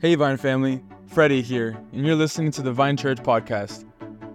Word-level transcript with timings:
Hey, 0.00 0.14
Vine 0.14 0.38
family, 0.38 0.82
Freddie 1.08 1.42
here, 1.42 1.76
and 1.92 2.06
you're 2.06 2.14
listening 2.14 2.50
to 2.52 2.62
the 2.62 2.72
Vine 2.72 2.96
Church 2.96 3.18
podcast. 3.18 3.84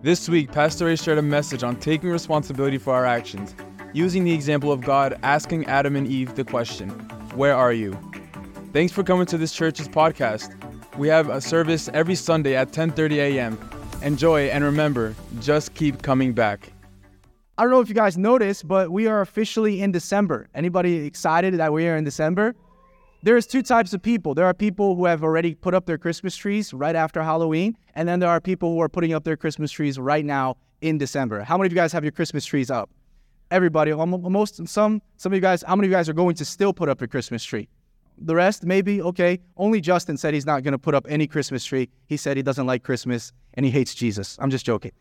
This 0.04 0.29
week, 0.29 0.52
Pastor 0.52 0.86
Ray 0.86 0.96
shared 0.96 1.18
a 1.18 1.23
message 1.23 1.63
on 1.63 1.78
taking 1.78 2.12
responsibility 2.12 2.78
for 2.78 2.94
our 2.94 3.04
actions, 3.04 3.55
using 3.91 4.23
the 4.23 4.31
example 4.31 4.71
of 4.71 4.81
God 4.81 5.17
asking 5.23 5.65
Adam 5.65 5.96
and 5.96 6.05
Eve 6.05 6.36
the 6.36 6.43
question, 6.43 6.89
Where 7.33 7.55
are 7.55 7.73
you? 7.73 7.97
Thanks 8.73 8.93
for 8.93 9.01
coming 9.01 9.25
to 9.25 9.39
this 9.39 9.54
church's 9.54 9.88
podcast. 9.88 10.54
We 10.99 11.08
have 11.08 11.29
a 11.29 11.42
service 11.42 11.90
every 11.96 12.13
Sunday 12.13 12.56
at 12.56 12.72
10:30 12.72 13.16
a.m. 13.16 13.58
Enjoy 14.04 14.42
and 14.50 14.63
remember, 14.63 15.16
just 15.40 15.74
keep 15.74 16.04
coming 16.04 16.34
back. 16.34 16.72
I 17.58 17.63
don't 17.63 17.72
know 17.72 17.80
if 17.80 17.90
you 17.90 17.95
guys 17.95 18.20
noticed, 18.20 18.68
but 18.68 18.91
we 18.91 19.08
are 19.08 19.22
officially 19.22 19.82
in 19.82 19.91
December. 19.91 20.48
Anybody 20.54 21.08
excited 21.08 21.55
that 21.55 21.73
we 21.73 21.88
are 21.88 21.98
in 21.98 22.04
December? 22.04 22.54
There's 23.26 23.48
two 23.48 23.63
types 23.63 23.91
of 23.91 24.03
people. 24.03 24.35
There 24.35 24.45
are 24.45 24.53
people 24.53 24.95
who 24.95 25.05
have 25.05 25.23
already 25.23 25.55
put 25.55 25.73
up 25.73 25.88
their 25.88 25.98
Christmas 25.98 26.38
trees 26.38 26.76
right 26.76 26.95
after 26.95 27.23
Halloween, 27.23 27.76
and 27.95 28.08
then 28.08 28.20
there 28.20 28.30
are 28.30 28.40
people 28.40 28.72
who 28.72 28.80
are 28.81 28.88
putting 28.88 29.13
up 29.13 29.23
their 29.23 29.36
Christmas 29.36 29.72
trees 29.72 29.98
right 29.98 30.23
now 30.23 30.58
in 30.81 31.00
December. 31.00 31.41
How 31.41 31.58
many 31.58 31.66
of 31.66 31.72
you 31.72 31.76
guys 31.76 31.91
have 31.91 32.03
your 32.03 32.12
Christmas 32.12 32.45
trees 32.45 32.70
up? 32.70 32.91
Everybody, 33.50 33.91
almost 33.91 34.67
some 34.67 35.02
some 35.17 35.31
of 35.31 35.36
you 35.36 35.41
guys, 35.41 35.64
how 35.64 35.76
many 35.76 35.88
of 35.88 35.90
you 35.90 35.98
guys 35.98 36.08
are 36.08 36.14
going 36.14 36.36
to 36.36 36.45
still 36.45 36.72
put 36.72 36.88
up 36.88 37.02
your 37.02 37.08
Christmas 37.08 37.44
tree? 37.44 37.67
The 38.20 38.36
rest, 38.36 38.64
maybe, 38.64 39.02
okay. 39.02 39.39
Only 39.58 39.81
Justin 39.81 40.17
said 40.17 40.36
he's 40.36 40.45
not 40.45 40.62
going 40.62 40.73
to 40.73 40.78
put 40.78 40.94
up 40.94 41.08
any 41.09 41.26
Christmas 41.26 41.66
tree. 41.66 41.89
He 42.05 42.17
said 42.17 42.38
he 42.38 42.44
doesn't 42.44 42.67
like 42.67 42.84
Christmas 42.84 43.34
and 43.55 43.66
he 43.66 43.72
hates 43.72 43.95
Jesus. 43.95 44.38
I'm 44.39 44.52
just 44.52 44.67
joking. 44.67 44.92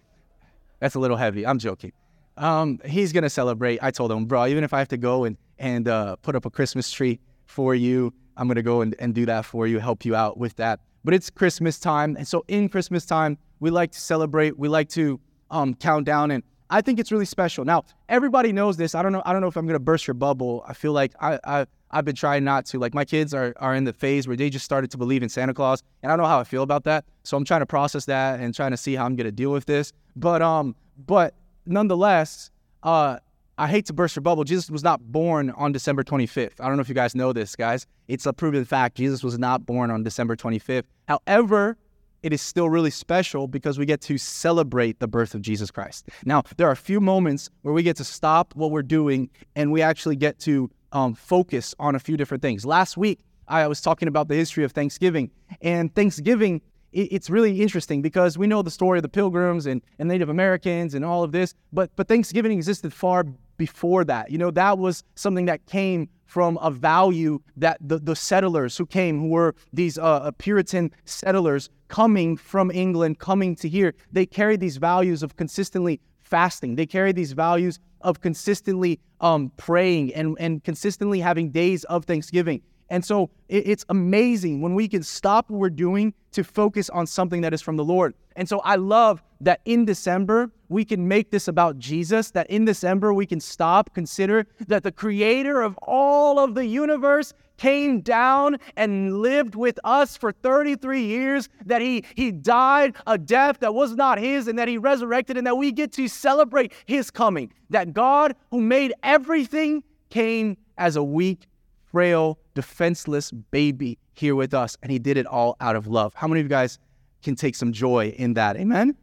That's 0.81 0.95
a 0.95 0.99
little 0.99 1.19
heavy. 1.19 1.47
I'm 1.47 1.59
joking. 1.59 1.93
Um, 2.39 2.81
he's 2.87 3.13
going 3.13 3.25
to 3.25 3.29
celebrate. 3.29 3.81
I 3.83 3.91
told 3.91 4.11
him, 4.11 4.25
bro, 4.25 4.47
even 4.47 4.65
if 4.65 4.73
I 4.73 4.79
have 4.79 4.89
to 4.89 4.97
go 4.97 5.25
and, 5.25 5.37
and 5.59 5.87
uh, 5.87 6.17
put 6.17 6.35
up 6.35 6.47
a 6.47 6.51
Christmas 6.51 6.91
tree, 6.91 7.21
for 7.47 7.75
you. 7.75 8.13
I'm 8.37 8.47
going 8.47 8.57
to 8.57 8.63
go 8.63 8.81
and, 8.81 8.95
and 8.99 9.15
do 9.15 9.27
that 9.27 9.45
for 9.45 9.67
you, 9.67 9.79
help 9.79 10.05
you 10.05 10.15
out 10.15 10.39
with 10.39 10.57
that. 10.57 10.81
But 11.05 11.15
it's 11.15 11.31
Christmas 11.31 11.79
time. 11.79 12.17
And 12.17 12.27
so 12.27 12.45
in 12.49 12.69
Christmas 12.69 13.05
time, 13.05 13.39
we 13.61 13.71
like 13.71 13.93
to 13.93 14.01
celebrate. 14.01 14.59
We 14.59 14.69
like 14.69 14.89
to 14.91 15.21
um, 15.51 15.75
count 15.75 16.07
down. 16.07 16.31
And 16.31 16.43
I 16.71 16.81
think 16.81 16.99
it's 16.99 17.13
really 17.13 17.27
special. 17.27 17.65
Now, 17.65 17.85
everybody 18.09 18.53
knows 18.53 18.77
this. 18.77 18.95
I 18.95 19.03
don't 19.03 19.13
know. 19.13 19.23
I 19.25 19.33
don't 19.33 19.41
know 19.41 19.47
if 19.49 19.57
I'm 19.57 19.67
going 19.67 19.75
to 19.75 19.81
burst 19.81 20.07
your 20.07 20.15
bubble. 20.15 20.65
I 20.67 20.73
feel 20.73 20.93
like 20.93 21.13
I, 21.21 21.39
I, 21.45 21.67
I've 21.91 22.05
been 22.05 22.17
trying 22.17 22.43
not 22.43 22.67
to. 22.67 22.79
Like 22.79 22.95
my 22.95 23.05
kids 23.05 23.33
are, 23.35 23.53
are 23.59 23.75
in 23.75 23.85
the 23.85 23.93
phase 23.93 24.27
where 24.27 24.37
they 24.37 24.51
just 24.51 24.65
started 24.65 24.91
to 24.91 24.99
believe 24.99 25.23
in 25.23 25.29
Santa 25.29 25.55
Claus. 25.55 25.83
And 26.03 26.11
I 26.11 26.17
don't 26.17 26.25
know 26.25 26.29
how 26.29 26.41
I 26.41 26.45
feel 26.45 26.63
about 26.63 26.85
that. 26.85 27.05
So 27.23 27.37
I'm 27.37 27.45
trying 27.45 27.61
to 27.61 27.67
process 27.67 28.07
that 28.07 28.41
and 28.41 28.55
trying 28.55 28.73
to 28.73 28.77
see 28.77 28.95
how 28.95 29.05
I'm 29.05 29.15
going 29.15 29.27
to 29.27 29.33
deal 29.33 29.53
with 29.53 29.67
this. 29.67 29.93
But, 30.17 30.43
um, 30.43 30.75
but 31.07 31.35
nonetheless, 31.67 32.51
uh, 32.83 33.19
I 33.57 33.69
hate 33.69 33.87
to 33.87 33.93
burst 33.93 34.17
your 34.17 34.23
bubble. 34.23 34.43
Jesus 34.43 34.69
was 34.69 34.83
not 34.83 35.01
born 35.01 35.51
on 35.51 35.71
December 35.71 36.03
25th. 36.03 36.61
I 36.61 36.67
don't 36.67 36.77
know 36.77 36.81
if 36.81 36.89
you 36.89 36.95
guys 36.95 37.15
know 37.15 37.33
this, 37.33 37.55
guys. 37.55 37.87
It's 38.09 38.27
a 38.27 38.33
proven 38.33 38.65
fact. 38.65 38.97
Jesus 38.97 39.23
was 39.23 39.39
not 39.39 39.65
born 39.65 39.93
on 39.93 40.03
December 40.03 40.35
25th. 40.35 40.85
However, 41.07 41.77
it 42.25 42.33
is 42.33 42.43
still 42.43 42.69
really 42.69 42.91
special 42.91 43.47
because 43.47 43.79
we 43.79 43.87
get 43.87 44.01
to 44.03 44.19
celebrate 44.19 44.99
the 44.99 45.07
birth 45.07 45.37
of 45.37 45.43
Jesus 45.43 45.71
Christ. 45.71 46.09
Now, 46.25 46.43
there 46.57 46.67
are 46.67 46.73
a 46.73 46.77
few 46.77 47.01
moments 47.01 47.49
where 47.63 47.73
we 47.73 47.85
get 47.85 47.97
to 47.99 48.05
stop 48.05 48.53
what 48.57 48.73
we're 48.73 48.83
doing 48.83 49.31
and 49.55 49.71
we 49.71 49.83
actually 49.83 50.17
get 50.17 50.41
to 50.41 50.69
um, 50.93 51.15
focus 51.15 51.77
on 51.79 51.95
a 51.95 52.01
few 52.01 52.17
different 52.17 52.43
things. 52.43 52.67
Last 52.67 52.97
week, 52.97 53.21
I 53.47 53.69
was 53.69 53.81
talking 53.81 54.09
about 54.09 54.27
the 54.27 54.35
history 54.35 54.65
of 54.65 54.73
Thanksgiving, 54.73 55.31
and 55.61 55.95
Thanksgiving 55.95 56.63
it's 56.95 57.29
really 57.29 57.61
interesting 57.61 58.03
because 58.03 58.39
we 58.39 58.47
know 58.47 58.63
the 58.63 58.71
story 58.71 58.99
of 58.99 59.03
the 59.03 59.09
pilgrims 59.09 59.67
and, 59.67 59.83
and 59.99 60.09
Native 60.09 60.29
Americans 60.29 60.95
and 60.95 61.05
all 61.05 61.25
of 61.25 61.33
this, 61.33 61.53
but 61.73 61.91
but 61.97 62.07
Thanksgiving 62.07 62.53
existed 62.53 62.93
far 62.93 63.27
before 63.57 64.05
that. 64.05 64.31
You 64.31 64.39
know, 64.39 64.51
that 64.51 64.79
was 64.79 65.03
something 65.15 65.47
that 65.47 65.67
came 65.67 66.09
from 66.27 66.59
a 66.63 66.71
value 66.71 67.41
that 67.57 67.79
the, 67.81 67.99
the 67.99 68.17
settlers 68.17 68.77
who 68.77 68.87
came, 68.87 69.21
who 69.21 69.29
were 69.29 69.55
these 69.73 69.99
uh, 69.99 70.03
uh, 70.03 70.31
Puritan 70.33 70.91
settlers 71.05 71.71
coming 71.89 72.37
from 72.37 72.71
England, 72.71 73.19
coming 73.19 73.55
to 73.57 73.69
here, 73.69 73.95
they 74.11 74.27
carried 74.27 74.61
these 74.61 74.79
values 74.79 75.23
of 75.23 75.37
consistently 75.37 76.01
fasting. 76.23 76.75
They 76.75 76.87
carried 76.87 77.17
these 77.17 77.33
values 77.33 77.79
of 78.01 78.21
consistently 78.21 79.01
um, 79.21 79.53
praying 79.57 80.15
and, 80.15 80.37
and 80.41 80.63
consistently 80.65 81.21
having 81.21 81.51
days 81.51 81.85
of 81.85 82.05
Thanksgiving. 82.05 82.63
And 82.91 83.05
so 83.05 83.31
it's 83.49 83.85
amazing 83.89 84.61
when 84.61 84.75
we 84.75 84.89
can 84.89 85.03
stop 85.03 85.49
what 85.49 85.59
we're 85.59 85.71
doing 85.71 86.15
to 86.33 86.45
focus 86.45 86.91
on 86.91 87.07
something 87.07 87.41
that 87.43 87.55
is 87.55 87.63
from 87.63 87.77
the 87.77 87.85
Lord. 87.85 88.15
And 88.37 88.49
so 88.49 88.59
I 88.61 88.77
love 88.77 89.23
that 89.41 89.61
in 89.65 89.85
December, 89.85 90.51
we 90.69 90.85
can 90.85 91.07
make 91.07 91.31
this 91.31 91.49
about 91.49 91.79
Jesus, 91.79 92.31
that 92.33 92.49
in 92.51 92.65
December, 92.65 93.15
we 93.15 93.27
can 93.27 93.41
stop, 93.41 93.95
consider 93.95 94.47
that 94.67 94.83
the 94.83 94.93
creator 94.93 95.63
of 95.63 95.79
all 95.83 96.39
of 96.39 96.55
the 96.55 96.67
universe 96.67 97.33
came 97.57 98.01
down 98.01 98.59
and 98.77 99.19
lived 99.21 99.55
with 99.55 99.79
us 99.85 100.17
for 100.17 100.33
33 100.33 101.05
years, 101.05 101.49
that 101.67 101.81
he, 101.81 102.05
he 102.17 102.33
died 102.33 102.97
a 103.07 103.17
death 103.17 103.61
that 103.61 103.75
was 103.75 103.95
not 103.95 104.19
his, 104.19 104.49
and 104.49 104.59
that 104.59 104.67
he 104.67 104.77
resurrected, 104.77 105.37
and 105.37 105.47
that 105.47 105.57
we 105.57 105.71
get 105.71 105.93
to 105.93 106.09
celebrate 106.09 106.73
his 106.87 107.11
coming. 107.11 107.53
That 107.71 107.93
God, 107.93 108.35
who 108.51 108.61
made 108.61 108.93
everything, 109.05 109.85
came 110.11 110.57
as 110.79 110.97
a 110.97 111.05
weak 111.05 111.47
frail, 111.95 112.41
defenseless 112.55 113.31
baby 113.31 113.97
here 114.15 114.35
with 114.35 114.53
us, 114.53 114.77
and 114.83 114.91
he 114.91 114.99
did 114.99 115.17
it 115.17 115.27
all 115.27 115.57
out 115.61 115.77
of 115.77 115.87
love. 115.87 116.13
How 116.17 116.27
many 116.27 116.41
of 116.41 116.45
you 116.45 116.49
guys 116.49 116.81
can 117.23 117.37
take 117.37 117.55
some 117.55 117.73
joy 117.73 118.13
in 118.19 118.35
that? 118.35 118.57
Amen? 118.57 118.97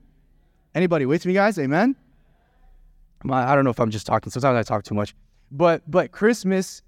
Anybody 0.75 1.06
with 1.06 1.25
me, 1.25 1.31
guys? 1.31 1.57
Amen? 1.57 1.96
I 3.30 3.56
don't 3.56 3.63
know 3.63 3.69
if 3.69 3.80
I'm 3.80 3.91
just 3.91 4.06
talking. 4.06 4.30
Sometimes 4.30 4.57
I 4.57 4.63
talk 4.63 4.84
too 4.84 4.94
much. 4.94 5.16
But 5.51 5.90
but 5.90 6.12
Christmas 6.12 6.81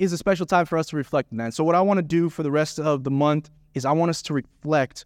is 0.00 0.12
a 0.12 0.18
special 0.18 0.46
time 0.46 0.66
for 0.66 0.76
us 0.76 0.88
to 0.88 0.96
reflect 0.96 1.30
on 1.30 1.38
that. 1.38 1.54
So 1.54 1.62
what 1.62 1.76
I 1.76 1.80
want 1.80 1.98
to 1.98 2.02
do 2.02 2.28
for 2.28 2.42
the 2.42 2.50
rest 2.50 2.80
of 2.80 3.04
the 3.04 3.10
month 3.12 3.50
is 3.74 3.84
I 3.84 3.92
want 3.92 4.10
us 4.10 4.22
to 4.22 4.34
reflect 4.34 5.04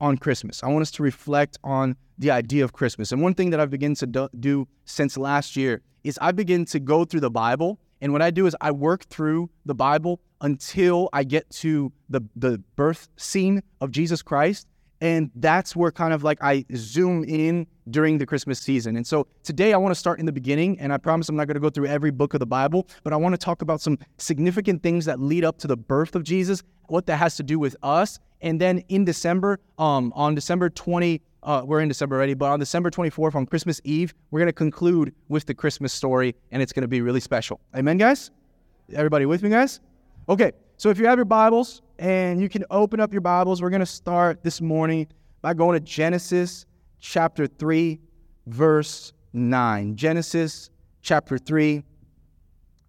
on 0.00 0.16
Christmas. 0.16 0.62
I 0.62 0.68
want 0.68 0.82
us 0.82 0.90
to 0.92 1.02
reflect 1.02 1.58
on 1.62 1.96
the 2.16 2.30
idea 2.30 2.64
of 2.64 2.72
Christmas. 2.72 3.12
And 3.12 3.20
one 3.20 3.34
thing 3.34 3.50
that 3.50 3.60
I've 3.60 3.70
begun 3.70 3.94
to 3.96 4.30
do 4.40 4.68
since 4.86 5.18
last 5.18 5.54
year 5.54 5.82
is 6.02 6.18
I 6.22 6.32
begin 6.32 6.64
to 6.66 6.80
go 6.80 7.04
through 7.04 7.20
the 7.20 7.30
Bible 7.30 7.78
and 8.00 8.12
what 8.12 8.22
I 8.22 8.30
do 8.30 8.46
is 8.46 8.56
I 8.60 8.70
work 8.72 9.04
through 9.04 9.50
the 9.64 9.74
Bible 9.74 10.20
until 10.40 11.08
I 11.12 11.24
get 11.24 11.48
to 11.50 11.92
the, 12.08 12.20
the 12.36 12.62
birth 12.76 13.08
scene 13.16 13.62
of 13.80 13.90
Jesus 13.90 14.22
Christ. 14.22 14.66
And 15.00 15.30
that's 15.34 15.76
where 15.76 15.90
kind 15.90 16.14
of 16.14 16.24
like 16.24 16.38
I 16.42 16.64
zoom 16.74 17.24
in 17.24 17.66
during 17.90 18.16
the 18.16 18.24
Christmas 18.24 18.58
season. 18.58 18.96
And 18.96 19.06
so 19.06 19.26
today 19.42 19.74
I 19.74 19.76
want 19.76 19.92
to 19.92 19.98
start 19.98 20.20
in 20.20 20.26
the 20.26 20.32
beginning. 20.32 20.80
And 20.80 20.92
I 20.92 20.96
promise 20.96 21.28
I'm 21.28 21.36
not 21.36 21.46
going 21.46 21.54
to 21.54 21.60
go 21.60 21.68
through 21.68 21.86
every 21.86 22.10
book 22.10 22.34
of 22.34 22.40
the 22.40 22.46
Bible, 22.46 22.88
but 23.04 23.12
I 23.12 23.16
want 23.16 23.34
to 23.34 23.38
talk 23.38 23.60
about 23.60 23.80
some 23.80 23.98
significant 24.18 24.82
things 24.82 25.04
that 25.04 25.20
lead 25.20 25.44
up 25.44 25.58
to 25.58 25.66
the 25.66 25.76
birth 25.76 26.16
of 26.16 26.22
Jesus, 26.22 26.62
what 26.88 27.06
that 27.06 27.16
has 27.16 27.36
to 27.36 27.42
do 27.42 27.58
with 27.58 27.76
us. 27.82 28.18
And 28.40 28.60
then 28.60 28.78
in 28.88 29.04
December, 29.04 29.60
um, 29.78 30.12
on 30.14 30.34
December 30.34 30.70
20, 30.70 31.20
uh, 31.46 31.62
we're 31.64 31.80
in 31.80 31.88
December 31.88 32.16
already, 32.16 32.34
but 32.34 32.46
on 32.46 32.58
December 32.58 32.90
24th, 32.90 33.36
on 33.36 33.46
Christmas 33.46 33.80
Eve, 33.84 34.12
we're 34.30 34.40
going 34.40 34.48
to 34.48 34.52
conclude 34.52 35.14
with 35.28 35.46
the 35.46 35.54
Christmas 35.54 35.92
story, 35.92 36.34
and 36.50 36.60
it's 36.60 36.72
going 36.72 36.82
to 36.82 36.88
be 36.88 37.00
really 37.00 37.20
special. 37.20 37.60
Amen, 37.74 37.96
guys? 37.96 38.32
Everybody 38.92 39.26
with 39.26 39.44
me, 39.44 39.50
guys? 39.50 39.78
Okay, 40.28 40.50
so 40.76 40.90
if 40.90 40.98
you 40.98 41.06
have 41.06 41.16
your 41.16 41.24
Bibles 41.24 41.82
and 42.00 42.40
you 42.40 42.48
can 42.48 42.64
open 42.70 42.98
up 42.98 43.12
your 43.12 43.20
Bibles, 43.20 43.62
we're 43.62 43.70
going 43.70 43.80
to 43.80 43.86
start 43.86 44.42
this 44.42 44.60
morning 44.60 45.06
by 45.40 45.54
going 45.54 45.78
to 45.78 45.80
Genesis 45.80 46.66
chapter 46.98 47.46
3, 47.46 48.00
verse 48.48 49.12
9. 49.32 49.94
Genesis 49.94 50.70
chapter 51.00 51.38
3, 51.38 51.84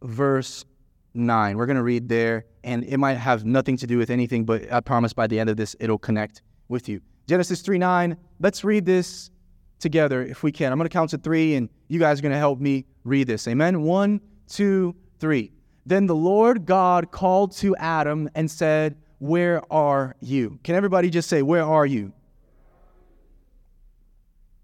verse 0.01 0.65
9. 1.13 1.57
We're 1.57 1.67
going 1.67 1.77
to 1.77 1.83
read 1.83 2.09
there, 2.09 2.45
and 2.63 2.83
it 2.85 2.97
might 2.97 3.17
have 3.17 3.45
nothing 3.45 3.77
to 3.77 3.85
do 3.85 3.99
with 3.99 4.09
anything, 4.09 4.45
but 4.45 4.71
I 4.73 4.79
promise 4.79 5.13
by 5.13 5.27
the 5.27 5.39
end 5.39 5.51
of 5.51 5.57
this, 5.57 5.75
it'll 5.79 5.99
connect 5.99 6.41
with 6.69 6.89
you. 6.89 7.01
Genesis 7.27 7.61
3 7.61 7.77
9. 7.77 8.17
Let's 8.39 8.63
read 8.63 8.85
this 8.85 9.31
together 9.79 10.23
if 10.23 10.43
we 10.43 10.51
can. 10.51 10.71
I'm 10.71 10.77
going 10.77 10.89
to 10.89 10.93
count 10.93 11.11
to 11.11 11.17
three, 11.17 11.55
and 11.55 11.69
you 11.87 11.99
guys 11.99 12.19
are 12.19 12.21
going 12.21 12.31
to 12.33 12.37
help 12.37 12.59
me 12.59 12.85
read 13.03 13.27
this. 13.27 13.47
Amen. 13.47 13.81
One, 13.81 14.21
two, 14.47 14.95
three. 15.19 15.51
Then 15.85 16.05
the 16.05 16.15
Lord 16.15 16.65
God 16.65 17.11
called 17.11 17.53
to 17.57 17.75
Adam 17.77 18.29
and 18.35 18.49
said, 18.49 18.97
Where 19.19 19.61
are 19.71 20.15
you? 20.19 20.59
Can 20.63 20.75
everybody 20.75 21.09
just 21.09 21.29
say, 21.29 21.41
Where 21.41 21.63
are 21.63 21.85
you? 21.85 22.13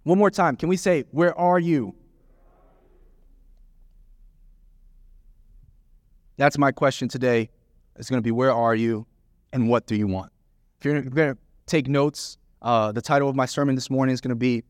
One 0.03 0.17
more 0.17 0.31
time. 0.31 0.55
Can 0.55 0.69
we 0.69 0.77
say, 0.77 1.05
Where 1.11 1.37
are 1.37 1.59
you? 1.59 1.95
That's 6.37 6.57
my 6.57 6.71
question 6.71 7.07
today. 7.07 7.49
It's 7.95 8.09
going 8.09 8.17
to 8.17 8.23
be, 8.23 8.31
Where 8.31 8.51
are 8.51 8.75
you 8.75 9.05
and 9.51 9.69
what 9.69 9.85
do 9.85 9.95
you 9.95 10.07
want? 10.07 10.31
If 10.79 10.85
you're 10.85 11.01
going 11.01 11.35
to 11.35 11.37
take 11.67 11.87
notes, 11.87 12.37
uh, 12.63 12.91
the 12.91 13.01
title 13.01 13.29
of 13.29 13.35
my 13.35 13.45
sermon 13.45 13.75
this 13.75 13.89
morning 13.89 14.13
is 14.13 14.21
going 14.21 14.29
to 14.29 14.35
be 14.35 14.63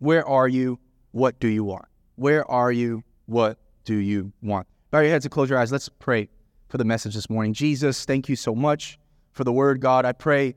Where 0.00 0.26
Are 0.26 0.48
You? 0.48 0.78
What 1.12 1.38
Do 1.40 1.48
You 1.48 1.64
Want? 1.64 1.86
Where 2.16 2.48
are 2.50 2.70
you? 2.70 3.02
What 3.26 3.58
do 3.84 3.96
you 3.96 4.32
want? 4.40 4.68
Bow 4.90 5.00
your 5.00 5.10
heads 5.10 5.24
and 5.24 5.32
close 5.32 5.50
your 5.50 5.58
eyes. 5.58 5.72
Let's 5.72 5.88
pray 5.88 6.28
for 6.68 6.78
the 6.78 6.84
message 6.84 7.14
this 7.14 7.28
morning. 7.28 7.52
Jesus, 7.52 8.04
thank 8.04 8.28
you 8.28 8.36
so 8.36 8.54
much 8.54 8.98
for 9.32 9.42
the 9.42 9.52
word, 9.52 9.80
God. 9.80 10.04
I 10.04 10.12
pray, 10.12 10.54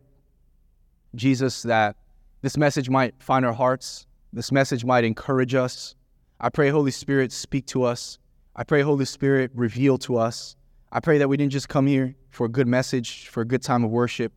Jesus, 1.16 1.64
that 1.64 1.96
this 2.42 2.58
message 2.58 2.90
might 2.90 3.16
find 3.20 3.44
our 3.46 3.54
hearts, 3.54 4.06
this 4.32 4.52
message 4.52 4.86
might 4.86 5.04
encourage 5.04 5.56
us. 5.56 5.96
I 6.40 6.50
pray, 6.50 6.70
Holy 6.70 6.92
Spirit, 6.92 7.32
speak 7.32 7.66
to 7.68 7.84
us. 7.84 8.20
I 8.56 8.64
pray, 8.64 8.82
Holy 8.82 9.06
Spirit, 9.06 9.52
reveal 9.56 9.98
to 10.00 10.18
us. 10.18 10.56
I 10.92 11.00
pray 11.00 11.18
that 11.18 11.28
we 11.28 11.38
didn't 11.38 11.54
just 11.54 11.70
come 11.70 11.88
here 11.88 12.16
for 12.30 12.46
a 12.46 12.50
good 12.50 12.68
message, 12.68 13.28
for 13.30 13.42
a 13.42 13.46
good 13.46 13.64
time 13.64 13.84
of 13.84 13.90
worship, 13.90 14.32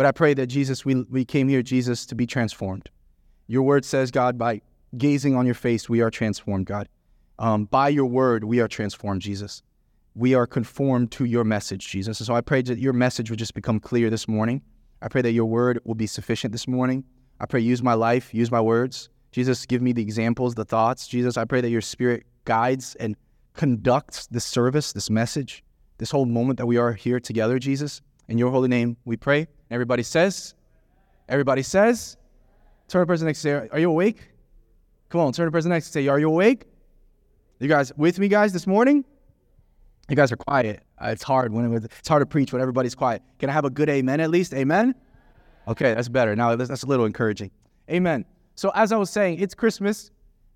But 0.00 0.06
I 0.06 0.12
pray 0.12 0.32
that 0.32 0.46
Jesus, 0.46 0.82
we, 0.82 1.02
we 1.10 1.26
came 1.26 1.46
here, 1.46 1.60
Jesus, 1.60 2.06
to 2.06 2.14
be 2.14 2.26
transformed. 2.26 2.88
Your 3.48 3.62
word 3.62 3.84
says, 3.84 4.10
God, 4.10 4.38
by 4.38 4.62
gazing 4.96 5.36
on 5.36 5.44
your 5.44 5.54
face, 5.54 5.90
we 5.90 6.00
are 6.00 6.10
transformed, 6.10 6.64
God. 6.64 6.88
Um, 7.38 7.66
by 7.66 7.90
your 7.90 8.06
word, 8.06 8.44
we 8.44 8.60
are 8.60 8.66
transformed, 8.66 9.20
Jesus. 9.20 9.62
We 10.14 10.32
are 10.32 10.46
conformed 10.46 11.10
to 11.10 11.26
your 11.26 11.44
message, 11.44 11.86
Jesus. 11.86 12.18
And 12.18 12.26
so 12.26 12.34
I 12.34 12.40
pray 12.40 12.62
that 12.62 12.78
your 12.78 12.94
message 12.94 13.28
would 13.28 13.38
just 13.38 13.52
become 13.52 13.78
clear 13.78 14.08
this 14.08 14.26
morning. 14.26 14.62
I 15.02 15.08
pray 15.08 15.20
that 15.20 15.32
your 15.32 15.44
word 15.44 15.82
will 15.84 15.94
be 15.94 16.06
sufficient 16.06 16.52
this 16.52 16.66
morning. 16.66 17.04
I 17.38 17.44
pray, 17.44 17.60
use 17.60 17.82
my 17.82 17.92
life, 17.92 18.32
use 18.32 18.50
my 18.50 18.62
words. 18.62 19.10
Jesus, 19.32 19.66
give 19.66 19.82
me 19.82 19.92
the 19.92 20.00
examples, 20.00 20.54
the 20.54 20.64
thoughts. 20.64 21.08
Jesus, 21.08 21.36
I 21.36 21.44
pray 21.44 21.60
that 21.60 21.68
your 21.68 21.82
spirit 21.82 22.24
guides 22.46 22.94
and 22.94 23.16
conducts 23.52 24.28
this 24.28 24.46
service, 24.46 24.94
this 24.94 25.10
message, 25.10 25.62
this 25.98 26.10
whole 26.10 26.24
moment 26.24 26.56
that 26.56 26.64
we 26.64 26.78
are 26.78 26.94
here 26.94 27.20
together, 27.20 27.58
Jesus. 27.58 28.00
In 28.28 28.38
your 28.38 28.50
holy 28.50 28.70
name, 28.70 28.96
we 29.04 29.18
pray. 29.18 29.46
Everybody 29.70 30.02
says, 30.02 30.54
everybody 31.28 31.62
says, 31.62 32.16
turn 32.88 33.00
to 33.00 33.04
the 33.04 33.06
person 33.06 33.26
next 33.26 33.38
to 33.38 33.42
say, 33.42 33.68
Are 33.70 33.78
you 33.78 33.90
awake? 33.90 34.28
Come 35.08 35.20
on, 35.20 35.32
turn 35.32 35.46
to 35.46 35.50
the 35.50 35.52
person 35.52 35.70
next 35.70 35.86
to 35.86 35.92
say, 35.92 36.08
Are 36.08 36.18
you 36.18 36.28
awake? 36.28 36.64
You 37.60 37.68
guys 37.68 37.92
with 37.96 38.18
me, 38.18 38.28
guys, 38.28 38.52
this 38.52 38.66
morning? 38.66 39.04
You 40.08 40.16
guys 40.16 40.32
are 40.32 40.36
quiet. 40.36 40.82
Uh, 40.98 41.08
it's 41.08 41.22
hard 41.22 41.52
when 41.52 41.72
it, 41.72 41.84
it's 41.84 42.08
hard 42.08 42.22
to 42.22 42.26
preach 42.26 42.52
when 42.52 42.60
everybody's 42.60 42.94
quiet. 42.94 43.22
Can 43.38 43.48
I 43.48 43.52
have 43.52 43.64
a 43.64 43.70
good 43.70 43.88
amen 43.88 44.20
at 44.20 44.30
least? 44.30 44.52
Amen? 44.54 44.94
Okay, 45.68 45.94
that's 45.94 46.08
better. 46.08 46.34
Now 46.34 46.56
that's 46.56 46.82
a 46.82 46.86
little 46.86 47.06
encouraging. 47.06 47.50
Amen. 47.88 48.24
So 48.56 48.72
as 48.74 48.92
I 48.92 48.96
was 48.96 49.10
saying, 49.10 49.38
it's 49.38 49.54
Christmas. 49.54 50.10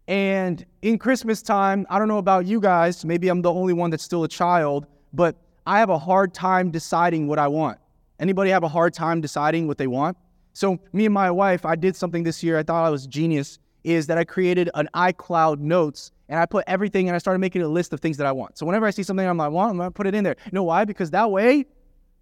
And 0.09 0.65
in 0.83 0.99
Christmas 0.99 1.41
time, 1.41 1.87
I 1.89 1.99
don't 1.99 2.09
know 2.09 2.19
about 2.19 2.47
you 2.47 2.61
guys, 2.61 3.05
maybe 3.05 3.29
I'm 3.29 3.43
the 3.43 3.53
only 3.53 3.73
one 3.73 3.91
that's 3.91 4.03
still 4.03 4.25
a 4.25 4.29
child, 4.29 4.87
but 5.13 5.37
I 5.67 5.79
have 5.79 5.89
a 5.89 5.99
hard 5.99 6.35
time 6.35 6.71
deciding 6.71 7.27
what 7.27 7.39
I 7.39 7.49
want. 7.49 7.79
Anybody 8.25 8.49
have 8.49 8.63
a 8.63 8.69
hard 8.69 8.95
time 8.95 9.21
deciding 9.21 9.67
what 9.67 9.77
they 9.77 9.87
want? 9.87 10.17
So 10.55 10.79
me 10.95 11.05
and 11.05 11.13
my 11.13 11.31
wife, 11.31 11.67
I 11.67 11.77
did 11.77 11.95
something 11.95 12.23
this 12.23 12.43
year 12.43 12.57
I 12.59 12.63
thought 12.63 12.83
I 12.83 12.89
was 12.89 13.07
genius, 13.07 13.59
is 13.83 14.07
that 14.07 14.17
I 14.17 14.25
created 14.25 14.71
an 14.73 14.89
iCloud 14.95 15.59
notes 15.59 16.11
and 16.31 16.41
I 16.41 16.47
put 16.47 16.65
everything 16.67 17.07
and 17.07 17.15
I 17.15 17.19
started 17.19 17.41
making 17.41 17.61
a 17.61 17.69
list 17.69 17.93
of 17.93 18.01
things 18.01 18.17
that 18.17 18.27
I 18.27 18.33
want. 18.33 18.57
So 18.57 18.65
whenever 18.65 18.87
I 18.87 18.91
see 18.93 19.03
something 19.03 19.29
I'm 19.29 19.37
like, 19.37 19.51
want, 19.51 19.73
I'm 19.73 19.77
gonna 19.77 19.91
put 19.91 20.07
it 20.07 20.15
in 20.15 20.25
there. 20.25 20.37
You 20.47 20.53
know 20.53 20.63
why? 20.63 20.87
Because 20.87 21.11
that 21.11 21.31
way, 21.31 21.67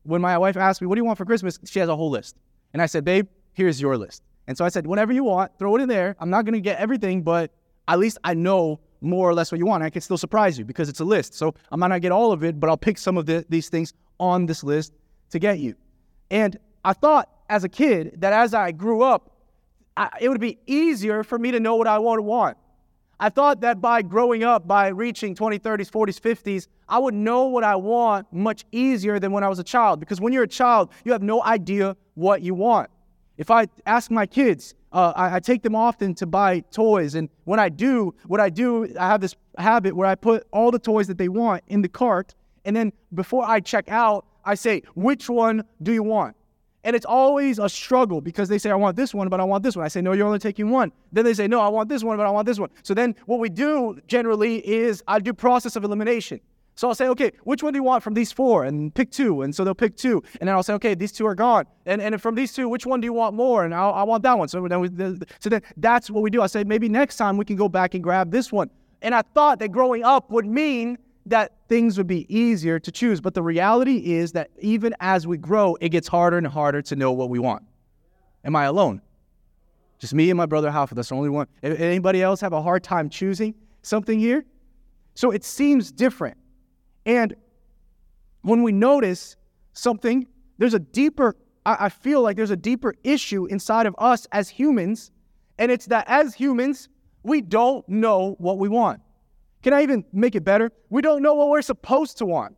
when 0.03 0.21
my 0.21 0.37
wife 0.37 0.57
asks 0.57 0.81
me, 0.81 0.89
what 0.89 0.97
do 0.97 0.99
you 0.99 1.05
want 1.05 1.19
for 1.19 1.25
Christmas? 1.25 1.57
She 1.67 1.79
has 1.79 1.89
a 1.89 1.95
whole 1.95 2.11
list. 2.11 2.35
And 2.73 2.83
I 2.83 2.87
said, 2.87 3.05
babe, 3.05 3.29
here's 3.53 3.81
your 3.81 3.97
list. 3.97 4.25
And 4.49 4.59
so 4.59 4.65
I 4.65 4.71
said, 4.71 4.89
whatever 4.89 5.13
you 5.13 5.23
want, 5.23 5.57
throw 5.57 5.77
it 5.77 5.83
in 5.83 5.89
there. 5.89 6.17
I'm 6.19 6.31
not 6.31 6.45
gonna 6.47 6.59
get 6.59 6.81
everything, 6.81 7.23
but 7.23 7.53
at 7.87 8.01
least 8.01 8.19
I 8.25 8.35
know 8.35 8.81
more 9.03 9.31
or 9.31 9.35
less 9.35 9.53
what 9.53 9.61
you 9.61 9.67
want. 9.67 9.85
I 9.85 9.91
can 9.91 10.03
still 10.03 10.19
surprise 10.19 10.59
you 10.59 10.65
because 10.65 10.89
it's 10.89 10.99
a 10.99 11.05
list. 11.05 11.35
So 11.35 11.55
I 11.71 11.77
might 11.77 11.87
not 11.87 12.01
get 12.01 12.11
all 12.11 12.33
of 12.33 12.43
it, 12.43 12.59
but 12.59 12.69
I'll 12.69 12.77
pick 12.77 12.99
some 12.99 13.17
of 13.17 13.27
the, 13.27 13.47
these 13.49 13.69
things 13.69 13.95
on 14.19 14.47
this 14.47 14.65
list 14.65 14.95
to 15.31 15.39
get 15.39 15.61
you. 15.61 15.77
And 16.33 16.59
I 16.83 16.95
thought 16.95 17.29
as 17.51 17.63
a 17.63 17.69
kid 17.69 18.23
that 18.23 18.33
as 18.33 18.55
I 18.55 18.73
grew 18.73 19.03
up, 19.03 19.31
I, 19.97 20.09
it 20.19 20.31
would 20.31 20.41
be 20.41 20.59
easier 20.67 21.23
for 21.23 21.39
me 21.39 21.51
to 21.51 21.61
know 21.61 21.77
what 21.77 21.87
I 21.87 21.99
want 21.99 22.19
to 22.19 22.23
want. 22.23 22.57
I 23.21 23.29
thought 23.29 23.61
that 23.61 23.83
by 23.83 24.01
growing 24.01 24.43
up, 24.43 24.67
by 24.67 24.89
reaching 24.89 25.35
20s, 25.35 25.61
30s, 25.61 25.91
40s, 25.91 26.19
50s, 26.19 26.69
I 26.89 26.99
would 26.99 27.13
know 27.13 27.45
what 27.45 27.65
I 27.65 27.77
want 27.77 28.33
much 28.33 28.65
easier 28.73 29.21
than 29.21 29.31
when 29.31 29.45
I 29.45 29.49
was 29.49 29.59
a 29.59 29.65
child. 29.65 30.01
Because 30.01 30.23
when 30.23 30.33
you're 30.33 30.43
a 30.45 30.49
child, 30.49 30.91
you 31.05 31.13
have 31.13 31.23
no 31.23 31.43
idea 31.45 31.97
what 32.15 32.41
you 32.41 32.55
want. 32.55 32.89
If 33.37 33.51
I 33.51 33.67
ask 33.85 34.11
my 34.11 34.25
kids, 34.25 34.75
uh, 34.91 35.13
I, 35.15 35.37
I, 35.37 35.41
take 35.41 35.63
them 35.63 35.75
often 35.75 36.15
to 36.17 36.27
buy 36.27 36.61
toys. 36.71 37.15
And 37.15 37.29
when 37.45 37.61
I 37.61 37.69
do, 37.69 38.15
what 38.27 38.41
I 38.41 38.51
do, 38.51 38.93
I 38.99 39.07
have 39.07 39.21
this 39.21 39.35
habit 39.59 39.95
where 39.95 40.07
I 40.07 40.15
put 40.15 40.47
all 40.51 40.71
the 40.71 40.79
toys 40.79 41.07
that 41.09 41.19
they 41.19 41.29
want 41.29 41.63
in 41.69 41.83
the 41.83 41.89
cart. 41.89 42.35
And 42.65 42.75
then 42.75 42.93
before 43.15 43.45
I 43.45 43.61
check 43.61 43.89
out, 43.89 44.27
I 44.45 44.55
say, 44.55 44.83
which 44.95 45.29
one 45.29 45.65
do 45.83 45.93
you 45.93 46.03
want? 46.03 46.37
And 46.85 46.97
it's 46.97 47.07
always 47.07 47.59
a 47.59 47.69
struggle 47.69 48.21
because 48.21 48.49
they 48.49 48.59
say, 48.59 48.71
I 48.71 48.75
want 48.75 48.97
this 48.97 49.15
one, 49.15 49.29
but 49.29 49.41
I 49.41 49.45
want 49.45 49.63
this 49.63 49.77
one. 49.77 49.85
I 49.85 49.89
say, 49.89 50.01
No, 50.01 50.13
you're 50.13 50.27
only 50.27 50.41
taking 50.41 50.71
one. 50.71 50.91
Then 51.13 51.25
they 51.25 51.35
say, 51.35 51.47
No, 51.47 51.61
I 51.61 51.69
want 51.69 51.89
this 51.89 52.03
one, 52.03 52.17
but 52.17 52.27
I 52.27 52.31
want 52.31 52.47
this 52.47 52.59
one. 52.59 52.71
So 52.83 52.93
then 52.93 53.15
what 53.27 53.39
we 53.39 53.49
do 53.49 54.01
generally 54.09 54.67
is 54.67 55.03
I 55.07 55.21
do 55.21 55.33
process 55.33 55.77
of 55.77 55.85
elimination. 55.85 56.41
So 56.75 56.89
I'll 56.89 56.95
say, 56.95 57.09
okay, 57.09 57.33
which 57.45 57.63
one 57.63 57.73
do 57.73 57.79
you 57.79 57.83
want 57.83 58.03
from 58.03 58.15
these 58.15 58.33
four? 58.33 58.65
And 58.65 58.95
pick 58.95 59.11
two. 59.11 59.43
And 59.43 59.55
so 59.55 59.63
they'll 59.63 59.75
pick 59.75 59.97
two. 59.97 60.23
And 60.41 60.49
then 60.49 60.57
I'll 60.57 60.63
say, 60.63 60.73
okay, 60.75 60.95
these 60.95 61.13
two 61.13 61.27
are 61.27 61.35
gone. 61.35 61.67
And, 61.85 62.01
and 62.01 62.21
from 62.21 62.35
these 62.35 62.53
two, 62.53 62.69
which 62.69 62.87
one 62.87 63.01
do 63.01 63.05
you 63.05 63.13
want 63.13 63.35
more? 63.35 63.65
And 63.65 63.75
I'll, 63.75 63.93
I 63.93 64.03
want 64.05 64.23
that 64.23 64.39
one. 64.39 64.49
So 64.49 64.67
then, 64.67 64.81
we, 64.81 64.89
so 65.39 65.51
then 65.51 65.63
that's 65.77 66.11
what 66.11 66.23
we 66.23 66.31
do. 66.31 66.41
I 66.41 66.47
say, 66.47 66.65
maybe 66.65 66.89
next 66.89 67.17
time 67.17 67.37
we 67.37 67.45
can 67.45 67.57
go 67.57 67.69
back 67.69 67.95
and 67.95 68.03
grab 68.03 68.31
this 68.31 68.51
one. 68.51 68.71
And 69.03 69.15
I 69.15 69.23
thought 69.35 69.59
that 69.59 69.69
growing 69.69 70.03
up 70.03 70.31
would 70.31 70.47
mean 70.47 70.97
that 71.27 71.53
things 71.69 71.97
would 71.99 72.07
be 72.07 72.27
easier 72.35 72.79
to 72.79 72.91
choose. 72.91 73.21
But 73.21 73.35
the 73.35 73.43
reality 73.43 74.15
is 74.15 74.33
that 74.33 74.51
even 74.61 74.95
as 75.01 75.27
we 75.27 75.37
grow, 75.37 75.77
it 75.81 75.91
gets 75.91 76.09
harder 76.09 76.39
and 76.39 76.47
harder 76.47 76.83
to 76.83 76.97
know 76.97 77.13
what 77.13 77.31
we 77.31 77.39
want. 77.39 77.63
Am 78.45 78.57
I 78.57 78.65
alone? 78.65 79.01
Just 79.99 80.15
me 80.15 80.31
and 80.31 80.37
my 80.37 80.47
brother 80.47 80.71
Halfa. 80.71 80.95
That's 80.95 81.11
the 81.11 81.15
only 81.15 81.29
one. 81.29 81.47
Anybody 81.63 82.23
else 82.23 82.41
have 82.41 82.53
a 82.53 82.61
hard 82.61 82.83
time 82.83 83.09
choosing 83.09 83.55
something 83.83 84.19
here? 84.19 84.45
So 85.15 85.31
it 85.31 85.45
seems 85.45 85.93
different. 85.93 86.37
And 87.07 87.35
when 88.43 88.65
we 88.65 88.73
notice 88.73 89.37
something, 89.75 90.27
there's 90.59 90.75
a 90.75 90.81
deeper, 90.81 91.37
I 91.65 91.89
feel 91.89 92.21
like 92.21 92.37
there's 92.37 92.51
a 92.51 92.57
deeper 92.57 92.95
issue 93.05 93.47
inside 93.47 93.87
of 93.87 93.95
us 93.99 94.27
as 94.33 94.49
humans. 94.49 95.13
And 95.59 95.71
it's 95.71 95.87
that 95.87 96.09
as 96.09 96.35
humans, 96.35 96.89
we 97.23 97.41
don't 97.41 97.89
know 97.89 98.35
what 98.39 98.59
we 98.59 98.69
want. 98.69 99.01
Can 99.63 99.73
I 99.73 99.83
even 99.83 100.05
make 100.13 100.35
it 100.35 100.45
better? 100.45 100.73
We 100.91 101.03
don't 101.03 101.23
know 101.23 101.35
what 101.35 101.49
we're 101.49 101.63
supposed 101.63 102.19
to 102.19 102.27
want. 102.27 102.57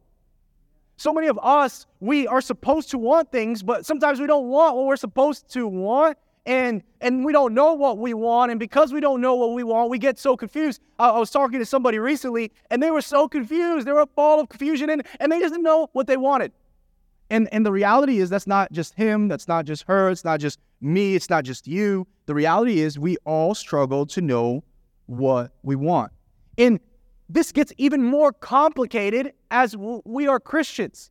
So 0.97 1.13
many 1.13 1.27
of 1.27 1.39
us, 1.43 1.87
we 2.01 2.27
are 2.27 2.41
supposed 2.41 2.91
to 2.91 2.99
want 2.99 3.33
things, 3.33 3.63
but 3.63 3.85
sometimes 3.85 4.21
we 4.21 4.27
don't 4.27 4.47
want 4.47 4.77
what 4.77 4.87
we're 4.87 4.97
supposed 4.97 5.51
to 5.53 5.67
want 5.67 6.17
and 6.47 6.83
and 7.01 7.25
we 7.25 7.33
don't 7.33 7.55
know 7.55 7.73
what 7.73 7.97
we 7.97 8.13
want 8.13 8.51
and 8.51 8.61
because 8.61 8.93
we 8.93 9.01
don't 9.01 9.23
know 9.23 9.35
what 9.35 9.55
we 9.55 9.63
want 9.63 9.89
we 9.89 9.99
get 9.99 10.19
so 10.19 10.37
confused. 10.37 10.81
Uh, 10.99 11.15
i 11.15 11.19
was 11.19 11.31
talking 11.31 11.59
to 11.59 11.65
somebody 11.65 11.99
recently 11.99 12.53
and 12.71 12.83
they 12.83 12.91
were 12.91 13.01
so 13.01 13.27
confused. 13.29 13.87
They 13.87 13.93
were 13.93 14.01
a 14.01 14.07
ball 14.07 14.41
of 14.41 14.49
confusion 14.49 14.91
and, 14.91 15.07
and 15.21 15.33
they 15.33 15.41
just 15.41 15.55
didn't 15.55 15.65
know 15.65 15.89
what 15.93 16.07
they 16.07 16.17
wanted. 16.17 16.53
And 17.31 17.49
and 17.53 17.65
the 17.65 17.73
reality 17.73 18.19
is 18.19 18.29
that's 18.29 18.47
not 18.47 18.73
just 18.73 18.95
him 18.95 19.29
that's 19.29 19.49
not 19.49 19.65
just 19.65 19.85
her 19.89 20.11
it's 20.11 20.25
not 20.25 20.39
just 20.39 20.61
me 20.81 21.15
it's 21.15 21.31
not 21.31 21.45
just 21.45 21.67
you. 21.67 22.07
The 22.27 22.35
reality 22.35 22.81
is 22.81 22.99
we 22.99 23.17
all 23.25 23.55
struggle 23.55 24.07
to 24.07 24.21
know 24.21 24.63
what 25.07 25.53
we 25.63 25.77
want. 25.77 26.13
And 26.59 26.79
this 27.29 27.53
gets 27.53 27.73
even 27.79 28.03
more 28.03 28.33
complicated 28.33 29.33
as 29.51 29.77
we 29.77 30.27
are 30.27 30.41
christians 30.41 31.11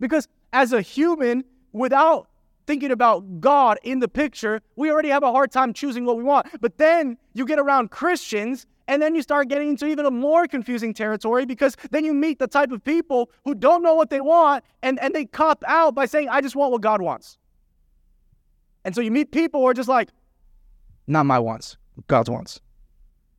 because 0.00 0.28
as 0.52 0.72
a 0.72 0.80
human 0.80 1.44
without 1.72 2.28
thinking 2.66 2.90
about 2.90 3.40
God 3.40 3.78
in 3.82 4.00
the 4.00 4.08
picture, 4.08 4.60
we 4.76 4.90
already 4.90 5.10
have 5.10 5.22
a 5.22 5.30
hard 5.30 5.52
time 5.52 5.72
choosing 5.72 6.04
what 6.04 6.16
we 6.16 6.22
want. 6.22 6.46
But 6.60 6.78
then 6.78 7.18
you 7.34 7.44
get 7.44 7.58
around 7.58 7.90
Christians, 7.90 8.66
and 8.86 9.00
then 9.00 9.14
you 9.14 9.22
start 9.22 9.48
getting 9.48 9.70
into 9.70 9.86
even 9.86 10.06
a 10.06 10.10
more 10.10 10.46
confusing 10.46 10.92
territory 10.92 11.46
because 11.46 11.76
then 11.90 12.04
you 12.04 12.12
meet 12.12 12.38
the 12.38 12.46
type 12.46 12.70
of 12.70 12.84
people 12.84 13.30
who 13.44 13.54
don't 13.54 13.82
know 13.82 13.94
what 13.94 14.10
they 14.10 14.20
want 14.20 14.64
and, 14.82 15.00
and 15.00 15.14
they 15.14 15.24
cop 15.24 15.64
out 15.66 15.94
by 15.94 16.06
saying, 16.06 16.28
I 16.28 16.40
just 16.40 16.54
want 16.54 16.70
what 16.72 16.82
God 16.82 17.00
wants. 17.00 17.38
And 18.84 18.94
so 18.94 19.00
you 19.00 19.10
meet 19.10 19.32
people 19.32 19.60
who 19.60 19.66
are 19.66 19.74
just 19.74 19.88
like, 19.88 20.10
not 21.06 21.24
my 21.24 21.38
wants, 21.38 21.78
God's 22.08 22.28
wants. 22.28 22.60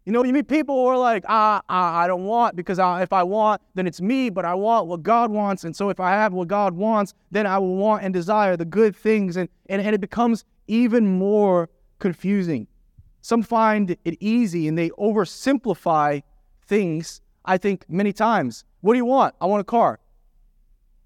You 0.05 0.11
know, 0.11 0.23
you 0.23 0.33
meet 0.33 0.47
people 0.47 0.75
who 0.75 0.85
are 0.85 0.97
like, 0.97 1.25
ah, 1.27 1.63
ah 1.67 1.97
I 1.97 2.07
don't 2.07 2.25
want 2.25 2.55
because 2.55 2.77
I, 2.77 3.01
if 3.01 3.11
I 3.11 3.23
want, 3.23 3.59
then 3.73 3.87
it's 3.87 3.99
me, 3.99 4.29
but 4.29 4.45
I 4.45 4.53
want 4.53 4.85
what 4.85 5.01
God 5.01 5.31
wants. 5.31 5.63
And 5.63 5.75
so 5.75 5.89
if 5.89 5.99
I 5.99 6.11
have 6.11 6.31
what 6.31 6.47
God 6.47 6.75
wants, 6.75 7.15
then 7.31 7.47
I 7.47 7.57
will 7.57 7.75
want 7.75 8.03
and 8.03 8.13
desire 8.13 8.55
the 8.55 8.65
good 8.65 8.95
things. 8.95 9.35
And, 9.35 9.49
and, 9.67 9.81
and 9.81 9.95
it 9.95 10.01
becomes 10.01 10.45
even 10.67 11.17
more 11.17 11.69
confusing. 11.97 12.67
Some 13.21 13.41
find 13.41 13.97
it 14.05 14.17
easy 14.19 14.67
and 14.67 14.77
they 14.77 14.91
oversimplify 14.91 16.21
things, 16.67 17.21
I 17.43 17.57
think, 17.57 17.85
many 17.89 18.13
times. 18.13 18.63
What 18.81 18.93
do 18.93 18.97
you 18.97 19.05
want? 19.05 19.33
I 19.41 19.47
want 19.47 19.61
a 19.61 19.65
car. 19.65 19.99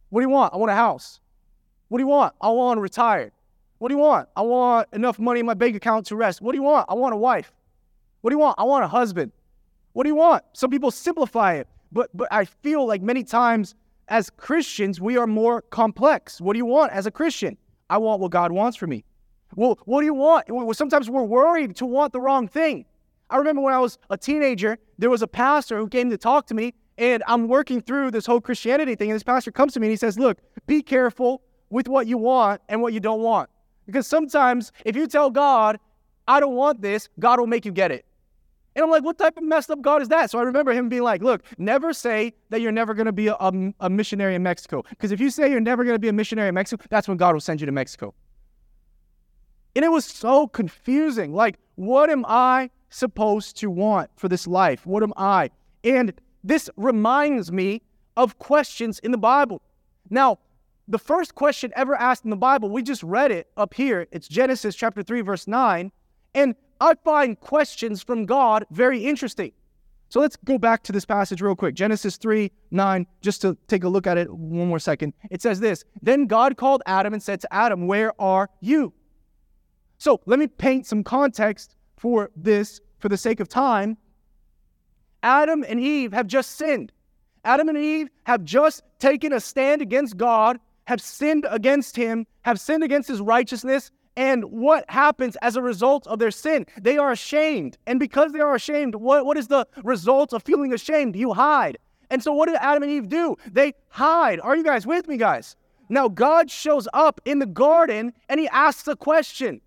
What 0.09 0.19
do 0.19 0.27
you 0.27 0.33
want? 0.33 0.53
I 0.53 0.57
want 0.57 0.71
a 0.71 0.75
house. 0.75 1.21
What 1.87 1.99
do 1.99 2.03
you 2.03 2.09
want? 2.09 2.35
I 2.41 2.49
want 2.49 2.77
to 2.77 2.81
retire. 2.81 3.31
What 3.77 3.87
do 3.87 3.95
you 3.95 4.01
want? 4.01 4.27
I 4.35 4.41
want 4.41 4.89
enough 4.91 5.19
money 5.19 5.39
in 5.39 5.45
my 5.45 5.53
bank 5.53 5.77
account 5.77 6.07
to 6.07 6.17
rest. 6.17 6.41
What 6.41 6.51
do 6.51 6.57
you 6.57 6.63
want? 6.63 6.87
I 6.89 6.95
want 6.95 7.13
a 7.13 7.17
wife. 7.17 7.53
What 8.21 8.31
do 8.31 8.35
you 8.35 8.39
want? 8.39 8.55
I 8.59 8.63
want 8.63 8.83
a 8.83 8.87
husband. 8.87 9.31
What 9.93 10.03
do 10.03 10.09
you 10.09 10.15
want? 10.15 10.43
Some 10.53 10.69
people 10.69 10.91
simplify 10.91 11.53
it, 11.55 11.67
but 11.91 12.09
but 12.13 12.27
I 12.31 12.45
feel 12.45 12.85
like 12.85 13.01
many 13.01 13.23
times 13.23 13.75
as 14.07 14.29
Christians 14.29 14.99
we 14.99 15.17
are 15.17 15.27
more 15.27 15.61
complex. 15.61 16.41
What 16.41 16.53
do 16.53 16.57
you 16.57 16.65
want 16.65 16.91
as 16.91 17.05
a 17.05 17.11
Christian? 17.11 17.57
I 17.89 17.97
want 17.97 18.21
what 18.21 18.31
God 18.31 18.51
wants 18.51 18.77
for 18.77 18.87
me. 18.87 19.03
Well, 19.55 19.79
what 19.85 20.01
do 20.01 20.05
you 20.05 20.13
want? 20.13 20.49
Well, 20.49 20.73
sometimes 20.73 21.09
we're 21.09 21.23
worried 21.23 21.75
to 21.77 21.85
want 21.85 22.13
the 22.13 22.21
wrong 22.21 22.47
thing. 22.47 22.85
I 23.29 23.37
remember 23.37 23.61
when 23.61 23.73
I 23.73 23.79
was 23.79 23.97
a 24.09 24.17
teenager, 24.17 24.77
there 24.97 25.09
was 25.09 25.21
a 25.21 25.27
pastor 25.27 25.77
who 25.77 25.87
came 25.87 26.09
to 26.09 26.17
talk 26.17 26.47
to 26.47 26.53
me, 26.53 26.73
and 26.97 27.23
I'm 27.27 27.47
working 27.47 27.81
through 27.81 28.11
this 28.11 28.25
whole 28.25 28.41
Christianity 28.41 28.95
thing. 28.95 29.09
And 29.09 29.15
this 29.15 29.23
pastor 29.23 29.51
comes 29.51 29.73
to 29.73 29.79
me 29.79 29.87
and 29.87 29.91
he 29.91 29.97
says, 29.97 30.19
Look, 30.19 30.39
be 30.67 30.81
careful 30.81 31.41
with 31.69 31.87
what 31.87 32.07
you 32.07 32.17
want 32.17 32.61
and 32.69 32.81
what 32.81 32.93
you 32.93 32.99
don't 32.99 33.21
want. 33.21 33.49
Because 33.85 34.07
sometimes 34.07 34.71
if 34.85 34.95
you 34.95 35.07
tell 35.07 35.29
God, 35.29 35.79
I 36.27 36.39
don't 36.39 36.55
want 36.55 36.81
this, 36.81 37.09
God 37.19 37.39
will 37.39 37.47
make 37.47 37.65
you 37.65 37.71
get 37.71 37.91
it. 37.91 38.05
And 38.75 38.83
I'm 38.83 38.91
like, 38.91 39.03
what 39.03 39.17
type 39.17 39.37
of 39.37 39.43
messed 39.43 39.71
up 39.71 39.81
God 39.81 40.01
is 40.01 40.09
that? 40.09 40.29
So 40.29 40.39
I 40.39 40.43
remember 40.43 40.71
him 40.73 40.89
being 40.89 41.03
like, 41.03 41.21
look, 41.21 41.43
never 41.57 41.91
say 41.91 42.33
that 42.49 42.61
you're 42.61 42.71
never 42.71 42.93
going 42.93 43.07
to 43.07 43.11
be 43.11 43.27
a, 43.27 43.35
a, 43.35 43.73
a, 43.81 43.89
missionary 43.89 44.35
in 44.35 44.43
Mexico. 44.43 44.83
Because 44.89 45.11
if 45.11 45.19
you 45.19 45.29
say 45.29 45.49
you're 45.49 45.59
never 45.59 45.83
going 45.83 45.95
to 45.95 45.99
be 45.99 46.07
a 46.07 46.13
missionary 46.13 46.49
in 46.49 46.55
Mexico, 46.55 46.85
that's 46.89 47.07
when 47.07 47.17
God 47.17 47.33
will 47.33 47.41
send 47.41 47.59
you 47.59 47.65
to 47.65 47.71
Mexico. 47.71 48.13
And 49.75 49.83
it 49.83 49.89
was 49.89 50.05
so 50.05 50.47
confusing. 50.47 51.33
Like, 51.33 51.57
what 51.75 52.09
am 52.09 52.25
I 52.27 52.69
supposed 52.89 53.57
to 53.57 53.69
want 53.69 54.11
for 54.15 54.27
this 54.27 54.45
life? 54.47 54.85
What 54.85 55.03
am 55.03 55.13
I? 55.17 55.49
And 55.83 56.13
this 56.43 56.69
reminds 56.77 57.51
me 57.51 57.81
of 58.17 58.37
questions 58.39 58.99
in 58.99 59.11
the 59.11 59.17
Bible. 59.17 59.61
Now, 60.09 60.39
the 60.87 60.99
first 60.99 61.35
question 61.35 61.71
ever 61.75 61.95
asked 61.95 62.23
in 62.23 62.29
the 62.31 62.35
Bible, 62.35 62.69
we 62.69 62.81
just 62.81 63.03
read 63.03 63.31
it 63.31 63.47
up 63.57 63.73
here. 63.73 64.07
It's 64.11 64.27
Genesis 64.27 64.75
chapter 64.75 65.03
3, 65.03 65.21
verse 65.21 65.47
9. 65.47 65.91
And 66.33 66.55
I 66.79 66.95
find 67.03 67.39
questions 67.39 68.01
from 68.01 68.25
God 68.25 68.65
very 68.71 69.05
interesting. 69.05 69.51
So 70.09 70.19
let's 70.19 70.35
go 70.37 70.57
back 70.57 70.81
to 70.83 70.91
this 70.91 71.05
passage 71.05 71.41
real 71.41 71.55
quick. 71.55 71.75
Genesis 71.75 72.17
3 72.17 72.51
9, 72.71 73.07
just 73.21 73.41
to 73.41 73.55
take 73.67 73.83
a 73.83 73.89
look 73.89 74.07
at 74.07 74.17
it 74.17 74.31
one 74.33 74.67
more 74.67 74.79
second. 74.79 75.13
It 75.29 75.41
says 75.41 75.59
this 75.59 75.85
Then 76.01 76.25
God 76.25 76.57
called 76.57 76.81
Adam 76.87 77.13
and 77.13 77.21
said 77.21 77.41
to 77.41 77.53
Adam, 77.53 77.85
Where 77.85 78.19
are 78.19 78.49
you? 78.59 78.93
So 79.99 80.19
let 80.25 80.39
me 80.39 80.47
paint 80.47 80.87
some 80.87 81.03
context 81.03 81.75
for 81.97 82.31
this 82.35 82.81
for 82.97 83.09
the 83.09 83.17
sake 83.17 83.39
of 83.39 83.47
time. 83.47 83.97
Adam 85.21 85.63
and 85.67 85.79
Eve 85.79 86.13
have 86.13 86.27
just 86.27 86.57
sinned. 86.57 86.91
Adam 87.45 87.69
and 87.69 87.77
Eve 87.77 88.09
have 88.23 88.43
just 88.43 88.83
taken 88.99 89.33
a 89.33 89.39
stand 89.39 89.81
against 89.81 90.17
God, 90.17 90.59
have 90.85 91.01
sinned 91.01 91.45
against 91.49 91.95
Him, 91.95 92.25
have 92.41 92.59
sinned 92.59 92.83
against 92.83 93.09
His 93.09 93.21
righteousness. 93.21 93.91
And 94.19 94.43
what 94.51 94.83
happens 94.89 95.37
as 95.37 95.55
a 95.55 95.61
result 95.61 96.05
of 96.05 96.19
their 96.19 96.29
sin? 96.29 96.65
They 96.77 96.97
are 96.97 97.13
ashamed. 97.13 97.77
And 97.87 98.01
because 98.01 98.33
they 98.33 98.41
are 98.41 98.53
ashamed, 98.53 98.95
what, 98.95 99.25
what 99.25 99.37
is 99.37 99.47
the 99.47 99.65
result 99.85 100.33
of 100.33 100.43
feeling 100.43 100.73
ashamed? 100.73 101.15
You 101.15 101.31
hide. 101.31 101.77
And 102.09 102.21
so, 102.21 102.33
what 102.33 102.47
did 102.47 102.57
Adam 102.57 102.83
and 102.83 102.91
Eve 102.91 103.07
do? 103.07 103.37
They 103.49 103.75
hide. 103.87 104.41
Are 104.41 104.57
you 104.57 104.63
guys 104.65 104.85
with 104.85 105.07
me, 105.07 105.15
guys? 105.15 105.55
Now, 105.87 106.09
God 106.09 106.51
shows 106.51 106.85
up 106.93 107.21
in 107.23 107.39
the 107.39 107.45
garden 107.45 108.11
and 108.27 108.41
He 108.41 108.49
asks 108.49 108.89
a 108.89 108.95
question. 108.97 109.61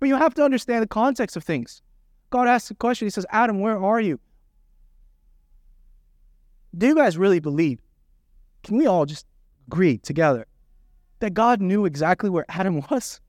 But 0.00 0.08
you 0.08 0.16
have 0.16 0.32
to 0.36 0.42
understand 0.42 0.82
the 0.82 0.88
context 0.88 1.36
of 1.36 1.44
things. 1.44 1.82
God 2.30 2.48
asks 2.48 2.70
a 2.70 2.74
question. 2.74 3.04
He 3.04 3.10
says, 3.10 3.26
Adam, 3.28 3.60
where 3.60 3.78
are 3.78 4.00
you? 4.00 4.18
Do 6.78 6.86
you 6.86 6.94
guys 6.94 7.18
really 7.18 7.38
believe? 7.38 7.80
Can 8.62 8.78
we 8.78 8.86
all 8.86 9.04
just 9.04 9.26
agree 9.66 9.98
together 9.98 10.46
that 11.18 11.34
God 11.34 11.60
knew 11.60 11.84
exactly 11.84 12.30
where 12.30 12.46
Adam 12.48 12.82
was? 12.90 13.20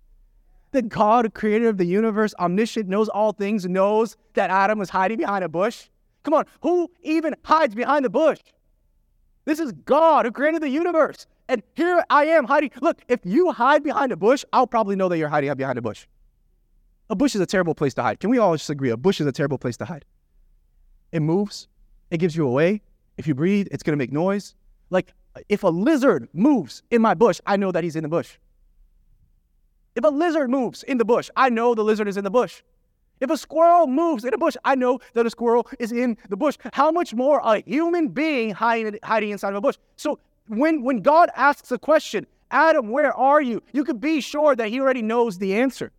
That 0.76 0.90
God, 0.90 1.34
creator 1.34 1.70
of 1.70 1.78
the 1.78 1.86
universe, 1.86 2.34
omniscient, 2.38 2.90
knows 2.90 3.08
all 3.08 3.32
things, 3.32 3.66
knows 3.66 4.18
that 4.34 4.50
Adam 4.50 4.78
was 4.78 4.90
hiding 4.90 5.18
behind 5.18 5.46
a 5.46 5.48
bush? 5.48 5.88
Come 6.24 6.34
on, 6.34 6.44
who 6.64 6.92
even 7.02 7.34
hides 7.46 7.74
behind 7.74 8.04
the 8.04 8.10
bush? 8.10 8.40
This 9.46 9.62
is 9.62 9.72
God 9.72 10.26
who 10.26 10.34
created 10.34 10.62
the 10.62 10.68
universe. 10.68 11.28
And 11.48 11.64
here 11.76 12.04
I 12.10 12.26
am 12.26 12.44
hiding. 12.44 12.72
Look, 12.82 13.02
if 13.08 13.22
you 13.24 13.54
hide 13.54 13.84
behind 13.84 14.12
a 14.12 14.18
bush, 14.18 14.44
I'll 14.52 14.68
probably 14.68 14.98
know 14.98 15.08
that 15.08 15.18
you're 15.18 15.30
hiding 15.30 15.54
behind 15.54 15.78
a 15.78 15.82
bush. 15.82 16.08
A 17.10 17.16
bush 17.16 17.36
is 17.36 17.40
a 17.40 17.46
terrible 17.46 17.74
place 17.74 17.94
to 17.94 18.04
hide. 18.04 18.20
Can 18.20 18.30
we 18.30 18.38
all 18.38 18.58
just 18.58 18.70
agree? 18.70 18.90
A 18.90 18.98
bush 18.98 19.22
is 19.22 19.28
a 19.28 19.32
terrible 19.32 19.58
place 19.58 19.78
to 19.78 19.86
hide. 19.86 20.04
It 21.14 21.22
moves, 21.22 21.70
it 22.12 22.18
gives 22.18 22.36
you 22.36 22.46
away, 22.46 22.82
if 23.16 23.28
you 23.28 23.34
breathe, 23.34 23.70
it's 23.72 23.82
going 23.82 23.94
to 23.94 24.04
make 24.04 24.12
noise. 24.12 24.56
Like 24.90 25.14
if 25.48 25.64
a 25.64 25.70
lizard 25.70 26.28
moves 26.34 26.84
in 26.92 27.02
my 27.02 27.14
bush, 27.14 27.40
I 27.46 27.56
know 27.56 27.72
that 27.72 27.86
he's 27.86 27.96
in 27.96 28.04
the 28.04 28.10
bush. 28.10 28.36
If 29.96 30.04
a 30.04 30.10
lizard 30.10 30.50
moves 30.50 30.84
in 30.84 30.98
the 30.98 31.06
bush, 31.06 31.30
I 31.36 31.50
know 31.50 31.74
the 31.74 31.84
lizard 31.84 32.08
is 32.08 32.18
in 32.18 32.24
the 32.24 32.30
bush. 32.30 32.62
If 33.22 33.30
a 33.30 33.38
squirrel 33.38 33.88
moves 33.88 34.26
in 34.26 34.34
a 34.34 34.38
bush, 34.38 34.56
I 34.66 34.76
know 34.76 35.00
that 35.14 35.26
a 35.26 35.30
squirrel 35.30 35.68
is 35.80 35.92
in 35.92 36.18
the 36.30 36.36
bush. 36.36 36.58
How 36.74 36.92
much 36.92 37.14
more 37.14 37.40
a 37.44 37.64
human 37.66 38.10
being 38.10 38.52
hiding, 38.52 39.00
inside 39.32 39.50
of 39.50 39.56
a 39.56 39.62
bush? 39.62 39.78
So 39.96 40.20
when, 40.48 40.84
when 40.84 41.02
God 41.02 41.30
asks 41.36 41.72
a 41.72 41.80
question, 41.80 42.28
Adam, 42.52 42.90
where 42.90 43.14
are 43.14 43.42
you? 43.42 43.64
You 43.72 43.84
could 43.86 44.02
be 44.02 44.20
sure 44.20 44.56
that 44.56 44.68
he 44.68 44.80
already 44.80 45.02
knows 45.02 45.38
the 45.38 45.56
answer. 45.56 45.92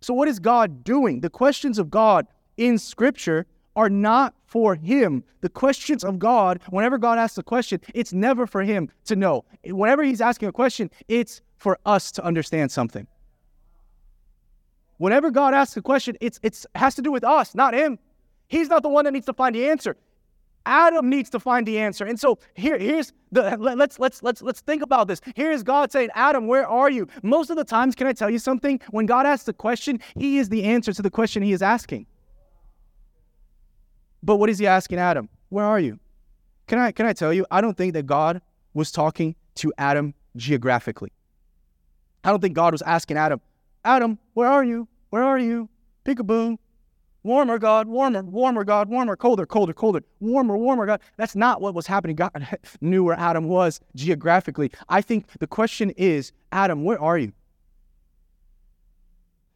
So 0.00 0.12
what 0.12 0.28
is 0.28 0.38
God 0.38 0.84
doing? 0.84 1.20
The 1.20 1.30
questions 1.30 1.78
of 1.78 1.90
God 1.90 2.26
in 2.56 2.76
Scripture 2.78 3.46
are 3.74 3.88
not 3.88 4.34
for 4.44 4.74
him. 4.74 5.24
The 5.40 5.48
questions 5.48 6.04
of 6.04 6.18
God, 6.18 6.60
whenever 6.68 6.98
God 6.98 7.18
asks 7.18 7.38
a 7.38 7.42
question, 7.42 7.80
it's 7.94 8.12
never 8.12 8.46
for 8.46 8.62
him 8.62 8.90
to 9.06 9.16
know. 9.16 9.44
Whenever 9.64 10.02
he's 10.02 10.20
asking 10.20 10.48
a 10.48 10.52
question, 10.52 10.90
it's 11.08 11.40
for 11.62 11.78
us 11.86 12.10
to 12.10 12.24
understand 12.24 12.72
something. 12.72 13.06
Whenever 14.98 15.30
God 15.30 15.54
asks 15.54 15.76
a 15.76 15.82
question, 15.82 16.16
it's 16.20 16.40
it's 16.42 16.66
has 16.74 16.96
to 16.96 17.02
do 17.02 17.12
with 17.12 17.24
us, 17.24 17.54
not 17.54 17.72
him. 17.72 17.98
He's 18.48 18.68
not 18.68 18.82
the 18.82 18.88
one 18.88 19.04
that 19.04 19.12
needs 19.12 19.26
to 19.26 19.32
find 19.32 19.54
the 19.54 19.68
answer. 19.68 19.96
Adam 20.66 21.08
needs 21.08 21.30
to 21.30 21.40
find 21.40 21.66
the 21.66 21.78
answer. 21.78 22.04
And 22.04 22.18
so 22.18 22.38
here, 22.54 22.78
here's 22.78 23.12
the 23.30 23.56
let's 23.58 23.98
let's 23.98 24.22
let's 24.22 24.42
let's 24.42 24.60
think 24.60 24.82
about 24.82 25.06
this. 25.06 25.20
Here's 25.36 25.62
God 25.62 25.92
saying, 25.92 26.10
Adam, 26.14 26.48
where 26.48 26.66
are 26.66 26.90
you? 26.90 27.06
Most 27.22 27.48
of 27.50 27.56
the 27.56 27.64
times, 27.64 27.94
can 27.94 28.06
I 28.08 28.12
tell 28.12 28.30
you 28.30 28.38
something? 28.40 28.80
When 28.90 29.06
God 29.06 29.24
asks 29.24 29.46
a 29.48 29.52
question, 29.52 30.00
He 30.16 30.38
is 30.38 30.48
the 30.48 30.64
answer 30.64 30.92
to 30.92 31.02
the 31.02 31.10
question 31.10 31.42
He 31.44 31.52
is 31.52 31.62
asking. 31.62 32.06
But 34.22 34.36
what 34.36 34.50
is 34.50 34.58
he 34.58 34.66
asking 34.66 34.98
Adam? 34.98 35.28
Where 35.48 35.64
are 35.64 35.80
you? 35.80 35.98
Can 36.66 36.78
I 36.78 36.90
can 36.90 37.06
I 37.06 37.12
tell 37.12 37.32
you? 37.32 37.46
I 37.52 37.60
don't 37.60 37.76
think 37.76 37.92
that 37.94 38.06
God 38.06 38.40
was 38.74 38.90
talking 38.90 39.36
to 39.56 39.72
Adam 39.78 40.14
geographically. 40.36 41.12
I 42.24 42.30
don't 42.30 42.40
think 42.40 42.54
God 42.54 42.72
was 42.72 42.82
asking 42.82 43.16
Adam, 43.16 43.40
Adam, 43.84 44.18
where 44.34 44.48
are 44.48 44.64
you? 44.64 44.86
Where 45.10 45.22
are 45.22 45.38
you? 45.38 45.68
Peekaboo. 46.04 46.58
Warmer, 47.24 47.58
God, 47.58 47.86
warmer, 47.86 48.22
warmer, 48.22 48.64
God, 48.64 48.88
warmer, 48.88 49.14
colder, 49.14 49.46
colder, 49.46 49.72
colder, 49.72 50.02
warmer, 50.18 50.56
warmer, 50.56 50.86
God. 50.86 51.00
That's 51.16 51.36
not 51.36 51.60
what 51.60 51.74
was 51.74 51.86
happening. 51.86 52.16
God 52.16 52.58
knew 52.80 53.04
where 53.04 53.18
Adam 53.18 53.46
was 53.46 53.80
geographically. 53.94 54.72
I 54.88 55.02
think 55.02 55.26
the 55.38 55.46
question 55.46 55.90
is, 55.90 56.32
Adam, 56.50 56.82
where 56.82 57.00
are 57.00 57.18
you? 57.18 57.32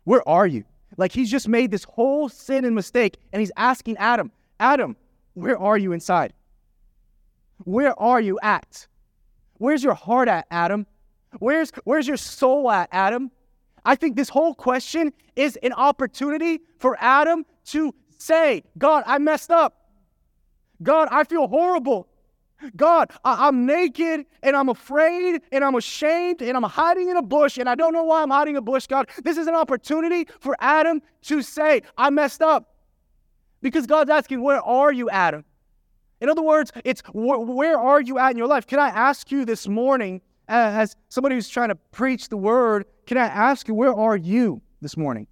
Where 0.04 0.26
are 0.28 0.46
you? 0.46 0.64
Like 0.96 1.10
he's 1.10 1.30
just 1.30 1.48
made 1.48 1.72
this 1.72 1.82
whole 1.82 2.28
sin 2.28 2.64
and 2.64 2.74
mistake, 2.74 3.16
and 3.32 3.40
he's 3.40 3.52
asking 3.56 3.96
Adam, 3.96 4.30
Adam, 4.60 4.96
where 5.34 5.58
are 5.58 5.76
you 5.76 5.92
inside? 5.92 6.32
Where 7.64 7.98
are 7.98 8.20
you 8.20 8.38
at? 8.42 8.86
Where's 9.58 9.82
your 9.82 9.94
heart 9.94 10.28
at, 10.28 10.46
Adam? 10.50 10.86
Where's, 11.38 11.72
where's 11.84 12.06
your 12.06 12.16
soul 12.16 12.70
at, 12.70 12.88
Adam? 12.92 13.30
I 13.84 13.94
think 13.94 14.16
this 14.16 14.28
whole 14.28 14.54
question 14.54 15.12
is 15.36 15.56
an 15.62 15.72
opportunity 15.72 16.60
for 16.78 16.96
Adam 17.00 17.46
to 17.66 17.94
say, 18.18 18.64
God, 18.78 19.04
I 19.06 19.18
messed 19.18 19.50
up. 19.50 19.86
God, 20.82 21.08
I 21.10 21.24
feel 21.24 21.46
horrible. 21.46 22.08
God, 22.74 23.10
I- 23.24 23.48
am 23.48 23.66
naked 23.66 24.26
and 24.42 24.56
I'm 24.56 24.68
afraid 24.68 25.42
and 25.52 25.64
I'm 25.64 25.74
ashamed 25.74 26.42
and 26.42 26.56
I'm 26.56 26.62
hiding 26.62 27.10
in 27.10 27.16
a 27.16 27.22
bush 27.22 27.58
and 27.58 27.68
I 27.68 27.74
don't 27.74 27.92
know 27.92 28.04
why 28.04 28.22
I'm 28.22 28.30
hiding 28.30 28.54
in 28.54 28.58
a 28.58 28.62
bush, 28.62 28.86
God. 28.86 29.08
This 29.22 29.36
is 29.36 29.46
an 29.46 29.54
opportunity 29.54 30.26
for 30.40 30.56
Adam 30.58 31.02
to 31.22 31.42
say, 31.42 31.82
I 31.98 32.10
messed 32.10 32.42
up. 32.42 32.74
Because 33.60 33.86
God's 33.86 34.10
asking, 34.10 34.42
Where 34.42 34.62
are 34.62 34.92
you, 34.92 35.10
Adam? 35.10 35.44
In 36.20 36.30
other 36.30 36.42
words, 36.42 36.72
it's 36.84 37.02
where 37.12 37.78
are 37.78 38.00
you 38.00 38.18
at 38.18 38.30
in 38.30 38.38
your 38.38 38.46
life? 38.46 38.66
Can 38.66 38.78
I 38.78 38.88
ask 38.88 39.30
you 39.30 39.44
this 39.44 39.68
morning, 39.68 40.22
as 40.48 40.96
somebody 41.08 41.34
who's 41.34 41.48
trying 41.48 41.68
to 41.68 41.74
preach 41.74 42.28
the 42.28 42.36
word, 42.36 42.86
can 43.06 43.18
I 43.18 43.26
ask 43.26 43.68
you, 43.68 43.74
where 43.74 43.94
are 43.94 44.16
you 44.16 44.62
this 44.80 44.96
morning? 44.96 45.26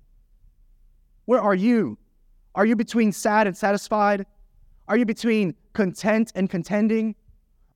Where 1.26 1.40
are 1.40 1.54
you? 1.54 1.98
Are 2.54 2.66
you 2.66 2.76
between 2.76 3.12
sad 3.12 3.46
and 3.46 3.56
satisfied? 3.56 4.26
Are 4.88 4.96
you 4.96 5.04
between 5.04 5.54
content 5.72 6.32
and 6.34 6.48
contending? 6.48 7.14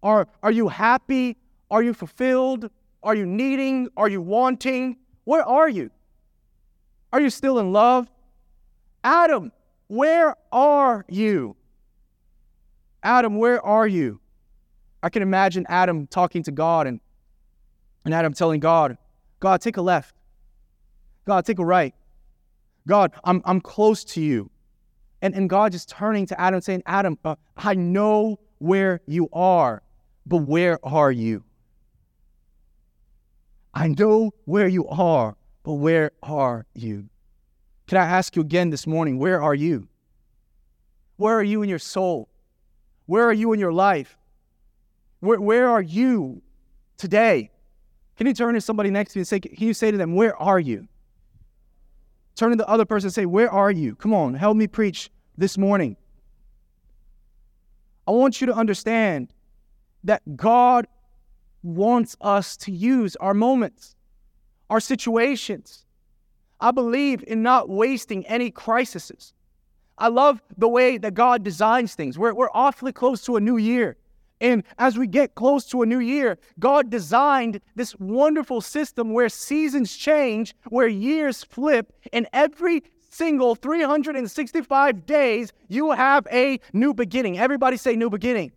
Are, 0.02 0.28
are 0.42 0.50
you 0.50 0.68
happy? 0.68 1.36
Are 1.70 1.82
you 1.82 1.94
fulfilled? 1.94 2.70
Are 3.02 3.14
you 3.14 3.26
needing? 3.26 3.88
Are 3.96 4.08
you 4.08 4.20
wanting? 4.20 4.96
Where 5.24 5.42
are 5.42 5.68
you? 5.68 5.90
Are 7.12 7.20
you 7.20 7.30
still 7.30 7.58
in 7.58 7.72
love? 7.72 8.08
Adam, 9.02 9.52
where 9.86 10.34
are 10.52 11.04
you? 11.08 11.56
Adam, 13.02 13.38
where 13.38 13.64
are 13.64 13.86
you? 13.86 14.20
I 15.02 15.08
can 15.08 15.22
imagine 15.22 15.64
Adam 15.68 16.06
talking 16.06 16.42
to 16.42 16.50
God 16.50 16.86
and, 16.86 17.00
and 18.08 18.14
Adam 18.14 18.32
telling 18.32 18.58
God, 18.58 18.96
God, 19.38 19.60
take 19.60 19.76
a 19.76 19.82
left. 19.82 20.14
God, 21.26 21.44
take 21.44 21.58
a 21.58 21.64
right. 21.64 21.94
God, 22.86 23.12
I'm, 23.22 23.42
I'm 23.44 23.60
close 23.60 24.02
to 24.04 24.22
you. 24.22 24.50
And, 25.20 25.34
and 25.34 25.50
God 25.50 25.72
just 25.72 25.90
turning 25.90 26.24
to 26.24 26.40
Adam 26.40 26.62
saying, 26.62 26.84
Adam, 26.86 27.18
uh, 27.22 27.34
I 27.54 27.74
know 27.74 28.38
where 28.60 29.02
you 29.06 29.28
are, 29.30 29.82
but 30.24 30.38
where 30.38 30.78
are 30.82 31.12
you? 31.12 31.44
I 33.74 33.88
know 33.88 34.32
where 34.46 34.68
you 34.68 34.88
are, 34.88 35.36
but 35.62 35.74
where 35.74 36.12
are 36.22 36.64
you? 36.72 37.10
Can 37.88 37.98
I 37.98 38.06
ask 38.06 38.36
you 38.36 38.40
again 38.40 38.70
this 38.70 38.86
morning, 38.86 39.18
where 39.18 39.42
are 39.42 39.54
you? 39.54 39.86
Where 41.18 41.34
are 41.34 41.44
you 41.44 41.60
in 41.60 41.68
your 41.68 41.78
soul? 41.78 42.30
Where 43.04 43.24
are 43.24 43.34
you 43.34 43.52
in 43.52 43.60
your 43.60 43.74
life? 43.74 44.16
Where, 45.20 45.38
where 45.38 45.68
are 45.68 45.82
you 45.82 46.40
today? 46.96 47.50
Can 48.18 48.26
you 48.26 48.34
turn 48.34 48.54
to 48.54 48.60
somebody 48.60 48.90
next 48.90 49.12
to 49.12 49.18
you 49.18 49.20
and 49.20 49.28
say, 49.28 49.40
Can 49.40 49.66
you 49.66 49.72
say 49.72 49.90
to 49.90 49.96
them, 49.96 50.14
Where 50.14 50.36
are 50.36 50.58
you? 50.58 50.88
Turn 52.34 52.50
to 52.50 52.56
the 52.56 52.68
other 52.68 52.84
person 52.84 53.06
and 53.06 53.14
say, 53.14 53.26
Where 53.26 53.50
are 53.50 53.70
you? 53.70 53.94
Come 53.94 54.12
on, 54.12 54.34
help 54.34 54.56
me 54.56 54.66
preach 54.66 55.10
this 55.36 55.56
morning. 55.56 55.96
I 58.06 58.10
want 58.10 58.40
you 58.40 58.48
to 58.48 58.54
understand 58.54 59.32
that 60.02 60.36
God 60.36 60.86
wants 61.62 62.16
us 62.20 62.56
to 62.58 62.72
use 62.72 63.14
our 63.16 63.34
moments, 63.34 63.94
our 64.68 64.80
situations, 64.80 65.84
I 66.60 66.72
believe 66.72 67.22
in 67.26 67.42
not 67.42 67.68
wasting 67.68 68.26
any 68.26 68.50
crises. 68.50 69.32
I 69.96 70.08
love 70.08 70.42
the 70.56 70.68
way 70.68 70.98
that 70.98 71.14
God 71.14 71.44
designs 71.44 71.94
things. 71.94 72.18
We're, 72.18 72.34
we're 72.34 72.50
awfully 72.52 72.92
close 72.92 73.22
to 73.26 73.36
a 73.36 73.40
new 73.40 73.56
year. 73.56 73.96
And 74.40 74.62
as 74.78 74.96
we 74.96 75.06
get 75.06 75.34
close 75.34 75.64
to 75.66 75.82
a 75.82 75.86
new 75.86 75.98
year, 75.98 76.38
God 76.58 76.90
designed 76.90 77.60
this 77.74 77.96
wonderful 77.96 78.60
system 78.60 79.12
where 79.12 79.28
seasons 79.28 79.96
change, 79.96 80.54
where 80.68 80.86
years 80.88 81.42
flip, 81.42 81.92
and 82.12 82.28
every 82.32 82.84
single 83.10 83.54
365 83.54 85.06
days, 85.06 85.52
you 85.68 85.90
have 85.90 86.26
a 86.30 86.60
new 86.72 86.94
beginning. 86.94 87.38
Everybody 87.38 87.76
say 87.76 87.96
new 87.96 88.10
beginning. 88.10 88.52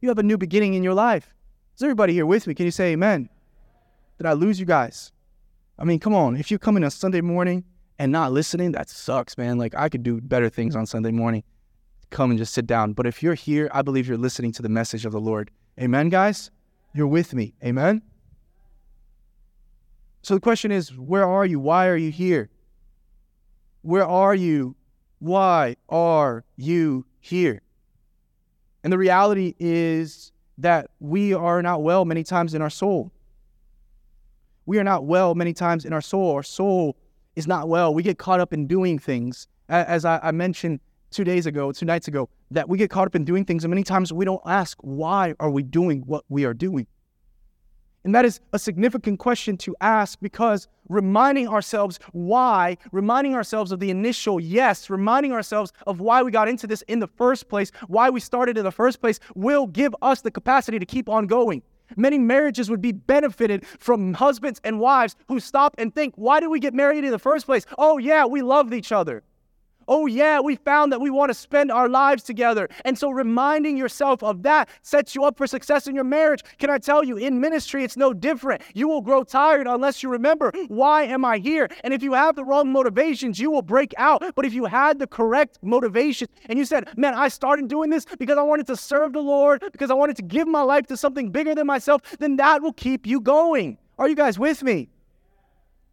You 0.00 0.08
have 0.08 0.18
a 0.18 0.22
new 0.22 0.38
beginning 0.38 0.74
in 0.74 0.82
your 0.82 0.94
life. 0.94 1.34
Is 1.76 1.82
everybody 1.82 2.12
here 2.12 2.26
with 2.26 2.46
me? 2.46 2.54
Can 2.54 2.64
you 2.64 2.72
say 2.72 2.92
amen? 2.92 3.28
Did 4.16 4.26
I 4.26 4.32
lose 4.32 4.58
you 4.58 4.66
guys? 4.66 5.12
I 5.78 5.84
mean, 5.84 6.00
come 6.00 6.14
on. 6.14 6.36
If 6.36 6.50
you 6.50 6.58
come 6.58 6.76
in 6.76 6.84
on 6.84 6.90
Sunday 6.90 7.20
morning 7.20 7.64
and 7.98 8.10
not 8.10 8.32
listening, 8.32 8.72
that 8.72 8.88
sucks, 8.88 9.36
man. 9.36 9.58
Like, 9.58 9.74
I 9.74 9.88
could 9.88 10.02
do 10.02 10.20
better 10.20 10.48
things 10.48 10.74
on 10.74 10.86
Sunday 10.86 11.12
morning. 11.12 11.44
Come 12.10 12.30
and 12.30 12.38
just 12.38 12.54
sit 12.54 12.66
down. 12.66 12.92
But 12.92 13.06
if 13.06 13.22
you're 13.22 13.34
here, 13.34 13.68
I 13.72 13.82
believe 13.82 14.08
you're 14.08 14.16
listening 14.16 14.52
to 14.52 14.62
the 14.62 14.68
message 14.68 15.04
of 15.04 15.12
the 15.12 15.20
Lord. 15.20 15.50
Amen, 15.80 16.08
guys? 16.08 16.50
You're 16.94 17.06
with 17.06 17.34
me. 17.34 17.54
Amen? 17.62 18.02
So 20.22 20.34
the 20.34 20.40
question 20.40 20.72
is, 20.72 20.96
where 20.96 21.24
are 21.24 21.46
you? 21.46 21.60
Why 21.60 21.86
are 21.86 21.96
you 21.96 22.10
here? 22.10 22.50
Where 23.82 24.06
are 24.06 24.34
you? 24.34 24.74
Why 25.20 25.76
are 25.88 26.44
you 26.56 27.06
here? 27.20 27.62
And 28.82 28.92
the 28.92 28.98
reality 28.98 29.54
is 29.58 30.32
that 30.58 30.90
we 31.00 31.34
are 31.34 31.62
not 31.62 31.82
well 31.82 32.04
many 32.04 32.24
times 32.24 32.54
in 32.54 32.62
our 32.62 32.70
soul. 32.70 33.12
We 34.66 34.78
are 34.78 34.84
not 34.84 35.04
well 35.04 35.34
many 35.34 35.52
times 35.52 35.84
in 35.84 35.92
our 35.92 36.00
soul. 36.00 36.34
Our 36.34 36.42
soul 36.42 36.96
is 37.36 37.46
not 37.46 37.68
well. 37.68 37.94
We 37.94 38.02
get 38.02 38.18
caught 38.18 38.40
up 38.40 38.52
in 38.52 38.66
doing 38.66 38.98
things. 38.98 39.46
As 39.68 40.04
I, 40.04 40.30
mentioned 40.30 40.80
two 41.10 41.24
days 41.24 41.46
ago, 41.46 41.72
two 41.72 41.86
nights 41.86 42.08
ago, 42.08 42.28
that 42.50 42.68
we 42.68 42.78
get 42.78 42.90
caught 42.90 43.06
up 43.06 43.14
in 43.14 43.24
doing 43.24 43.44
things, 43.44 43.64
and 43.64 43.70
many 43.70 43.84
times 43.84 44.12
we 44.12 44.24
don't 44.24 44.42
ask, 44.46 44.76
why 44.80 45.34
are 45.40 45.50
we 45.50 45.62
doing 45.62 46.02
what 46.02 46.24
we 46.28 46.44
are 46.44 46.54
doing? 46.54 46.86
And 48.04 48.14
that 48.14 48.24
is 48.24 48.40
a 48.52 48.58
significant 48.58 49.18
question 49.18 49.56
to 49.58 49.76
ask 49.80 50.18
because 50.20 50.68
reminding 50.88 51.48
ourselves 51.48 51.98
why, 52.12 52.78
reminding 52.92 53.34
ourselves 53.34 53.72
of 53.72 53.80
the 53.80 53.90
initial 53.90 54.40
yes, 54.40 54.88
reminding 54.88 55.32
ourselves 55.32 55.72
of 55.86 56.00
why 56.00 56.22
we 56.22 56.30
got 56.30 56.48
into 56.48 56.66
this 56.66 56.82
in 56.82 57.00
the 57.00 57.06
first 57.06 57.48
place, 57.48 57.70
why 57.88 58.08
we 58.08 58.20
started 58.20 58.56
in 58.56 58.64
the 58.64 58.72
first 58.72 59.00
place, 59.00 59.20
will 59.34 59.66
give 59.66 59.94
us 60.00 60.22
the 60.22 60.30
capacity 60.30 60.78
to 60.78 60.86
keep 60.86 61.08
on 61.08 61.26
going. 61.26 61.62
Many 61.96 62.18
marriages 62.18 62.70
would 62.70 62.80
be 62.80 62.92
benefited 62.92 63.66
from 63.66 64.14
husbands 64.14 64.60
and 64.62 64.78
wives 64.78 65.16
who 65.26 65.40
stop 65.40 65.74
and 65.78 65.94
think, 65.94 66.14
why 66.16 66.40
did 66.40 66.48
we 66.48 66.60
get 66.60 66.74
married 66.74 67.04
in 67.04 67.10
the 67.10 67.18
first 67.18 67.46
place? 67.46 67.66
Oh, 67.78 67.98
yeah, 67.98 68.24
we 68.26 68.42
loved 68.42 68.74
each 68.74 68.92
other. 68.92 69.22
Oh, 69.88 70.06
yeah, 70.06 70.38
we 70.38 70.56
found 70.56 70.92
that 70.92 71.00
we 71.00 71.10
want 71.10 71.30
to 71.30 71.34
spend 71.34 71.72
our 71.72 71.88
lives 71.88 72.22
together. 72.22 72.68
And 72.84 72.98
so 72.98 73.10
reminding 73.10 73.76
yourself 73.76 74.22
of 74.22 74.42
that 74.42 74.68
sets 74.82 75.14
you 75.14 75.24
up 75.24 75.38
for 75.38 75.46
success 75.46 75.86
in 75.86 75.94
your 75.94 76.04
marriage. 76.04 76.42
Can 76.58 76.68
I 76.68 76.78
tell 76.78 77.02
you, 77.02 77.16
in 77.16 77.40
ministry, 77.40 77.84
it's 77.84 77.96
no 77.96 78.12
different. 78.12 78.62
You 78.74 78.86
will 78.86 79.00
grow 79.00 79.24
tired 79.24 79.66
unless 79.66 80.02
you 80.02 80.10
remember, 80.10 80.52
why 80.68 81.04
am 81.04 81.24
I 81.24 81.38
here? 81.38 81.68
And 81.82 81.94
if 81.94 82.02
you 82.02 82.12
have 82.12 82.36
the 82.36 82.44
wrong 82.44 82.70
motivations, 82.70 83.40
you 83.40 83.50
will 83.50 83.62
break 83.62 83.94
out. 83.96 84.22
But 84.34 84.44
if 84.44 84.52
you 84.52 84.66
had 84.66 84.98
the 84.98 85.06
correct 85.06 85.58
motivation 85.62 86.28
and 86.46 86.58
you 86.58 86.66
said, 86.66 86.88
man, 86.96 87.14
I 87.14 87.28
started 87.28 87.68
doing 87.68 87.88
this 87.88 88.04
because 88.18 88.36
I 88.36 88.42
wanted 88.42 88.66
to 88.66 88.76
serve 88.76 89.14
the 89.14 89.20
Lord, 89.20 89.62
because 89.72 89.90
I 89.90 89.94
wanted 89.94 90.16
to 90.16 90.22
give 90.22 90.46
my 90.46 90.62
life 90.62 90.86
to 90.88 90.96
something 90.96 91.30
bigger 91.30 91.54
than 91.54 91.66
myself, 91.66 92.02
then 92.18 92.36
that 92.36 92.62
will 92.62 92.74
keep 92.74 93.06
you 93.06 93.20
going. 93.20 93.78
Are 93.98 94.08
you 94.08 94.14
guys 94.14 94.38
with 94.38 94.62
me? 94.62 94.90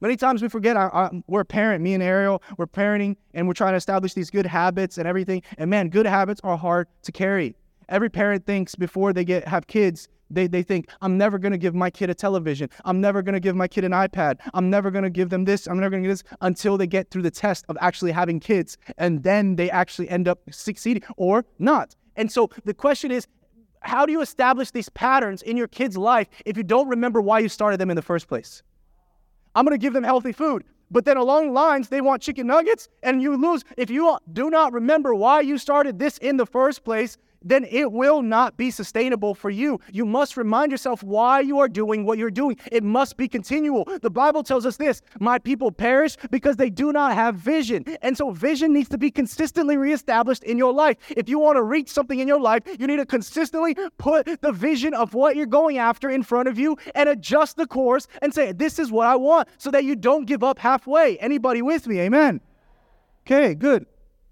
Many 0.05 0.17
times 0.17 0.43
we 0.43 0.49
forget 0.49 0.77
our, 0.77 0.91
our, 0.91 1.11
we're 1.25 1.41
a 1.41 1.45
parent, 1.45 1.83
me 1.83 1.95
and 1.95 2.03
Ariel, 2.03 2.43
we're 2.59 2.67
parenting 2.67 3.15
and 3.33 3.47
we're 3.47 3.55
trying 3.55 3.73
to 3.73 3.77
establish 3.77 4.13
these 4.13 4.29
good 4.29 4.45
habits 4.45 4.99
and 4.99 5.07
everything. 5.07 5.41
And 5.57 5.67
man, 5.67 5.89
good 5.89 6.05
habits 6.05 6.39
are 6.43 6.55
hard 6.55 6.87
to 7.01 7.11
carry. 7.11 7.55
Every 7.89 8.11
parent 8.11 8.45
thinks 8.45 8.75
before 8.75 9.13
they 9.13 9.25
get 9.25 9.47
have 9.47 9.65
kids, 9.65 10.07
they, 10.29 10.45
they 10.45 10.61
think, 10.61 10.89
I'm 11.01 11.17
never 11.17 11.39
going 11.39 11.53
to 11.53 11.57
give 11.57 11.73
my 11.73 11.89
kid 11.89 12.11
a 12.11 12.13
television. 12.13 12.69
I'm 12.83 13.01
never 13.01 13.23
going 13.23 13.33
to 13.33 13.39
give 13.39 13.55
my 13.55 13.67
kid 13.67 13.83
an 13.83 13.93
iPad. 13.93 14.37
I'm 14.53 14.69
never 14.69 14.91
going 14.91 15.05
to 15.05 15.09
give 15.09 15.31
them 15.31 15.43
this. 15.43 15.65
I'm 15.65 15.79
never 15.79 15.89
going 15.89 16.03
to 16.03 16.09
give 16.09 16.19
this 16.19 16.35
until 16.41 16.77
they 16.77 16.85
get 16.85 17.09
through 17.09 17.23
the 17.23 17.31
test 17.31 17.65
of 17.67 17.75
actually 17.81 18.11
having 18.11 18.39
kids. 18.39 18.77
And 18.99 19.23
then 19.23 19.55
they 19.55 19.71
actually 19.71 20.07
end 20.09 20.27
up 20.27 20.39
succeeding 20.51 21.01
or 21.17 21.45
not. 21.57 21.95
And 22.15 22.31
so 22.31 22.51
the 22.63 22.75
question 22.75 23.09
is, 23.09 23.25
how 23.79 24.05
do 24.05 24.11
you 24.11 24.21
establish 24.21 24.69
these 24.69 24.89
patterns 24.89 25.41
in 25.41 25.57
your 25.57 25.67
kid's 25.67 25.97
life 25.97 26.27
if 26.45 26.57
you 26.57 26.63
don't 26.63 26.89
remember 26.89 27.21
why 27.21 27.39
you 27.39 27.49
started 27.49 27.79
them 27.79 27.89
in 27.89 27.95
the 27.95 28.03
first 28.03 28.27
place? 28.27 28.61
I'm 29.55 29.65
going 29.65 29.77
to 29.77 29.81
give 29.81 29.93
them 29.93 30.03
healthy 30.03 30.33
food. 30.33 30.63
But 30.91 31.05
then 31.05 31.17
along 31.17 31.47
the 31.47 31.53
lines, 31.53 31.89
they 31.89 32.01
want 32.01 32.21
chicken 32.21 32.47
nuggets, 32.47 32.89
and 33.01 33.21
you 33.21 33.35
lose. 33.35 33.63
If 33.75 33.89
you 33.89 34.17
do 34.31 34.49
not 34.49 34.73
remember 34.73 35.15
why 35.15 35.41
you 35.41 35.57
started 35.57 35.97
this 35.97 36.17
in 36.19 36.37
the 36.37 36.45
first 36.45 36.83
place, 36.83 37.17
then 37.45 37.63
it 37.69 37.91
will 37.91 38.23
not 38.23 38.57
be 38.57 38.71
sustainable 38.71 39.35
for 39.35 39.51
you. 39.51 39.79
You 39.93 40.05
must 40.05 40.35
remind 40.35 40.71
yourself 40.71 41.03
why 41.03 41.39
you 41.39 41.59
are 41.59 41.67
doing 41.67 42.03
what 42.03 42.17
you're 42.17 42.31
doing. 42.31 42.57
It 42.71 42.83
must 42.83 43.15
be 43.15 43.27
continual. 43.27 43.87
The 44.01 44.09
Bible 44.09 44.43
tells 44.43 44.65
us 44.65 44.77
this 44.77 45.01
My 45.19 45.37
people 45.37 45.71
perish 45.71 46.17
because 46.31 46.57
they 46.57 46.71
do 46.71 46.91
not 46.91 47.13
have 47.13 47.35
vision. 47.35 47.85
And 48.01 48.17
so, 48.17 48.31
vision 48.31 48.73
needs 48.73 48.89
to 48.89 48.97
be 48.97 49.11
consistently 49.11 49.77
reestablished 49.77 50.43
in 50.43 50.57
your 50.57 50.73
life. 50.73 50.97
If 51.15 51.29
you 51.29 51.37
want 51.37 51.57
to 51.57 51.63
reach 51.63 51.89
something 51.89 52.19
in 52.19 52.27
your 52.27 52.39
life, 52.39 52.63
you 52.79 52.87
need 52.87 52.97
to 52.97 53.05
consistently 53.05 53.77
put 53.97 54.41
the 54.41 54.51
vision 54.51 54.95
of 54.95 55.13
what 55.13 55.35
you're 55.35 55.45
going 55.45 55.77
after 55.77 56.09
in 56.09 56.23
front 56.23 56.49
of 56.49 56.57
you 56.57 56.77
and 56.95 57.07
adjust 57.07 57.57
the 57.57 57.67
course 57.67 58.07
and 58.23 58.33
say, 58.33 58.51
This 58.51 58.79
is 58.79 58.91
what 58.91 59.05
I 59.05 59.15
want, 59.15 59.47
so 59.59 59.69
that 59.69 59.83
you 59.83 59.95
don't 59.95 60.25
give 60.25 60.43
up 60.43 60.57
halfway. 60.57 61.17
Anybody 61.19 61.61
with 61.61 61.85
me? 61.87 61.99
Amen. 61.99 62.41
Okay, 63.21 63.53
good. 63.53 63.85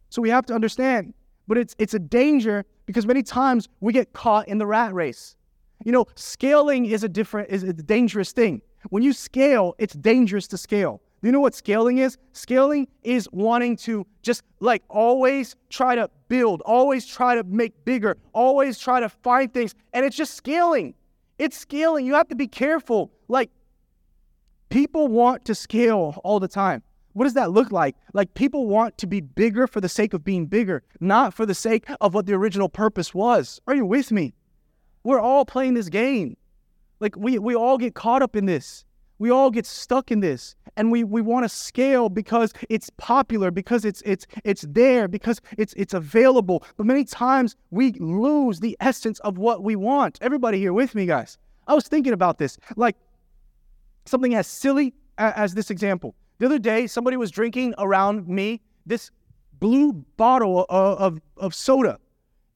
So, 0.09 0.21
we 0.21 0.31
have 0.31 0.47
to 0.47 0.55
understand, 0.55 1.13
but 1.47 1.59
it's, 1.59 1.75
it's 1.77 1.93
a 1.93 1.99
danger 1.99 2.65
because 2.85 3.05
many 3.05 3.23
times 3.23 3.69
we 3.79 3.93
get 3.93 4.13
caught 4.13 4.47
in 4.47 4.57
the 4.57 4.65
rat 4.65 4.93
race. 4.93 5.35
You 5.83 5.91
know, 5.91 6.05
scaling 6.15 6.85
is 6.85 7.03
a 7.03 7.09
different, 7.09 7.49
is 7.49 7.63
a 7.63 7.73
dangerous 7.73 8.31
thing. 8.31 8.61
When 8.89 9.03
you 9.03 9.13
scale, 9.13 9.75
it's 9.77 9.93
dangerous 9.93 10.47
to 10.49 10.57
scale. 10.57 11.01
Do 11.21 11.27
you 11.27 11.31
know 11.31 11.39
what 11.39 11.55
scaling 11.55 11.99
is? 11.99 12.17
Scaling 12.33 12.87
is 13.03 13.29
wanting 13.31 13.77
to 13.77 14.05
just 14.21 14.43
like 14.59 14.83
always 14.89 15.55
try 15.69 15.95
to 15.95 16.09
build, 16.27 16.61
always 16.65 17.05
try 17.05 17.35
to 17.35 17.43
make 17.45 17.85
bigger, 17.85 18.17
always 18.33 18.77
try 18.77 18.99
to 18.99 19.07
find 19.07 19.53
things. 19.53 19.73
And 19.93 20.05
it's 20.05 20.17
just 20.17 20.33
scaling. 20.33 20.93
It's 21.39 21.57
scaling. 21.57 22.05
You 22.05 22.13
have 22.15 22.27
to 22.27 22.35
be 22.35 22.47
careful. 22.47 23.11
Like, 23.29 23.49
people 24.69 25.07
want 25.07 25.45
to 25.45 25.55
scale 25.55 26.19
all 26.25 26.41
the 26.41 26.47
time. 26.47 26.83
What 27.13 27.25
does 27.25 27.35
that 27.35 27.51
look 27.51 27.71
like? 27.71 27.95
Like 28.13 28.33
people 28.33 28.67
want 28.67 28.97
to 28.97 29.07
be 29.07 29.21
bigger 29.21 29.67
for 29.67 29.81
the 29.81 29.89
sake 29.89 30.13
of 30.13 30.23
being 30.23 30.47
bigger, 30.47 30.83
not 30.99 31.33
for 31.33 31.45
the 31.45 31.53
sake 31.53 31.85
of 32.01 32.13
what 32.13 32.25
the 32.25 32.33
original 32.33 32.69
purpose 32.69 33.13
was. 33.13 33.61
Are 33.67 33.75
you 33.75 33.85
with 33.85 34.11
me? 34.11 34.33
We're 35.03 35.19
all 35.19 35.45
playing 35.45 35.75
this 35.75 35.89
game. 35.89 36.37
Like 36.99 37.15
we, 37.15 37.37
we 37.37 37.55
all 37.55 37.77
get 37.77 37.93
caught 37.93 38.21
up 38.21 38.35
in 38.35 38.45
this. 38.45 38.85
We 39.19 39.29
all 39.29 39.51
get 39.51 39.65
stuck 39.65 40.11
in 40.11 40.21
this. 40.21 40.55
And 40.75 40.91
we, 40.91 41.03
we 41.03 41.21
want 41.21 41.43
to 41.43 41.49
scale 41.49 42.09
because 42.09 42.51
it's 42.67 42.89
popular, 42.97 43.51
because 43.51 43.85
it's 43.85 44.01
it's 44.03 44.25
it's 44.43 44.65
there, 44.67 45.07
because 45.07 45.39
it's 45.55 45.73
it's 45.77 45.93
available. 45.93 46.63
But 46.77 46.87
many 46.87 47.03
times 47.03 47.55
we 47.69 47.91
lose 47.99 48.59
the 48.59 48.75
essence 48.79 49.19
of 49.19 49.37
what 49.37 49.61
we 49.61 49.75
want. 49.75 50.17
Everybody 50.19 50.57
here 50.57 50.73
with 50.73 50.95
me, 50.95 51.05
guys. 51.05 51.37
I 51.67 51.75
was 51.75 51.87
thinking 51.87 52.11
about 52.11 52.39
this. 52.39 52.57
Like 52.75 52.95
something 54.05 54.33
as 54.33 54.47
silly 54.47 54.95
as 55.19 55.53
this 55.53 55.69
example. 55.69 56.15
The 56.39 56.45
other 56.45 56.59
day, 56.59 56.87
somebody 56.87 57.17
was 57.17 57.31
drinking 57.31 57.73
around 57.77 58.27
me 58.27 58.61
this 58.85 59.11
blue 59.59 59.93
bottle 60.17 60.65
of, 60.69 60.97
of, 60.99 61.21
of 61.37 61.55
soda. 61.55 61.99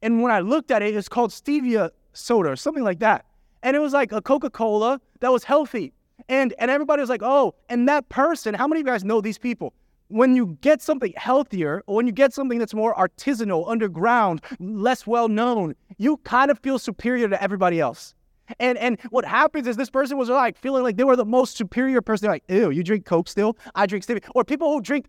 And 0.01 0.21
when 0.21 0.31
I 0.31 0.39
looked 0.41 0.71
at 0.71 0.81
it, 0.81 0.95
it's 0.95 1.07
called 1.07 1.31
stevia 1.31 1.91
soda 2.13 2.49
or 2.49 2.55
something 2.55 2.83
like 2.83 2.99
that. 2.99 3.25
And 3.63 3.75
it 3.75 3.79
was 3.79 3.93
like 3.93 4.11
a 4.11 4.21
Coca 4.21 4.49
Cola 4.49 4.99
that 5.19 5.31
was 5.31 5.43
healthy. 5.43 5.93
And, 6.29 6.53
and 6.59 6.69
everybody 6.69 6.99
was 6.99 7.09
like, 7.09 7.23
oh, 7.23 7.55
and 7.69 7.87
that 7.87 8.09
person, 8.09 8.53
how 8.53 8.67
many 8.67 8.81
of 8.81 8.87
you 8.87 8.91
guys 8.91 9.03
know 9.03 9.21
these 9.21 9.37
people? 9.37 9.73
When 10.09 10.35
you 10.35 10.57
get 10.61 10.81
something 10.81 11.13
healthier, 11.17 11.83
or 11.85 11.95
when 11.95 12.07
you 12.07 12.13
get 12.13 12.33
something 12.33 12.59
that's 12.59 12.73
more 12.73 12.95
artisanal, 12.95 13.69
underground, 13.69 14.41
less 14.59 15.05
well 15.05 15.27
known, 15.27 15.75
you 15.97 16.17
kind 16.17 16.49
of 16.49 16.59
feel 16.59 16.79
superior 16.79 17.27
to 17.27 17.41
everybody 17.41 17.79
else. 17.79 18.15
And 18.59 18.77
and 18.77 18.99
what 19.09 19.25
happens 19.25 19.67
is 19.67 19.77
this 19.77 19.89
person 19.89 20.17
was 20.17 20.29
like 20.29 20.57
feeling 20.57 20.83
like 20.83 20.97
they 20.97 21.03
were 21.03 21.15
the 21.15 21.25
most 21.25 21.57
superior 21.57 22.01
person. 22.01 22.25
They're 22.25 22.35
like, 22.35 22.43
ew, 22.47 22.69
you 22.69 22.83
drink 22.83 23.05
Coke 23.05 23.27
still? 23.27 23.57
I 23.75 23.85
drink 23.85 24.05
Stevia. 24.05 24.23
Or 24.35 24.43
people 24.43 24.71
who 24.71 24.81
drink, 24.81 25.07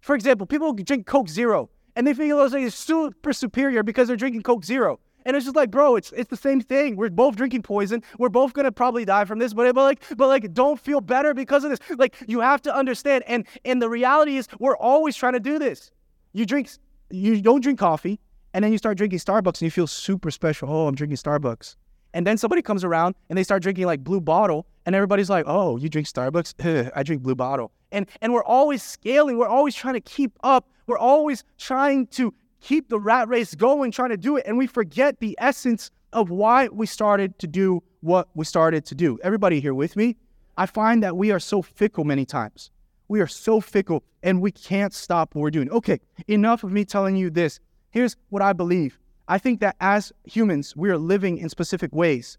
for 0.00 0.14
example, 0.14 0.46
people 0.46 0.72
who 0.72 0.82
drink 0.82 1.06
Coke 1.06 1.28
Zero 1.28 1.70
and 1.96 2.06
they 2.06 2.14
feel 2.14 2.36
like 2.38 2.50
they're 2.50 2.70
super 2.70 3.32
superior 3.32 3.82
because 3.82 4.08
they're 4.08 4.16
drinking 4.16 4.42
Coke 4.42 4.64
Zero. 4.64 5.00
And 5.26 5.36
it's 5.36 5.44
just 5.44 5.56
like, 5.56 5.70
bro, 5.70 5.96
it's 5.96 6.12
it's 6.12 6.30
the 6.30 6.36
same 6.36 6.60
thing. 6.60 6.96
We're 6.96 7.10
both 7.10 7.36
drinking 7.36 7.62
poison. 7.62 8.02
We're 8.18 8.30
both 8.30 8.54
gonna 8.54 8.72
probably 8.72 9.04
die 9.04 9.26
from 9.26 9.38
this, 9.38 9.52
but 9.52 9.74
but 9.74 9.82
like, 9.82 10.02
but 10.16 10.28
like, 10.28 10.52
don't 10.54 10.80
feel 10.80 11.00
better 11.00 11.34
because 11.34 11.62
of 11.62 11.70
this. 11.70 11.78
Like, 11.98 12.16
you 12.26 12.40
have 12.40 12.62
to 12.62 12.74
understand. 12.74 13.24
And 13.26 13.46
and 13.64 13.82
the 13.82 13.88
reality 13.88 14.36
is, 14.38 14.48
we're 14.58 14.76
always 14.76 15.16
trying 15.16 15.34
to 15.34 15.40
do 15.40 15.58
this. 15.58 15.90
You 16.32 16.46
drink, 16.46 16.70
you 17.10 17.40
don't 17.42 17.60
drink 17.60 17.78
coffee, 17.78 18.18
and 18.54 18.64
then 18.64 18.72
you 18.72 18.78
start 18.78 18.96
drinking 18.96 19.18
Starbucks, 19.18 19.60
and 19.60 19.62
you 19.62 19.70
feel 19.70 19.86
super 19.86 20.30
special. 20.30 20.70
Oh, 20.70 20.86
I'm 20.86 20.94
drinking 20.94 21.18
Starbucks. 21.18 21.76
And 22.12 22.26
then 22.26 22.36
somebody 22.38 22.62
comes 22.62 22.84
around 22.84 23.14
and 23.28 23.38
they 23.38 23.44
start 23.44 23.62
drinking 23.62 23.86
like 23.86 24.02
blue 24.02 24.20
bottle, 24.20 24.66
and 24.86 24.94
everybody's 24.94 25.30
like, 25.30 25.44
"Oh, 25.46 25.76
you 25.76 25.88
drink 25.88 26.08
Starbucks? 26.08 26.90
I 26.94 27.02
drink 27.02 27.22
blue 27.22 27.34
bottle." 27.34 27.72
And, 27.92 28.06
and 28.20 28.32
we're 28.32 28.44
always 28.44 28.82
scaling. 28.82 29.36
We're 29.38 29.48
always 29.48 29.74
trying 29.74 29.94
to 29.94 30.00
keep 30.00 30.32
up. 30.42 30.68
We're 30.86 30.98
always 30.98 31.44
trying 31.58 32.06
to 32.08 32.32
keep 32.60 32.88
the 32.88 33.00
rat 33.00 33.28
race 33.28 33.54
going, 33.54 33.90
trying 33.90 34.10
to 34.10 34.16
do 34.16 34.36
it. 34.36 34.44
And 34.46 34.58
we 34.58 34.66
forget 34.66 35.18
the 35.20 35.36
essence 35.40 35.90
of 36.12 36.30
why 36.30 36.68
we 36.68 36.86
started 36.86 37.38
to 37.38 37.46
do 37.46 37.82
what 38.00 38.28
we 38.34 38.44
started 38.44 38.84
to 38.86 38.94
do. 38.94 39.18
Everybody 39.22 39.60
here 39.60 39.74
with 39.74 39.96
me? 39.96 40.16
I 40.56 40.66
find 40.66 41.02
that 41.02 41.16
we 41.16 41.30
are 41.30 41.40
so 41.40 41.62
fickle 41.62 42.04
many 42.04 42.24
times. 42.24 42.70
We 43.08 43.20
are 43.20 43.26
so 43.26 43.60
fickle 43.60 44.02
and 44.22 44.40
we 44.40 44.52
can't 44.52 44.92
stop 44.92 45.34
what 45.34 45.42
we're 45.42 45.50
doing. 45.50 45.70
Okay, 45.70 46.00
enough 46.28 46.64
of 46.64 46.72
me 46.72 46.84
telling 46.84 47.16
you 47.16 47.30
this. 47.30 47.60
Here's 47.90 48.16
what 48.28 48.42
I 48.42 48.52
believe 48.52 48.98
I 49.30 49.38
think 49.38 49.60
that 49.60 49.76
as 49.80 50.12
humans, 50.24 50.74
we 50.74 50.90
are 50.90 50.98
living 50.98 51.38
in 51.38 51.48
specific 51.48 51.94
ways. 51.94 52.36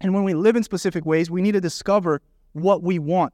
And 0.00 0.12
when 0.12 0.24
we 0.24 0.34
live 0.34 0.56
in 0.56 0.64
specific 0.64 1.06
ways, 1.06 1.30
we 1.30 1.40
need 1.40 1.52
to 1.52 1.60
discover 1.60 2.20
what 2.54 2.82
we 2.82 2.98
want 2.98 3.32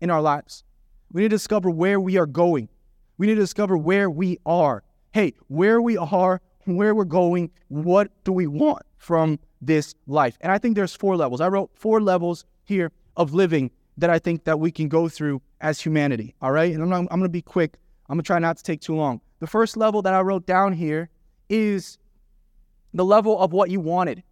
in 0.00 0.08
our 0.08 0.22
lives. 0.22 0.64
We 1.12 1.20
need 1.20 1.28
to 1.28 1.36
discover 1.36 1.68
where 1.68 2.00
we 2.00 2.16
are 2.16 2.24
going. 2.24 2.70
We 3.18 3.26
need 3.26 3.34
to 3.34 3.42
discover 3.42 3.76
where 3.76 4.08
we 4.08 4.38
are. 4.46 4.82
Hey, 5.12 5.34
where 5.48 5.82
we 5.82 5.98
are, 5.98 6.40
where 6.64 6.94
we're 6.94 7.04
going, 7.04 7.50
what 7.68 8.10
do 8.24 8.32
we 8.32 8.46
want 8.46 8.84
from 8.96 9.38
this 9.60 9.94
life? 10.06 10.38
And 10.40 10.50
I 10.50 10.56
think 10.56 10.76
there's 10.76 10.96
four 10.96 11.14
levels. 11.14 11.42
I 11.42 11.48
wrote 11.48 11.70
four 11.74 12.00
levels 12.00 12.46
here 12.64 12.90
of 13.18 13.34
living 13.34 13.70
that 13.98 14.08
I 14.08 14.18
think 14.18 14.44
that 14.44 14.58
we 14.58 14.70
can 14.70 14.88
go 14.88 15.10
through 15.10 15.42
as 15.60 15.78
humanity. 15.78 16.34
All 16.40 16.52
right? 16.52 16.72
And 16.72 16.82
I'm, 16.82 17.06
I'm 17.10 17.18
going 17.18 17.22
to 17.24 17.28
be 17.28 17.42
quick. 17.42 17.76
I'm 18.08 18.14
going 18.14 18.22
to 18.22 18.26
try 18.26 18.38
not 18.38 18.56
to 18.56 18.62
take 18.62 18.80
too 18.80 18.96
long. 18.96 19.20
The 19.40 19.46
first 19.46 19.76
level 19.76 20.00
that 20.00 20.14
I 20.14 20.22
wrote 20.22 20.46
down 20.46 20.72
here 20.72 21.10
is 21.48 21.98
the 22.94 23.04
level 23.04 23.38
of 23.38 23.52
what 23.52 23.70
you 23.70 23.80
wanted. 23.80 24.22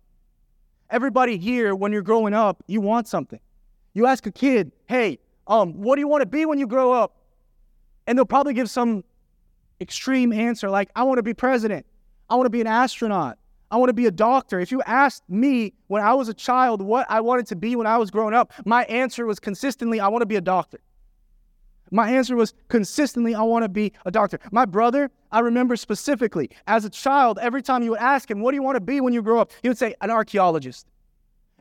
Everybody 0.90 1.36
here, 1.36 1.74
when 1.74 1.92
you're 1.92 2.02
growing 2.02 2.34
up, 2.34 2.62
you 2.66 2.80
want 2.80 3.08
something. 3.08 3.40
You 3.94 4.06
ask 4.06 4.26
a 4.26 4.32
kid, 4.32 4.72
hey, 4.86 5.18
um, 5.46 5.72
what 5.74 5.96
do 5.96 6.00
you 6.00 6.08
want 6.08 6.22
to 6.22 6.26
be 6.26 6.46
when 6.46 6.58
you 6.58 6.66
grow 6.66 6.92
up? 6.92 7.16
And 8.06 8.16
they'll 8.16 8.24
probably 8.24 8.54
give 8.54 8.70
some 8.70 9.04
extreme 9.80 10.32
answer 10.32 10.70
like, 10.70 10.90
I 10.94 11.02
want 11.02 11.18
to 11.18 11.22
be 11.22 11.34
president. 11.34 11.86
I 12.28 12.36
want 12.36 12.46
to 12.46 12.50
be 12.50 12.60
an 12.60 12.66
astronaut. 12.66 13.38
I 13.70 13.76
want 13.76 13.88
to 13.88 13.94
be 13.94 14.06
a 14.06 14.12
doctor. 14.12 14.60
If 14.60 14.70
you 14.70 14.80
asked 14.82 15.24
me 15.28 15.72
when 15.88 16.02
I 16.02 16.14
was 16.14 16.28
a 16.28 16.34
child 16.34 16.80
what 16.80 17.06
I 17.10 17.20
wanted 17.20 17.46
to 17.48 17.56
be 17.56 17.74
when 17.74 17.86
I 17.86 17.98
was 17.98 18.10
growing 18.10 18.34
up, 18.34 18.52
my 18.64 18.84
answer 18.84 19.26
was 19.26 19.40
consistently, 19.40 19.98
I 19.98 20.08
want 20.08 20.22
to 20.22 20.26
be 20.26 20.36
a 20.36 20.40
doctor. 20.40 20.78
My 21.90 22.10
answer 22.10 22.36
was 22.36 22.54
consistently, 22.68 23.34
I 23.34 23.42
want 23.42 23.64
to 23.64 23.68
be 23.68 23.92
a 24.04 24.10
doctor. 24.10 24.38
My 24.50 24.64
brother, 24.64 25.10
I 25.30 25.40
remember 25.40 25.76
specifically, 25.76 26.50
as 26.66 26.84
a 26.84 26.90
child, 26.90 27.38
every 27.40 27.62
time 27.62 27.82
you 27.82 27.90
would 27.90 28.00
ask 28.00 28.30
him, 28.30 28.40
What 28.40 28.50
do 28.52 28.56
you 28.56 28.62
want 28.62 28.76
to 28.76 28.80
be 28.80 29.00
when 29.00 29.12
you 29.12 29.22
grow 29.22 29.40
up? 29.40 29.52
He 29.62 29.68
would 29.68 29.78
say, 29.78 29.94
An 30.00 30.10
archaeologist. 30.10 30.86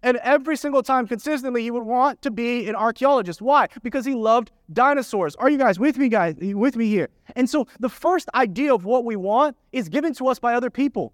And 0.04 0.18
every 0.18 0.56
single 0.56 0.84
time, 0.84 1.08
consistently, 1.08 1.64
he 1.64 1.72
would 1.72 1.84
want 1.84 2.22
to 2.22 2.30
be 2.30 2.68
an 2.70 2.76
archaeologist. 2.76 3.42
Why? 3.42 3.68
Because 3.82 4.06
he 4.06 4.14
loved 4.14 4.52
dinosaurs. 4.72 5.36
Are 5.38 5.50
you 5.50 5.58
guys 5.58 5.80
with 5.80 5.98
me, 5.98 6.10
guys? 6.10 6.36
With 6.40 6.76
me 6.76 6.88
here? 6.88 7.10
And 7.36 7.50
so 7.50 7.68
the 7.80 7.90
first 7.90 8.30
idea 8.36 8.74
of 8.74 8.86
what 8.86 9.04
we 9.04 9.16
want 9.16 9.58
is 9.72 9.90
given 9.90 10.14
to 10.16 10.28
us 10.28 10.38
by 10.38 10.54
other 10.54 10.70
people. 10.70 11.12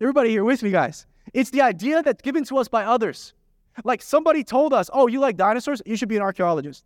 Everybody 0.00 0.30
here 0.30 0.44
with 0.44 0.62
me, 0.62 0.70
guys? 0.70 1.06
It's 1.32 1.50
the 1.50 1.62
idea 1.62 2.02
that's 2.02 2.22
given 2.22 2.44
to 2.44 2.58
us 2.58 2.68
by 2.68 2.84
others. 2.84 3.34
Like 3.82 4.02
somebody 4.02 4.44
told 4.44 4.72
us, 4.72 4.88
Oh, 4.92 5.08
you 5.08 5.18
like 5.18 5.36
dinosaurs? 5.36 5.82
You 5.84 5.96
should 5.96 6.08
be 6.08 6.16
an 6.16 6.22
archaeologist. 6.22 6.84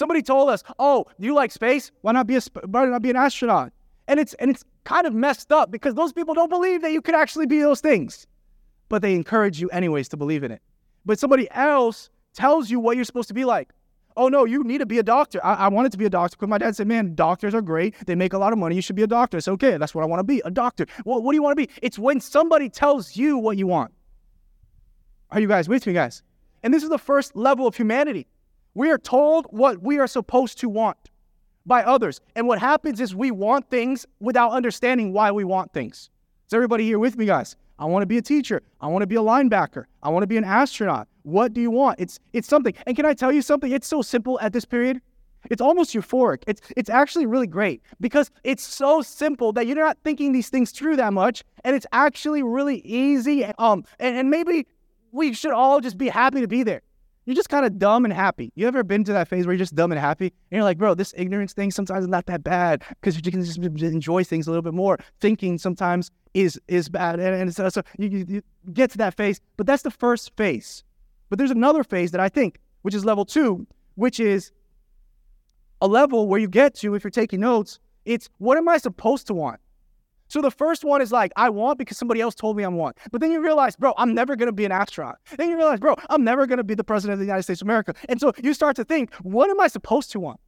Somebody 0.00 0.22
told 0.22 0.48
us, 0.48 0.64
"Oh, 0.78 1.04
you 1.18 1.34
like 1.34 1.52
space? 1.52 1.92
Why 2.00 2.12
not 2.12 2.26
be 2.26 2.36
a 2.36 2.40
why 2.64 2.86
not 2.86 3.02
be 3.02 3.10
an 3.10 3.16
astronaut?" 3.16 3.70
And 4.08 4.18
it's 4.18 4.32
and 4.40 4.50
it's 4.50 4.64
kind 4.84 5.06
of 5.06 5.12
messed 5.12 5.52
up 5.52 5.70
because 5.70 5.94
those 5.94 6.10
people 6.10 6.32
don't 6.32 6.48
believe 6.48 6.80
that 6.80 6.92
you 6.92 7.02
could 7.02 7.14
actually 7.14 7.44
be 7.44 7.60
those 7.60 7.82
things, 7.82 8.26
but 8.88 9.02
they 9.02 9.14
encourage 9.14 9.60
you 9.60 9.68
anyways 9.68 10.08
to 10.08 10.16
believe 10.16 10.42
in 10.42 10.52
it. 10.52 10.62
But 11.04 11.18
somebody 11.18 11.48
else 11.50 12.08
tells 12.32 12.70
you 12.70 12.80
what 12.80 12.96
you're 12.96 13.04
supposed 13.04 13.28
to 13.28 13.34
be 13.34 13.44
like. 13.44 13.74
Oh 14.16 14.28
no, 14.28 14.46
you 14.46 14.64
need 14.64 14.78
to 14.78 14.86
be 14.86 14.98
a 14.98 15.02
doctor. 15.02 15.38
I, 15.44 15.66
I 15.66 15.68
wanted 15.68 15.92
to 15.92 15.98
be 15.98 16.06
a 16.06 16.10
doctor 16.18 16.34
because 16.34 16.48
my 16.48 16.56
dad 16.56 16.74
said, 16.74 16.86
"Man, 16.86 17.14
doctors 17.14 17.54
are 17.54 17.60
great. 17.60 17.94
They 18.06 18.14
make 18.14 18.32
a 18.32 18.38
lot 18.38 18.54
of 18.54 18.58
money. 18.58 18.76
You 18.76 18.80
should 18.80 18.96
be 18.96 19.02
a 19.02 19.12
doctor." 19.18 19.36
It's 19.36 19.48
okay. 19.48 19.76
That's 19.76 19.94
what 19.94 20.02
I 20.02 20.06
want 20.06 20.20
to 20.20 20.24
be, 20.24 20.40
a 20.46 20.50
doctor. 20.50 20.86
Well, 21.04 21.20
what 21.22 21.32
do 21.32 21.36
you 21.36 21.42
want 21.42 21.58
to 21.58 21.66
be? 21.66 21.70
It's 21.82 21.98
when 21.98 22.20
somebody 22.20 22.70
tells 22.70 23.18
you 23.18 23.36
what 23.36 23.58
you 23.58 23.66
want. 23.66 23.92
Are 25.30 25.40
you 25.40 25.46
guys 25.46 25.68
with 25.68 25.86
me, 25.86 25.92
guys? 25.92 26.22
And 26.62 26.72
this 26.72 26.82
is 26.82 26.88
the 26.88 27.04
first 27.12 27.36
level 27.36 27.66
of 27.66 27.76
humanity. 27.76 28.28
We 28.74 28.90
are 28.90 28.98
told 28.98 29.46
what 29.50 29.82
we 29.82 29.98
are 29.98 30.06
supposed 30.06 30.58
to 30.60 30.68
want 30.68 30.96
by 31.66 31.82
others. 31.82 32.20
And 32.36 32.46
what 32.46 32.60
happens 32.60 33.00
is 33.00 33.14
we 33.14 33.30
want 33.30 33.68
things 33.68 34.06
without 34.20 34.52
understanding 34.52 35.12
why 35.12 35.32
we 35.32 35.44
want 35.44 35.72
things. 35.72 36.10
Is 36.46 36.54
everybody 36.54 36.84
here 36.84 36.98
with 36.98 37.16
me, 37.16 37.26
guys? 37.26 37.56
I 37.78 37.86
want 37.86 38.02
to 38.02 38.06
be 38.06 38.18
a 38.18 38.22
teacher. 38.22 38.62
I 38.80 38.86
want 38.86 39.02
to 39.02 39.06
be 39.06 39.16
a 39.16 39.20
linebacker. 39.20 39.86
I 40.02 40.10
want 40.10 40.22
to 40.22 40.26
be 40.26 40.36
an 40.36 40.44
astronaut. 40.44 41.08
What 41.22 41.52
do 41.52 41.60
you 41.60 41.70
want? 41.70 41.98
It's 41.98 42.18
it's 42.32 42.48
something. 42.48 42.74
And 42.86 42.94
can 42.94 43.06
I 43.06 43.14
tell 43.14 43.32
you 43.32 43.42
something? 43.42 43.72
It's 43.72 43.86
so 43.86 44.02
simple 44.02 44.38
at 44.40 44.52
this 44.52 44.64
period. 44.64 45.00
It's 45.50 45.62
almost 45.62 45.94
euphoric. 45.94 46.42
It's 46.46 46.60
it's 46.76 46.90
actually 46.90 47.26
really 47.26 47.46
great 47.46 47.82
because 48.00 48.30
it's 48.44 48.62
so 48.62 49.00
simple 49.00 49.52
that 49.54 49.66
you're 49.66 49.76
not 49.76 49.98
thinking 50.04 50.32
these 50.32 50.50
things 50.50 50.70
through 50.70 50.96
that 50.96 51.12
much, 51.12 51.42
and 51.64 51.74
it's 51.74 51.86
actually 51.92 52.42
really 52.42 52.80
easy. 52.80 53.44
Um, 53.44 53.84
and, 53.98 54.16
and 54.16 54.30
maybe 54.30 54.66
we 55.10 55.32
should 55.32 55.52
all 55.52 55.80
just 55.80 55.96
be 55.96 56.08
happy 56.08 56.40
to 56.40 56.48
be 56.48 56.62
there 56.62 56.82
you're 57.30 57.36
just 57.36 57.48
kind 57.48 57.64
of 57.64 57.78
dumb 57.78 58.04
and 58.04 58.12
happy. 58.12 58.50
You 58.56 58.66
ever 58.66 58.82
been 58.82 59.04
to 59.04 59.12
that 59.12 59.28
phase 59.28 59.46
where 59.46 59.52
you're 59.52 59.58
just 59.60 59.76
dumb 59.76 59.92
and 59.92 60.00
happy? 60.00 60.26
And 60.26 60.56
you're 60.56 60.64
like, 60.64 60.78
bro, 60.78 60.94
this 60.94 61.14
ignorance 61.16 61.52
thing 61.52 61.70
sometimes 61.70 62.02
is 62.02 62.08
not 62.08 62.26
that 62.26 62.42
bad 62.42 62.82
because 63.00 63.14
you 63.14 63.30
can 63.30 63.44
just 63.44 63.56
enjoy 63.56 64.24
things 64.24 64.48
a 64.48 64.50
little 64.50 64.62
bit 64.62 64.74
more. 64.74 64.98
Thinking 65.20 65.56
sometimes 65.56 66.10
is 66.34 66.60
is 66.66 66.88
bad. 66.88 67.20
And, 67.20 67.42
and 67.42 67.54
so, 67.54 67.68
so 67.68 67.82
you, 67.98 68.08
you, 68.08 68.26
you 68.28 68.42
get 68.72 68.90
to 68.90 68.98
that 68.98 69.16
phase. 69.16 69.40
But 69.56 69.68
that's 69.68 69.84
the 69.84 69.92
first 69.92 70.36
phase. 70.36 70.82
But 71.28 71.38
there's 71.38 71.52
another 71.52 71.84
phase 71.84 72.10
that 72.10 72.20
I 72.20 72.28
think, 72.28 72.58
which 72.82 72.96
is 72.96 73.04
level 73.04 73.24
two, 73.24 73.64
which 73.94 74.18
is 74.18 74.50
a 75.80 75.86
level 75.86 76.26
where 76.26 76.40
you 76.40 76.48
get 76.48 76.74
to, 76.76 76.96
if 76.96 77.04
you're 77.04 77.12
taking 77.12 77.38
notes, 77.38 77.78
it's 78.04 78.28
what 78.38 78.58
am 78.58 78.68
I 78.68 78.78
supposed 78.78 79.28
to 79.28 79.34
want? 79.34 79.60
So 80.30 80.40
the 80.40 80.50
first 80.50 80.84
one 80.84 81.02
is 81.02 81.10
like, 81.10 81.32
I 81.34 81.50
want 81.50 81.76
because 81.76 81.98
somebody 81.98 82.20
else 82.20 82.36
told 82.36 82.56
me 82.56 82.62
I 82.62 82.68
want. 82.68 82.96
But 83.10 83.20
then 83.20 83.32
you 83.32 83.42
realize, 83.42 83.74
bro, 83.74 83.92
I'm 83.98 84.14
never 84.14 84.36
going 84.36 84.46
to 84.46 84.52
be 84.52 84.64
an 84.64 84.70
astronaut. 84.70 85.16
Then 85.36 85.50
you 85.50 85.56
realize, 85.56 85.80
bro, 85.80 85.96
I'm 86.08 86.22
never 86.22 86.46
going 86.46 86.58
to 86.58 86.64
be 86.64 86.76
the 86.76 86.84
president 86.84 87.14
of 87.14 87.18
the 87.18 87.24
United 87.24 87.42
States 87.42 87.60
of 87.60 87.66
America. 87.66 87.94
And 88.08 88.20
so 88.20 88.32
you 88.40 88.54
start 88.54 88.76
to 88.76 88.84
think, 88.84 89.12
what 89.22 89.50
am 89.50 89.60
I 89.60 89.66
supposed 89.66 90.12
to 90.12 90.20
want? 90.20 90.38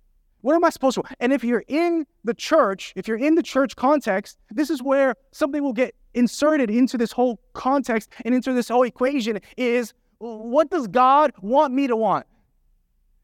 What 0.43 0.55
am 0.55 0.65
I 0.65 0.71
supposed 0.71 0.95
to? 0.95 1.01
Want? 1.01 1.17
And 1.19 1.33
if 1.33 1.43
you're 1.43 1.65
in 1.67 2.07
the 2.23 2.33
church, 2.33 2.93
if 2.95 3.09
you're 3.09 3.19
in 3.19 3.35
the 3.35 3.43
church 3.43 3.75
context, 3.75 4.39
this 4.53 4.71
is 4.71 4.85
where 4.85 5.17
something 5.33 5.65
will 5.65 5.73
get 5.73 5.97
inserted 6.15 6.71
into 6.71 6.97
this 6.97 7.11
whole 7.11 7.41
context 7.53 8.09
and 8.25 8.37
into 8.37 8.53
this 8.53 8.69
whole 8.69 8.85
equation 8.85 9.41
is 9.57 9.95
what 10.19 10.71
does 10.71 10.87
God 10.87 11.33
want 11.41 11.75
me 11.75 11.89
to 11.89 11.97
want? 11.97 12.27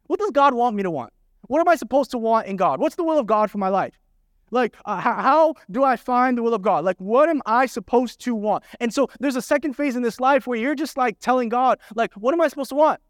What 0.09 0.19
does 0.19 0.33
God 0.33 0.55
want 0.55 0.75
me 0.75 0.83
to 0.83 0.91
want? 0.91 1.13
What 1.43 1.61
am 1.61 1.69
I 1.69 1.77
supposed 1.77 2.11
to 2.11 2.19
want 2.19 2.49
in 2.49 2.57
God? 2.57 2.81
What's 2.81 2.97
the 2.97 3.05
will 3.05 3.19
of 3.19 3.29
God 3.29 3.49
for 3.49 3.59
my 3.59 3.69
life? 3.69 3.95
Like, 4.51 4.77
uh, 4.85 5.01
how, 5.01 5.15
how, 5.15 5.55
do 5.71 5.85
I 5.85 5.97
find 5.97 6.39
the 6.39 6.43
will 6.43 6.55
of 6.55 6.63
God? 6.63 6.85
Like, 6.85 6.99
what 6.99 7.29
am 7.29 7.43
I 7.47 7.67
supposed 7.67 8.21
to 8.21 8.35
want? 8.35 8.65
And 8.81 8.93
so 8.93 9.09
there's 9.21 9.37
a 9.37 9.43
second 9.43 9.75
phase 9.75 9.97
in 9.97 10.03
this 10.03 10.21
life 10.21 10.47
where 10.47 10.59
you're 10.59 10.75
just 10.75 10.97
like 10.97 11.19
telling 11.21 11.49
God, 11.49 11.79
like, 11.95 12.13
what 12.15 12.33
am 12.33 12.41
I 12.41 12.49
supposed 12.49 12.71
to 12.71 12.75
want? 12.75 13.01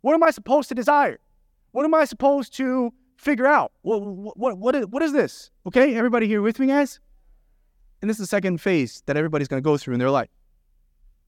What 0.00 0.14
am 0.14 0.22
I 0.22 0.30
supposed 0.30 0.68
to 0.70 0.74
desire? 0.74 1.18
What 1.72 1.84
am 1.84 1.94
I 1.94 2.04
supposed 2.04 2.54
to 2.56 2.92
figure 3.16 3.46
out? 3.46 3.72
What, 3.82 4.00
what, 4.02 4.58
what, 4.58 4.74
is, 4.74 4.86
what 4.86 5.02
is 5.02 5.12
this? 5.12 5.50
Okay, 5.66 5.94
everybody 5.94 6.26
here 6.26 6.42
with 6.42 6.58
me, 6.58 6.66
guys? 6.66 7.00
And 8.00 8.10
this 8.10 8.16
is 8.16 8.22
the 8.22 8.26
second 8.26 8.60
phase 8.60 9.02
that 9.06 9.16
everybody's 9.16 9.48
going 9.48 9.62
to 9.62 9.64
go 9.64 9.76
through 9.76 9.94
in 9.94 10.00
their 10.00 10.10
life. 10.10 10.28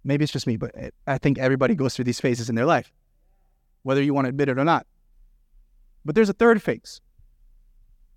Maybe 0.05 0.22
it's 0.22 0.33
just 0.33 0.46
me, 0.46 0.57
but 0.57 0.72
I 1.07 1.18
think 1.18 1.38
everybody 1.38 1.75
goes 1.75 1.96
through 1.96 2.05
these 2.05 2.20
phases 2.20 2.49
in 2.49 2.55
their 2.55 2.66
life, 2.66 2.92
whether 3.83 4.03
you 4.03 4.14
want 4.14 4.27
to 4.27 4.29
admit 4.29 4.49
it 4.49 4.59
or 4.59 4.64
not. 4.64 4.87
But 6.05 6.14
there's 6.14 6.29
a 6.29 6.35
third 6.35 6.62
phase. 6.62 7.01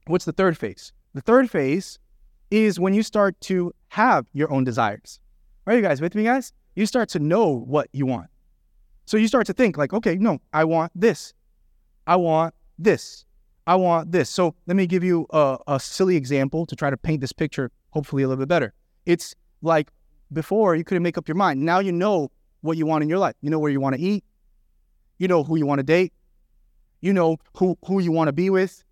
What's 0.06 0.26
the 0.26 0.32
third 0.32 0.58
phase? 0.58 0.94
The 1.14 1.22
third 1.22 1.50
phase 1.50 2.00
is 2.52 2.80
when 2.80 2.94
you 2.94 3.04
start 3.04 3.40
to 3.42 3.74
have 3.90 4.28
your 4.34 4.52
own 4.52 4.64
desires. 4.64 5.20
Are 5.66 5.76
you 5.76 5.82
guys 5.82 6.02
with 6.02 6.16
me, 6.16 6.24
guys? 6.24 6.54
You 6.76 6.86
start 6.86 7.10
to 7.10 7.20
know 7.20 7.48
what 7.48 7.90
you 7.92 8.06
want. 8.06 8.30
So 9.06 9.18
you 9.18 9.28
start 9.28 9.48
to 9.48 9.54
think, 9.54 9.78
like, 9.78 9.94
okay, 9.94 10.16
no, 10.16 10.40
I 10.54 10.66
want 10.66 10.92
this. 10.94 11.34
I 12.06 12.16
want 12.16 12.54
this. 12.78 13.26
I 13.66 13.76
want 13.76 14.12
this. 14.12 14.30
So 14.30 14.56
let 14.68 14.78
me 14.78 14.88
give 14.88 15.04
you 15.04 15.26
a, 15.32 15.58
a 15.68 15.80
silly 15.80 16.16
example 16.16 16.66
to 16.68 16.76
try 16.76 16.90
to 16.90 16.98
paint 16.98 17.22
this 17.22 17.34
picture, 17.34 17.72
hopefully 17.92 18.24
a 18.24 18.28
little 18.28 18.42
bit 18.42 18.50
better. 18.50 18.74
It's 19.06 19.36
like 19.62 19.92
before 20.32 20.76
you 20.76 20.84
couldn't 20.84 21.04
make 21.04 21.18
up 21.18 21.28
your 21.28 21.36
mind. 21.36 21.62
Now 21.62 21.80
you 21.80 21.92
know 21.92 22.32
what 22.62 22.78
you 22.78 22.86
want 22.86 23.04
in 23.04 23.10
your 23.10 23.20
life. 23.20 23.36
You 23.42 23.50
know 23.50 23.60
where 23.60 23.72
you 23.72 23.80
want 23.80 23.96
to 23.96 24.02
eat. 24.02 24.24
You 25.18 25.28
know 25.28 25.44
who 25.44 25.56
you 25.58 25.66
want 25.66 25.80
to 25.80 25.84
date. 25.84 26.14
You 27.02 27.14
know 27.14 27.38
who, 27.58 27.78
who 27.86 28.00
you 28.00 28.12
want 28.12 28.28
to 28.28 28.34
be 28.34 28.50
with. 28.50 28.84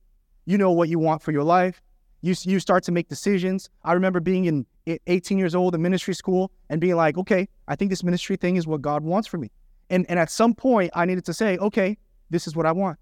You 0.45 0.57
know 0.57 0.71
what 0.71 0.89
you 0.89 0.99
want 0.99 1.21
for 1.21 1.31
your 1.31 1.43
life. 1.43 1.81
You, 2.21 2.35
you 2.41 2.59
start 2.59 2.83
to 2.85 2.91
make 2.91 3.09
decisions. 3.09 3.69
I 3.83 3.93
remember 3.93 4.19
being 4.19 4.45
in 4.45 4.65
18 5.07 5.37
years 5.37 5.53
old 5.55 5.75
in 5.75 5.81
ministry 5.81 6.13
school 6.13 6.51
and 6.69 6.81
being 6.81 6.95
like, 6.95 7.17
okay, 7.17 7.47
I 7.67 7.75
think 7.75 7.89
this 7.89 8.03
ministry 8.03 8.35
thing 8.37 8.55
is 8.55 8.65
what 8.65 8.81
God 8.81 9.03
wants 9.03 9.27
for 9.27 9.37
me. 9.37 9.51
And, 9.89 10.05
and 10.09 10.19
at 10.19 10.31
some 10.31 10.53
point, 10.53 10.91
I 10.95 11.05
needed 11.05 11.25
to 11.25 11.33
say, 11.33 11.57
okay, 11.57 11.97
this 12.29 12.47
is 12.47 12.55
what 12.55 12.65
I 12.65 12.71
want. 12.71 12.97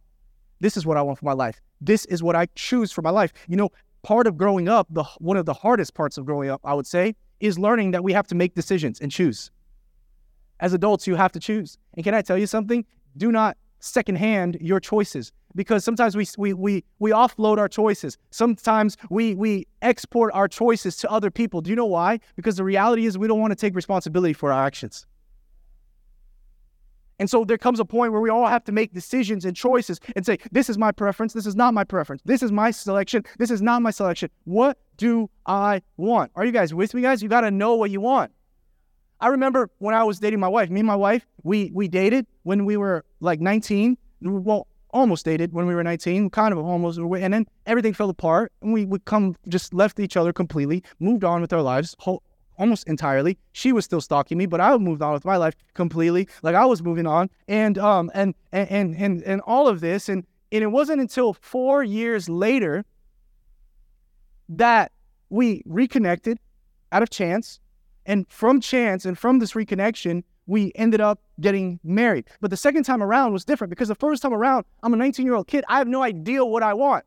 This 0.60 0.78
is 0.78 0.86
what 0.86 0.98
I 0.98 1.02
want 1.02 1.20
for 1.20 1.26
my 1.26 1.34
life. 1.34 1.62
This 1.82 2.06
is 2.06 2.22
what 2.22 2.36
I 2.36 2.48
choose 2.56 2.92
for 2.92 3.02
my 3.02 3.10
life. 3.10 3.34
You 3.48 3.58
know, 3.58 3.70
part 4.04 4.28
of 4.28 4.38
growing 4.38 4.70
up, 4.70 4.88
the 4.90 5.04
one 5.20 5.38
of 5.38 5.46
the 5.46 5.54
hardest 5.54 5.94
parts 5.94 6.18
of 6.18 6.26
growing 6.26 6.50
up, 6.50 6.62
I 6.64 6.74
would 6.74 6.88
say, 6.88 7.16
is 7.40 7.60
learning 7.60 7.92
that 7.92 8.04
we 8.04 8.14
have 8.14 8.28
to 8.28 8.36
make 8.36 8.56
decisions 8.56 9.00
and 9.00 9.12
choose. 9.12 9.52
As 10.60 10.74
adults, 10.74 11.08
you 11.08 11.16
have 11.16 11.32
to 11.34 11.40
choose. 11.40 11.78
And 11.96 12.04
can 12.04 12.14
I 12.14 12.22
tell 12.22 12.38
you 12.38 12.48
something? 12.48 12.86
Do 13.18 13.32
not 13.32 13.58
secondhand 13.80 14.58
your 14.62 14.80
choices. 14.80 15.32
Because 15.56 15.84
sometimes 15.84 16.16
we, 16.16 16.28
we, 16.38 16.54
we, 16.54 16.84
we 17.00 17.12
offload 17.12 17.58
our 17.58 17.70
choices. 17.70 18.18
Sometimes 18.32 18.98
we, 19.10 19.36
we 19.36 19.68
export 19.82 20.34
our 20.34 20.48
choices 20.48 20.98
to 20.98 21.10
other 21.10 21.32
people. 21.32 21.62
Do 21.62 21.70
you 21.70 21.76
know 21.76 21.86
why? 21.86 22.20
Because 22.36 22.58
the 22.58 22.64
reality 22.64 23.06
is 23.06 23.18
we 23.18 23.28
don't 23.28 23.40
want 23.40 23.52
to 23.52 23.56
take 23.56 23.76
responsibility 23.76 24.34
for 24.34 24.52
our 24.52 24.66
actions. 24.66 25.08
And 27.18 27.30
so 27.30 27.46
there 27.46 27.58
comes 27.58 27.80
a 27.80 27.86
point 27.86 28.12
where 28.12 28.20
we 28.20 28.30
all 28.30 28.48
have 28.48 28.66
to 28.66 28.74
make 28.74 28.94
decisions 28.94 29.46
and 29.46 29.56
choices 29.56 30.00
and 30.16 30.26
say, 30.26 30.38
this 30.52 30.70
is 30.70 30.78
my 30.78 30.92
preference. 30.92 31.32
This 31.32 31.46
is 31.46 31.56
not 31.56 31.74
my 31.74 31.86
preference. 31.86 32.22
This 32.26 32.44
is 32.44 32.52
my 32.52 32.72
selection. 32.72 33.24
This 33.38 33.52
is 33.52 33.62
not 33.62 33.82
my 33.82 33.92
selection. 33.92 34.30
What 34.44 34.78
do 34.98 35.30
I 35.46 35.82
want? 35.96 36.32
Are 36.36 36.46
you 36.46 36.52
guys 36.52 36.74
with 36.74 36.94
me, 36.94 37.02
guys? 37.02 37.24
You 37.24 37.30
got 37.30 37.42
to 37.42 37.52
know 37.52 37.76
what 37.76 37.90
you 37.90 38.02
want. 38.02 38.32
I 39.22 39.28
remember 39.30 39.70
when 39.78 39.96
I 39.96 40.04
was 40.04 40.20
dating 40.20 40.42
my 40.42 40.50
wife, 40.50 40.70
me 40.70 40.82
and 40.82 40.88
my 40.88 40.96
wife, 40.96 41.26
we, 41.44 41.72
we 41.74 41.88
dated 41.88 42.28
when 42.44 42.66
we 42.66 42.76
were 42.76 43.06
like 43.22 43.40
19. 43.40 43.98
Well, 44.22 44.68
almost 44.96 45.26
dated 45.26 45.54
when 45.54 45.68
we 45.68 45.76
were 45.76 45.84
19, 45.84 46.30
kind 46.30 46.54
of 46.54 46.60
almost. 46.60 46.98
And 46.98 47.34
then 47.34 47.46
everything 47.66 47.94
fell 47.94 48.10
apart 48.10 48.52
and 48.62 48.74
we 48.74 48.86
would 48.86 49.06
come, 49.06 49.36
just 49.48 49.74
left 49.74 50.00
each 50.00 50.16
other 50.16 50.32
completely, 50.32 50.84
moved 51.00 51.24
on 51.24 51.42
with 51.42 51.52
our 51.52 51.62
lives, 51.62 51.96
almost 52.58 52.88
entirely. 52.88 53.38
She 53.52 53.74
was 53.74 53.84
still 53.86 54.02
stalking 54.02 54.38
me, 54.38 54.46
but 54.46 54.62
I 54.62 54.76
moved 54.78 55.02
on 55.02 55.14
with 55.14 55.26
my 55.26 55.36
life 55.36 55.56
completely. 55.74 56.28
Like 56.42 56.56
I 56.56 56.66
was 56.66 56.82
moving 56.82 57.06
on, 57.06 57.30
and 57.48 57.78
um, 57.78 58.10
and 58.14 58.34
and 58.52 58.96
and 58.96 59.22
and 59.24 59.42
all 59.42 59.68
of 59.68 59.82
this, 59.82 60.08
and 60.10 60.26
and 60.52 60.64
it 60.64 60.68
wasn't 60.68 61.02
until 61.02 61.34
four 61.34 61.84
years 61.84 62.30
later 62.30 62.86
that 64.48 64.92
we 65.30 65.62
reconnected 65.66 66.40
out 66.92 67.04
of 67.04 67.10
chance, 67.10 67.60
and 68.06 68.26
from 68.30 68.62
chance 68.62 69.06
and 69.06 69.18
from 69.20 69.40
this 69.40 69.52
reconnection, 69.54 70.24
we 70.48 70.72
ended 70.76 71.02
up 71.02 71.20
getting 71.40 71.80
married. 71.84 72.26
But 72.42 72.52
the 72.52 72.58
second 72.58 72.84
time 72.84 73.02
around 73.02 73.34
was 73.34 73.46
different 73.46 73.70
because 73.70 73.88
the 73.88 73.96
first 73.96 74.22
time 74.22 74.34
around, 74.34 74.66
I'm 74.84 74.94
a 74.94 74.98
19 74.98 75.26
year 75.26 75.36
old 75.36 75.48
kid. 75.48 75.64
I 75.68 75.78
have 75.78 75.88
no 75.88 76.04
idea 76.04 76.46
what 76.46 76.64
I 76.64 76.74
want. 76.74 77.06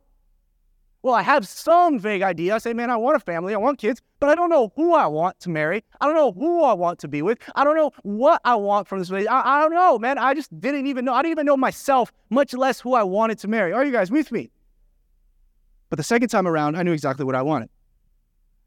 Well, 1.02 1.14
I 1.14 1.22
have 1.22 1.46
some 1.46 2.00
vague 2.00 2.22
idea. 2.22 2.56
I 2.56 2.58
say, 2.58 2.74
man, 2.74 2.90
I 2.90 2.96
want 2.96 3.16
a 3.16 3.20
family, 3.20 3.54
I 3.54 3.56
want 3.56 3.78
kids, 3.78 4.02
but 4.18 4.28
I 4.28 4.34
don't 4.34 4.50
know 4.50 4.72
who 4.74 4.94
I 4.94 5.06
want 5.06 5.38
to 5.40 5.48
marry. 5.48 5.84
I 6.00 6.06
don't 6.06 6.16
know 6.16 6.32
who 6.32 6.64
I 6.64 6.72
want 6.72 6.98
to 7.00 7.08
be 7.08 7.22
with. 7.22 7.38
I 7.54 7.62
don't 7.62 7.76
know 7.76 7.92
what 8.02 8.40
I 8.44 8.56
want 8.56 8.88
from 8.88 8.98
this 8.98 9.08
relationship. 9.08 9.32
I, 9.32 9.58
I 9.58 9.60
don't 9.62 9.72
know, 9.72 9.98
man. 9.98 10.18
I 10.18 10.34
just 10.34 10.58
didn't 10.60 10.88
even 10.88 11.04
know. 11.04 11.14
I 11.14 11.22
didn't 11.22 11.32
even 11.32 11.46
know 11.46 11.56
myself, 11.56 12.12
much 12.30 12.52
less 12.52 12.80
who 12.80 12.94
I 12.94 13.04
wanted 13.04 13.38
to 13.38 13.48
marry. 13.48 13.72
Are 13.72 13.84
you 13.84 13.92
guys 13.92 14.10
with 14.10 14.32
me? 14.32 14.50
But 15.88 15.98
the 15.98 16.02
second 16.02 16.28
time 16.28 16.48
around, 16.48 16.76
I 16.76 16.82
knew 16.82 16.92
exactly 16.92 17.24
what 17.24 17.36
I 17.36 17.42
wanted. 17.42 17.70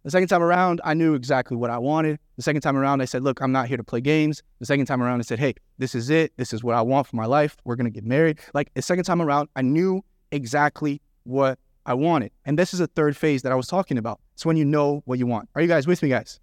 The 0.03 0.09
second 0.09 0.29
time 0.29 0.41
around, 0.41 0.81
I 0.83 0.95
knew 0.95 1.13
exactly 1.13 1.55
what 1.55 1.69
I 1.69 1.77
wanted. 1.77 2.19
The 2.35 2.41
second 2.41 2.61
time 2.61 2.75
around, 2.75 3.01
I 3.01 3.05
said, 3.05 3.23
Look, 3.23 3.39
I'm 3.41 3.51
not 3.51 3.67
here 3.67 3.77
to 3.77 3.83
play 3.83 4.01
games. 4.01 4.41
The 4.59 4.65
second 4.65 4.87
time 4.87 5.01
around, 5.01 5.19
I 5.19 5.23
said, 5.23 5.37
Hey, 5.37 5.53
this 5.77 5.93
is 5.93 6.09
it. 6.09 6.33
This 6.37 6.53
is 6.53 6.63
what 6.63 6.75
I 6.75 6.81
want 6.81 7.07
for 7.07 7.15
my 7.15 7.25
life. 7.25 7.55
We're 7.65 7.75
going 7.75 7.85
to 7.85 7.91
get 7.91 8.03
married. 8.03 8.39
Like 8.53 8.73
the 8.73 8.81
second 8.81 9.03
time 9.03 9.21
around, 9.21 9.49
I 9.55 9.61
knew 9.61 10.03
exactly 10.31 11.01
what 11.23 11.59
I 11.85 11.93
wanted. 11.93 12.31
And 12.45 12.57
this 12.57 12.73
is 12.73 12.79
a 12.79 12.87
third 12.87 13.15
phase 13.15 13.43
that 13.43 13.51
I 13.51 13.55
was 13.55 13.67
talking 13.67 13.97
about. 13.97 14.19
It's 14.33 14.45
when 14.45 14.57
you 14.57 14.65
know 14.65 15.03
what 15.05 15.19
you 15.19 15.27
want. 15.27 15.49
Are 15.55 15.61
you 15.61 15.67
guys 15.67 15.85
with 15.85 16.01
me, 16.01 16.09
guys? 16.09 16.39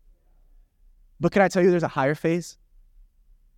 But 1.20 1.32
can 1.32 1.42
I 1.42 1.48
tell 1.48 1.62
you 1.62 1.70
there's 1.70 1.82
a 1.82 1.88
higher 1.88 2.14
phase? 2.14 2.56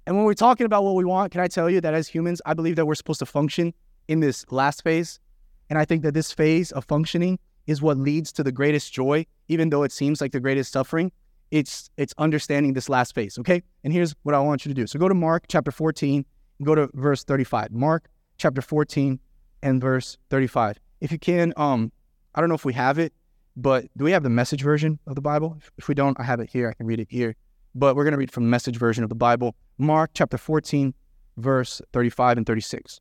And 0.07 0.17
when 0.17 0.25
we're 0.25 0.35
talking 0.35 0.65
about 0.65 0.83
what 0.83 0.95
we 0.95 1.05
want, 1.05 1.31
can 1.31 1.43
I 1.43 1.49
tell 1.49 1.69
you 1.69 1.81
that 1.83 1.93
as 1.93 2.09
humans, 2.09 2.41
I 2.47 2.55
believe 2.55 2.77
that 2.77 2.87
we're 2.87 2.95
supposed 2.95 3.19
to 3.19 3.27
function 3.27 3.75
in 4.09 4.21
this 4.21 4.47
last 4.51 4.83
phase. 4.83 5.21
And 5.69 5.79
I 5.79 5.85
think 5.85 6.03
that 6.03 6.15
this 6.15 6.33
phase 6.33 6.73
of 6.73 6.85
functioning 6.87 7.39
is 7.71 7.81
what 7.81 7.97
leads 7.97 8.33
to 8.33 8.43
the 8.43 8.53
greatest 8.53 8.93
joy, 8.93 9.25
even 9.49 9.71
though 9.71 9.85
it 9.85 9.93
seems 9.93 10.21
like 10.21 10.33
the 10.33 10.41
greatest 10.41 10.73
suffering. 10.73 11.13
It's 11.51 11.91
it's 11.97 12.15
understanding 12.19 12.75
this 12.75 12.89
last 12.89 13.15
phase, 13.15 13.39
okay? 13.39 13.63
And 13.85 13.93
here's 13.93 14.15
what 14.23 14.35
I 14.35 14.41
want 14.41 14.65
you 14.65 14.71
to 14.71 14.75
do. 14.75 14.87
So 14.87 14.99
go 14.99 15.09
to 15.09 15.15
Mark 15.15 15.45
chapter 15.49 15.71
14 15.71 16.25
and 16.59 16.67
go 16.67 16.75
to 16.75 16.89
verse 16.95 17.25
35. 17.25 17.73
Mark 17.73 18.09
chapter 18.39 18.63
14 18.63 19.19
and 19.63 19.81
verse 19.81 20.17
35 20.31 20.79
if 21.01 21.11
you 21.11 21.19
can, 21.19 21.53
um, 21.57 21.93
I 22.35 22.41
don't 22.41 22.49
know 22.49 22.55
if 22.55 22.65
we 22.65 22.75
have 22.75 22.99
it, 22.99 23.13
but 23.57 23.87
do 23.97 24.05
we 24.05 24.13
have 24.13 24.23
the 24.23 24.31
message 24.31 24.63
version 24.63 24.99
of 25.07 25.15
the 25.15 25.21
Bible? 25.21 25.59
If 25.79 25.89
we 25.89 25.95
don't, 25.95 26.19
I 26.21 26.23
have 26.23 26.41
it 26.41 26.51
here. 26.51 26.69
I 26.69 26.75
can 26.75 26.87
read 26.87 27.01
it 27.01 27.09
here. 27.11 27.35
But 27.75 27.97
we're 27.97 28.05
going 28.05 28.13
to 28.13 28.19
read 28.19 28.33
from 28.33 28.45
the 28.45 28.51
message 28.51 28.77
version 28.77 29.03
of 29.03 29.09
the 29.09 29.17
Bible, 29.17 29.55
Mark 29.79 30.11
chapter 30.15 30.37
14, 30.37 30.95
verse 31.37 31.81
35 31.93 32.39
and 32.39 32.47
36. 32.47 33.01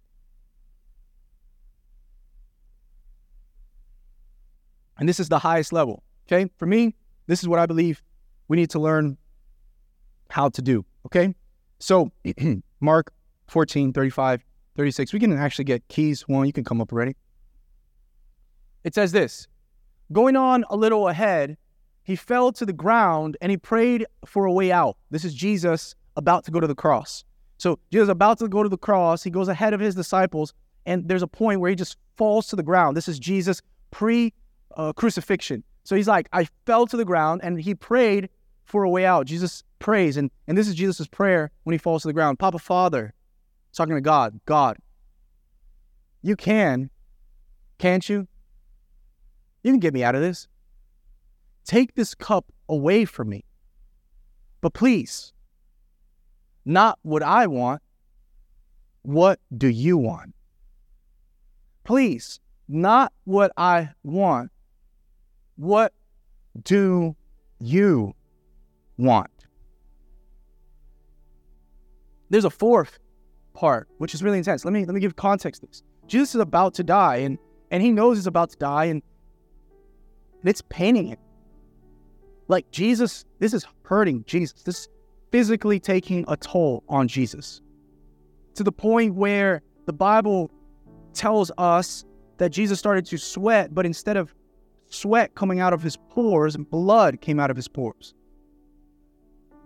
And 4.99 5.07
this 5.07 5.19
is 5.19 5.29
the 5.29 5.39
highest 5.39 5.73
level. 5.73 6.03
Okay. 6.27 6.49
For 6.57 6.65
me, 6.65 6.95
this 7.27 7.41
is 7.41 7.47
what 7.47 7.59
I 7.59 7.65
believe 7.65 8.03
we 8.47 8.57
need 8.57 8.69
to 8.71 8.79
learn 8.79 9.17
how 10.29 10.49
to 10.49 10.61
do. 10.61 10.85
Okay. 11.05 11.33
So, 11.79 12.11
Mark 12.81 13.13
14, 13.47 13.93
35, 13.93 14.43
36. 14.75 15.13
We 15.13 15.19
can 15.19 15.35
actually 15.37 15.65
get 15.65 15.87
keys. 15.87 16.27
One, 16.27 16.45
you 16.45 16.53
can 16.53 16.63
come 16.63 16.81
up 16.81 16.91
already. 16.91 17.15
It 18.83 18.93
says 18.93 19.11
this 19.11 19.47
Going 20.11 20.35
on 20.35 20.65
a 20.69 20.75
little 20.75 21.07
ahead, 21.07 21.57
he 22.03 22.15
fell 22.15 22.51
to 22.53 22.65
the 22.65 22.73
ground 22.73 23.37
and 23.41 23.51
he 23.51 23.57
prayed 23.57 24.05
for 24.25 24.45
a 24.45 24.51
way 24.51 24.71
out. 24.71 24.97
This 25.11 25.23
is 25.23 25.33
Jesus 25.33 25.95
about 26.15 26.43
to 26.45 26.51
go 26.51 26.59
to 26.59 26.67
the 26.67 26.75
cross. 26.75 27.23
So 27.57 27.77
Jesus 27.91 28.09
about 28.09 28.39
to 28.39 28.47
go 28.47 28.63
to 28.63 28.69
the 28.69 28.77
cross. 28.77 29.21
He 29.23 29.29
goes 29.29 29.47
ahead 29.47 29.73
of 29.73 29.79
his 29.79 29.93
disciples, 29.93 30.53
and 30.85 31.07
there's 31.07 31.21
a 31.21 31.27
point 31.27 31.59
where 31.59 31.69
he 31.69 31.75
just 31.75 31.97
falls 32.15 32.47
to 32.47 32.55
the 32.55 32.63
ground. 32.63 32.97
This 32.97 33.07
is 33.07 33.19
Jesus 33.19 33.61
pre 33.91 34.33
uh, 34.75 34.93
crucifixion. 34.93 35.63
So 35.83 35.95
he's 35.95 36.07
like, 36.07 36.29
I 36.33 36.47
fell 36.65 36.85
to 36.87 36.97
the 36.97 37.05
ground, 37.05 37.41
and 37.43 37.59
he 37.59 37.75
prayed 37.75 38.29
for 38.63 38.83
a 38.83 38.89
way 38.89 39.05
out. 39.05 39.25
Jesus 39.25 39.63
prays, 39.79 40.17
and, 40.17 40.29
and 40.47 40.57
this 40.57 40.67
is 40.67 40.75
Jesus' 40.75 41.07
prayer 41.07 41.51
when 41.63 41.73
he 41.73 41.77
falls 41.77 42.03
to 42.03 42.07
the 42.07 42.13
ground. 42.13 42.37
Papa 42.37 42.59
Father, 42.59 43.13
talking 43.73 43.95
to 43.95 44.01
God, 44.01 44.39
God, 44.45 44.77
you 46.21 46.35
can, 46.35 46.89
can't 47.77 48.07
you? 48.07 48.27
You 49.63 49.71
can 49.71 49.79
get 49.79 49.93
me 49.93 50.03
out 50.03 50.15
of 50.15 50.21
this. 50.21 50.47
Take 51.65 51.95
this 51.95 52.13
cup 52.13 52.51
away 52.67 53.05
from 53.05 53.29
me. 53.29 53.43
But 54.61 54.73
please, 54.73 55.33
not 56.65 56.99
what 57.01 57.23
I 57.23 57.47
want. 57.47 57.81
What 59.01 59.39
do 59.55 59.67
you 59.67 59.97
want? 59.97 60.33
Please, 61.83 62.39
not 62.67 63.13
what 63.23 63.51
I 63.57 63.89
want. 64.03 64.51
What 65.59 65.93
do 66.63 67.17
you 67.59 68.15
want? 68.97 69.29
There's 72.29 72.45
a 72.45 72.49
fourth 72.49 72.97
part, 73.53 73.89
which 73.97 74.13
is 74.13 74.23
really 74.23 74.37
intense. 74.37 74.63
Let 74.63 74.73
me 74.73 74.85
let 74.85 74.95
me 74.95 75.01
give 75.01 75.17
context 75.17 75.59
to 75.59 75.67
this. 75.67 75.83
Jesus 76.07 76.33
is 76.33 76.39
about 76.39 76.75
to 76.75 76.83
die, 76.83 77.17
and 77.17 77.37
and 77.71 77.83
he 77.83 77.91
knows 77.91 78.15
he's 78.15 78.25
about 78.25 78.51
to 78.51 78.57
die, 78.57 78.85
and 78.85 79.03
and 80.39 80.49
it's 80.49 80.61
paining 80.69 81.07
him. 81.07 81.17
Like 82.47 82.71
Jesus, 82.71 83.25
this 83.39 83.53
is 83.53 83.65
hurting 83.83 84.23
Jesus. 84.25 84.63
This 84.63 84.79
is 84.79 84.87
physically 85.29 85.77
taking 85.77 86.23
a 86.29 86.37
toll 86.37 86.85
on 86.87 87.09
Jesus 87.09 87.59
to 88.55 88.63
the 88.63 88.71
point 88.71 89.13
where 89.13 89.61
the 89.87 89.93
Bible 89.93 90.51
tells 91.13 91.51
us 91.57 92.05
that 92.37 92.51
Jesus 92.51 92.79
started 92.79 93.05
to 93.07 93.17
sweat, 93.17 93.75
but 93.75 93.85
instead 93.85 94.15
of 94.15 94.33
sweat 94.89 95.35
coming 95.35 95.59
out 95.59 95.73
of 95.73 95.81
his 95.81 95.95
pores, 95.95 96.57
blood 96.57 97.21
came 97.21 97.39
out 97.39 97.49
of 97.49 97.55
his 97.55 97.67
pores. 97.67 98.13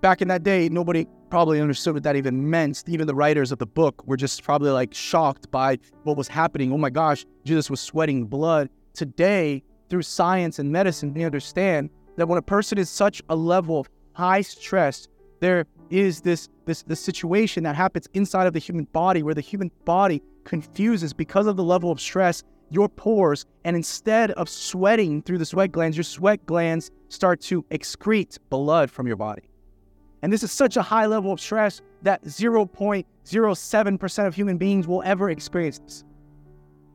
Back 0.02 0.22
in 0.22 0.28
that 0.28 0.44
day, 0.44 0.70
nobody 0.70 1.08
probably 1.30 1.60
understood 1.60 1.94
what 1.94 2.04
that 2.04 2.16
even 2.16 2.50
meant. 2.50 2.84
Even 2.88 3.08
the 3.08 3.16
writers 3.16 3.52
of 3.52 3.58
the 3.58 3.66
book 3.66 4.06
were 4.06 4.18
just 4.18 4.44
probably 4.44 4.70
like 4.70 4.94
shocked 4.94 5.50
by 5.50 5.80
what 6.04 6.18
was 6.18 6.28
happening. 6.28 6.72
Oh 6.72 6.78
my 6.78 6.90
gosh, 6.90 7.26
Jesus 7.46 7.70
was 7.70 7.80
sweating 7.80 8.26
blood. 8.26 8.70
Today, 8.94 9.64
through 9.90 10.04
science 10.04 10.60
and 10.60 10.72
medicine, 10.72 11.14
we 11.14 11.24
understand 11.24 11.90
that 12.18 12.28
when 12.28 12.38
a 12.38 12.44
person 12.44 12.78
is 12.78 12.90
such 12.90 13.22
a 13.30 13.36
level 13.36 13.80
of 13.80 13.90
high 14.14 14.42
stress, 14.42 15.08
there 15.40 15.66
is 15.90 16.22
this 16.22 16.50
this 16.66 16.84
this 16.84 17.00
situation 17.00 17.64
that 17.64 17.76
happens 17.76 18.08
inside 18.14 18.48
of 18.48 18.54
the 18.54 18.60
human 18.60 18.86
body 18.86 19.24
where 19.24 19.34
the 19.34 19.42
human 19.42 19.72
body 19.86 20.22
confuses 20.44 21.14
because 21.14 21.48
of 21.48 21.56
the 21.56 21.64
level 21.64 21.92
of 21.92 22.00
stress 22.00 22.44
your 22.74 22.90
pores 22.90 23.46
and 23.64 23.76
instead 23.76 24.32
of 24.32 24.50
sweating 24.50 25.22
through 25.22 25.38
the 25.38 25.46
sweat 25.46 25.72
glands 25.72 25.96
your 25.96 26.04
sweat 26.04 26.44
glands 26.46 26.90
start 27.10 27.40
to 27.42 27.64
excrete 27.70 28.40
blood 28.50 28.90
from 28.90 29.06
your 29.06 29.16
body. 29.16 29.44
And 30.24 30.34
this 30.34 30.42
is 30.42 30.52
such 30.52 30.78
a 30.78 30.82
high 30.82 31.06
level 31.06 31.32
of 31.32 31.40
stress 31.40 31.82
that 32.02 32.24
0.07% 32.24 34.28
of 34.28 34.36
human 34.36 34.58
beings 34.58 34.88
will 34.88 35.04
ever 35.04 35.30
experience 35.30 35.80
this. 35.80 36.04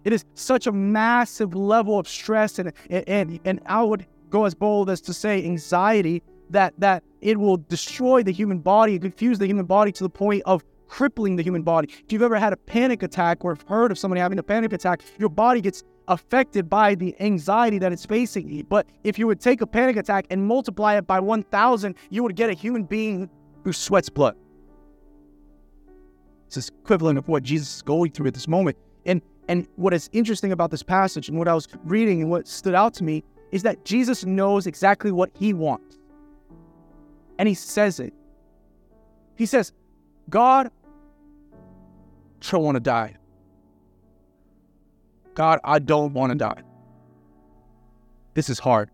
It 0.05 0.12
is 0.12 0.25
such 0.35 0.67
a 0.67 0.73
massive 0.73 1.55
level 1.55 1.99
of 1.99 2.09
stress 2.09 2.59
and, 2.59 2.73
and, 2.91 3.38
and 3.45 3.61
I 3.67 3.83
would 3.83 4.07
go 4.31 4.47
as 4.47 4.55
bold 4.55 4.91
as 4.91 5.01
to 5.03 5.12
say 5.12 5.45
anxiety 5.45 6.23
that, 6.51 6.75
that 6.79 7.03
it 7.21 7.38
will 7.38 7.57
destroy 7.57 8.23
the 8.23 8.33
human 8.33 8.59
body, 8.59 8.99
confuse 8.99 9.38
the 9.38 9.47
human 9.47 9.67
body 9.67 9.93
to 9.93 10.05
the 10.05 10.11
point 10.11 10.43
of 10.47 10.64
crippling 10.88 11.37
the 11.37 11.42
human 11.42 11.62
body. 11.62 11.88
If 12.05 12.12
you've 12.12 12.22
ever 12.22 12.38
had 12.38 12.53
a 12.53 12.57
panic 12.57 13.03
attack 13.03 13.44
or 13.44 13.57
heard 13.68 13.90
of 13.90 13.98
somebody 13.98 14.20
having 14.20 14.38
a 14.38 14.42
panic 14.42 14.72
attack, 14.72 15.03
your 15.18 15.29
body 15.29 15.61
gets 15.61 15.85
affected 16.09 16.68
by 16.68 16.94
the 16.94 17.14
anxiety 17.20 17.79
that 17.79 17.92
it's 17.92 18.07
facing. 18.07 18.64
But 18.68 18.88
if 19.05 19.18
you 19.18 19.27
would 19.27 19.40
take 19.40 19.61
a 19.61 19.66
panic 19.66 19.96
attack 19.96 20.27
and 20.31 20.46
multiply 20.46 20.96
it 20.96 21.07
by 21.07 21.20
1,000, 21.20 21.94
you 22.11 22.22
would 22.22 22.35
get 22.35 22.51
a 22.51 22.55
human 22.55 22.85
being 22.85 23.29
who 23.62 23.72
sweats 23.72 24.09
blood. 24.09 24.35
It's 26.46 26.68
equivalent 26.68 27.18
of 27.18 27.29
what 27.29 27.42
Jesus 27.42 27.77
is 27.77 27.83
going 27.83 28.12
through 28.12 28.29
at 28.29 28.35
this 28.35 28.48
moment. 28.48 28.79
And 29.05 29.20
And 29.48 29.66
what 29.77 29.94
is 29.94 30.11
interesting 30.12 30.53
about 30.53 30.70
this 30.70 30.83
passage 30.83 31.29
and 31.29 31.38
what 31.38 31.48
I 31.48 31.55
was 31.55 31.66
reading 31.85 32.20
and 32.20 32.31
what 32.31 32.46
stood 32.46 32.74
out 32.74 32.94
to 32.94 33.05
me 33.05 33.24
is 33.51 33.62
that 33.62 33.85
Jesus 33.85 34.27
knows 34.27 34.66
exactly 34.66 35.11
what 35.11 35.31
he 35.38 35.55
wants. 35.55 35.96
And 37.38 37.48
he 37.48 37.55
says 37.55 37.98
it. 37.98 38.12
He 39.37 39.46
says, 39.46 39.72
God, 40.29 40.70
I 42.42 42.51
don't 42.51 42.62
want 42.62 42.77
to 42.77 42.81
die. 42.81 43.16
God, 45.35 45.61
I 45.64 45.79
don't 45.79 46.12
want 46.14 46.33
to 46.33 46.38
die. 46.38 46.62
This 48.35 48.48
is 48.48 48.59
hard. 48.59 48.90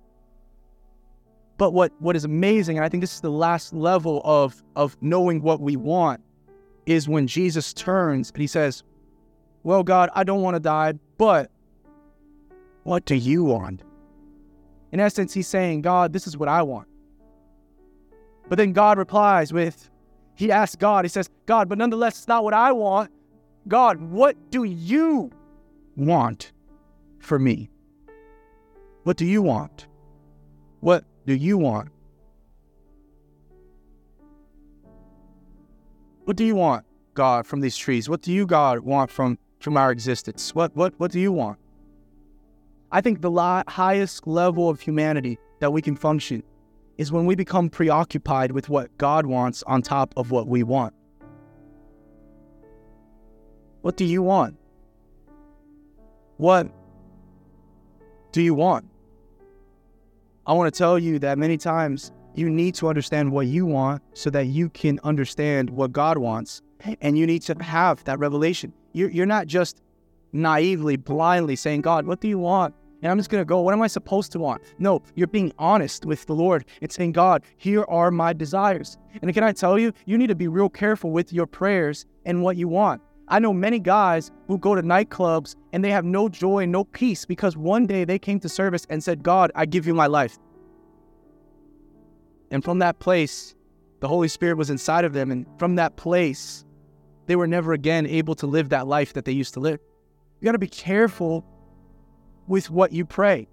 But 1.56 1.72
what, 1.72 1.92
what 2.00 2.16
is 2.16 2.24
amazing, 2.24 2.76
and 2.76 2.84
I 2.84 2.88
think 2.88 3.00
this 3.00 3.14
is 3.14 3.20
the 3.20 3.30
last 3.30 3.72
level 3.72 4.20
of, 4.24 4.62
of 4.74 4.96
knowing 5.00 5.40
what 5.40 5.60
we 5.60 5.76
want, 5.76 6.20
is 6.86 7.08
when 7.08 7.26
Jesus 7.26 7.72
turns 7.72 8.30
and 8.30 8.40
he 8.40 8.46
says, 8.46 8.82
Well, 9.62 9.82
God, 9.82 10.10
I 10.14 10.24
don't 10.24 10.42
want 10.42 10.54
to 10.54 10.60
die, 10.60 10.94
but 11.16 11.50
what 12.82 13.04
do 13.04 13.14
you 13.14 13.44
want? 13.44 13.82
In 14.92 15.00
essence, 15.00 15.32
he's 15.32 15.48
saying, 15.48 15.82
God, 15.82 16.12
this 16.12 16.26
is 16.26 16.36
what 16.36 16.48
I 16.48 16.62
want. 16.62 16.88
But 18.48 18.58
then 18.58 18.72
God 18.72 18.98
replies 18.98 19.52
with, 19.52 19.90
He 20.34 20.52
asks 20.52 20.76
God, 20.76 21.04
He 21.04 21.08
says, 21.08 21.30
God, 21.46 21.68
but 21.68 21.78
nonetheless, 21.78 22.18
it's 22.18 22.28
not 22.28 22.44
what 22.44 22.54
I 22.54 22.72
want. 22.72 23.10
God, 23.66 24.00
what 24.00 24.50
do 24.50 24.64
you 24.64 25.30
want 25.96 26.52
for 27.18 27.38
me? 27.38 27.70
What 29.04 29.16
do 29.16 29.24
you 29.24 29.40
want? 29.40 29.86
What 30.80 31.04
do 31.24 31.34
you 31.34 31.56
want? 31.56 31.88
What 36.24 36.36
do 36.36 36.44
you 36.44 36.54
want, 36.54 36.84
God, 37.14 37.46
from 37.46 37.60
these 37.60 37.76
trees? 37.76 38.08
What 38.08 38.22
do 38.22 38.32
you, 38.32 38.46
God, 38.46 38.80
want 38.80 39.10
from, 39.10 39.38
from 39.60 39.76
our 39.76 39.90
existence? 39.90 40.54
What, 40.54 40.74
what, 40.76 40.94
what 40.98 41.10
do 41.10 41.20
you 41.20 41.32
want? 41.32 41.58
I 42.92 43.00
think 43.00 43.22
the 43.22 43.30
li- 43.30 43.62
highest 43.68 44.26
level 44.26 44.68
of 44.68 44.80
humanity 44.80 45.38
that 45.60 45.72
we 45.72 45.82
can 45.82 45.96
function 45.96 46.42
is 46.98 47.10
when 47.10 47.26
we 47.26 47.34
become 47.34 47.68
preoccupied 47.68 48.52
with 48.52 48.68
what 48.68 48.96
God 48.98 49.26
wants 49.26 49.62
on 49.66 49.82
top 49.82 50.14
of 50.16 50.30
what 50.30 50.48
we 50.48 50.62
want. 50.62 50.94
What 53.84 53.98
do 53.98 54.06
you 54.06 54.22
want? 54.22 54.56
What 56.38 56.70
do 58.32 58.40
you 58.40 58.54
want? 58.54 58.86
I 60.46 60.54
want 60.54 60.72
to 60.72 60.78
tell 60.78 60.98
you 60.98 61.18
that 61.18 61.36
many 61.36 61.58
times 61.58 62.10
you 62.34 62.48
need 62.48 62.74
to 62.76 62.88
understand 62.88 63.30
what 63.30 63.46
you 63.46 63.66
want 63.66 64.02
so 64.14 64.30
that 64.30 64.46
you 64.46 64.70
can 64.70 64.98
understand 65.04 65.68
what 65.68 65.92
God 65.92 66.16
wants. 66.16 66.62
And 67.02 67.18
you 67.18 67.26
need 67.26 67.42
to 67.42 67.62
have 67.62 68.02
that 68.04 68.18
revelation. 68.18 68.72
You're, 68.94 69.10
you're 69.10 69.26
not 69.26 69.48
just 69.48 69.82
naively, 70.32 70.96
blindly 70.96 71.54
saying, 71.54 71.82
God, 71.82 72.06
what 72.06 72.22
do 72.22 72.28
you 72.28 72.38
want? 72.38 72.74
And 73.02 73.12
I'm 73.12 73.18
just 73.18 73.28
going 73.28 73.42
to 73.42 73.44
go, 73.44 73.60
what 73.60 73.74
am 73.74 73.82
I 73.82 73.86
supposed 73.86 74.32
to 74.32 74.38
want? 74.38 74.62
No, 74.78 75.02
you're 75.14 75.26
being 75.26 75.52
honest 75.58 76.06
with 76.06 76.24
the 76.24 76.34
Lord 76.34 76.64
and 76.80 76.90
saying, 76.90 77.12
God, 77.12 77.44
here 77.58 77.84
are 77.90 78.10
my 78.10 78.32
desires. 78.32 78.96
And 79.20 79.34
can 79.34 79.44
I 79.44 79.52
tell 79.52 79.78
you, 79.78 79.92
you 80.06 80.16
need 80.16 80.28
to 80.28 80.34
be 80.34 80.48
real 80.48 80.70
careful 80.70 81.10
with 81.10 81.34
your 81.34 81.46
prayers 81.46 82.06
and 82.24 82.42
what 82.42 82.56
you 82.56 82.66
want. 82.66 83.02
I 83.28 83.38
know 83.38 83.52
many 83.52 83.78
guys 83.78 84.30
who 84.48 84.58
go 84.58 84.74
to 84.74 84.82
nightclubs 84.82 85.56
and 85.72 85.82
they 85.82 85.90
have 85.90 86.04
no 86.04 86.28
joy, 86.28 86.66
no 86.66 86.84
peace 86.84 87.24
because 87.24 87.56
one 87.56 87.86
day 87.86 88.04
they 88.04 88.18
came 88.18 88.38
to 88.40 88.48
service 88.48 88.86
and 88.90 89.02
said, 89.02 89.22
God, 89.22 89.50
I 89.54 89.66
give 89.66 89.86
you 89.86 89.94
my 89.94 90.06
life. 90.06 90.38
And 92.50 92.62
from 92.62 92.80
that 92.80 92.98
place, 92.98 93.54
the 94.00 94.08
Holy 94.08 94.28
Spirit 94.28 94.58
was 94.58 94.68
inside 94.68 95.04
of 95.04 95.14
them. 95.14 95.30
And 95.30 95.46
from 95.58 95.76
that 95.76 95.96
place, 95.96 96.64
they 97.26 97.36
were 97.36 97.46
never 97.46 97.72
again 97.72 98.06
able 98.06 98.34
to 98.36 98.46
live 98.46 98.68
that 98.68 98.86
life 98.86 99.14
that 99.14 99.24
they 99.24 99.32
used 99.32 99.54
to 99.54 99.60
live. 99.60 99.80
You 100.40 100.46
got 100.46 100.52
to 100.52 100.58
be 100.58 100.68
careful 100.68 101.44
with 102.46 102.70
what 102.70 102.92
you 102.92 103.06
pray 103.06 103.48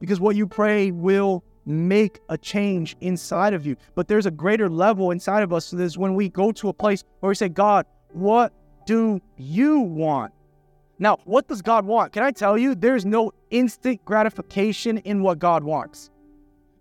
because 0.00 0.18
what 0.18 0.34
you 0.34 0.48
pray 0.48 0.90
will 0.90 1.44
make 1.64 2.18
a 2.28 2.36
change 2.36 2.96
inside 3.00 3.54
of 3.54 3.64
you. 3.64 3.76
But 3.94 4.08
there's 4.08 4.26
a 4.26 4.30
greater 4.32 4.68
level 4.68 5.12
inside 5.12 5.44
of 5.44 5.52
us. 5.52 5.66
So 5.66 5.76
there's 5.76 5.96
when 5.96 6.16
we 6.16 6.28
go 6.28 6.50
to 6.50 6.68
a 6.68 6.72
place 6.72 7.04
where 7.20 7.28
we 7.28 7.36
say, 7.36 7.48
God, 7.48 7.86
what 8.08 8.52
do 8.86 9.20
you 9.36 9.80
want? 9.80 10.32
Now, 10.98 11.18
what 11.24 11.48
does 11.48 11.62
God 11.62 11.84
want? 11.84 12.12
Can 12.12 12.22
I 12.22 12.30
tell 12.30 12.56
you, 12.56 12.74
there's 12.74 13.04
no 13.04 13.32
instant 13.50 14.04
gratification 14.04 14.98
in 14.98 15.22
what 15.22 15.38
God 15.38 15.64
wants. 15.64 16.10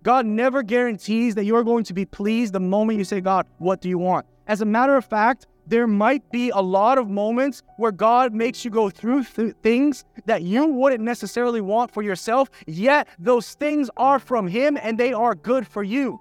God 0.04 0.26
never 0.26 0.64
guarantees 0.64 1.36
that 1.36 1.46
you're 1.46 1.64
going 1.64 1.84
to 1.86 1.94
be 1.94 2.06
pleased 2.06 2.54
the 2.54 2.60
moment 2.60 2.98
you 2.98 3.04
say, 3.06 3.22
God, 3.22 3.46
what 3.58 3.82
do 3.82 3.90
you 3.90 3.98
want? 3.98 4.26
As 4.48 4.62
a 4.62 4.66
matter 4.66 4.96
of 4.96 5.06
fact, 5.06 5.48
there 5.68 5.88
might 5.88 6.30
be 6.32 6.50
a 6.50 6.60
lot 6.60 6.98
of 6.98 7.10
moments 7.10 7.64
where 7.78 7.92
God 7.92 8.34
makes 8.34 8.66
you 8.66 8.72
go 8.72 8.90
through 8.90 9.24
th- 9.24 9.56
things 9.62 10.04
that 10.26 10.42
you 10.42 10.66
wouldn't 10.66 11.04
necessarily 11.04 11.62
want 11.62 11.92
for 11.92 12.02
yourself, 12.02 12.50
yet 12.66 13.08
those 13.20 13.54
things 13.54 13.90
are 13.96 14.20
from 14.20 14.48
Him 14.48 14.78
and 14.82 14.98
they 14.98 15.14
are 15.14 15.36
good 15.36 15.68
for 15.68 15.84
you. 15.84 16.20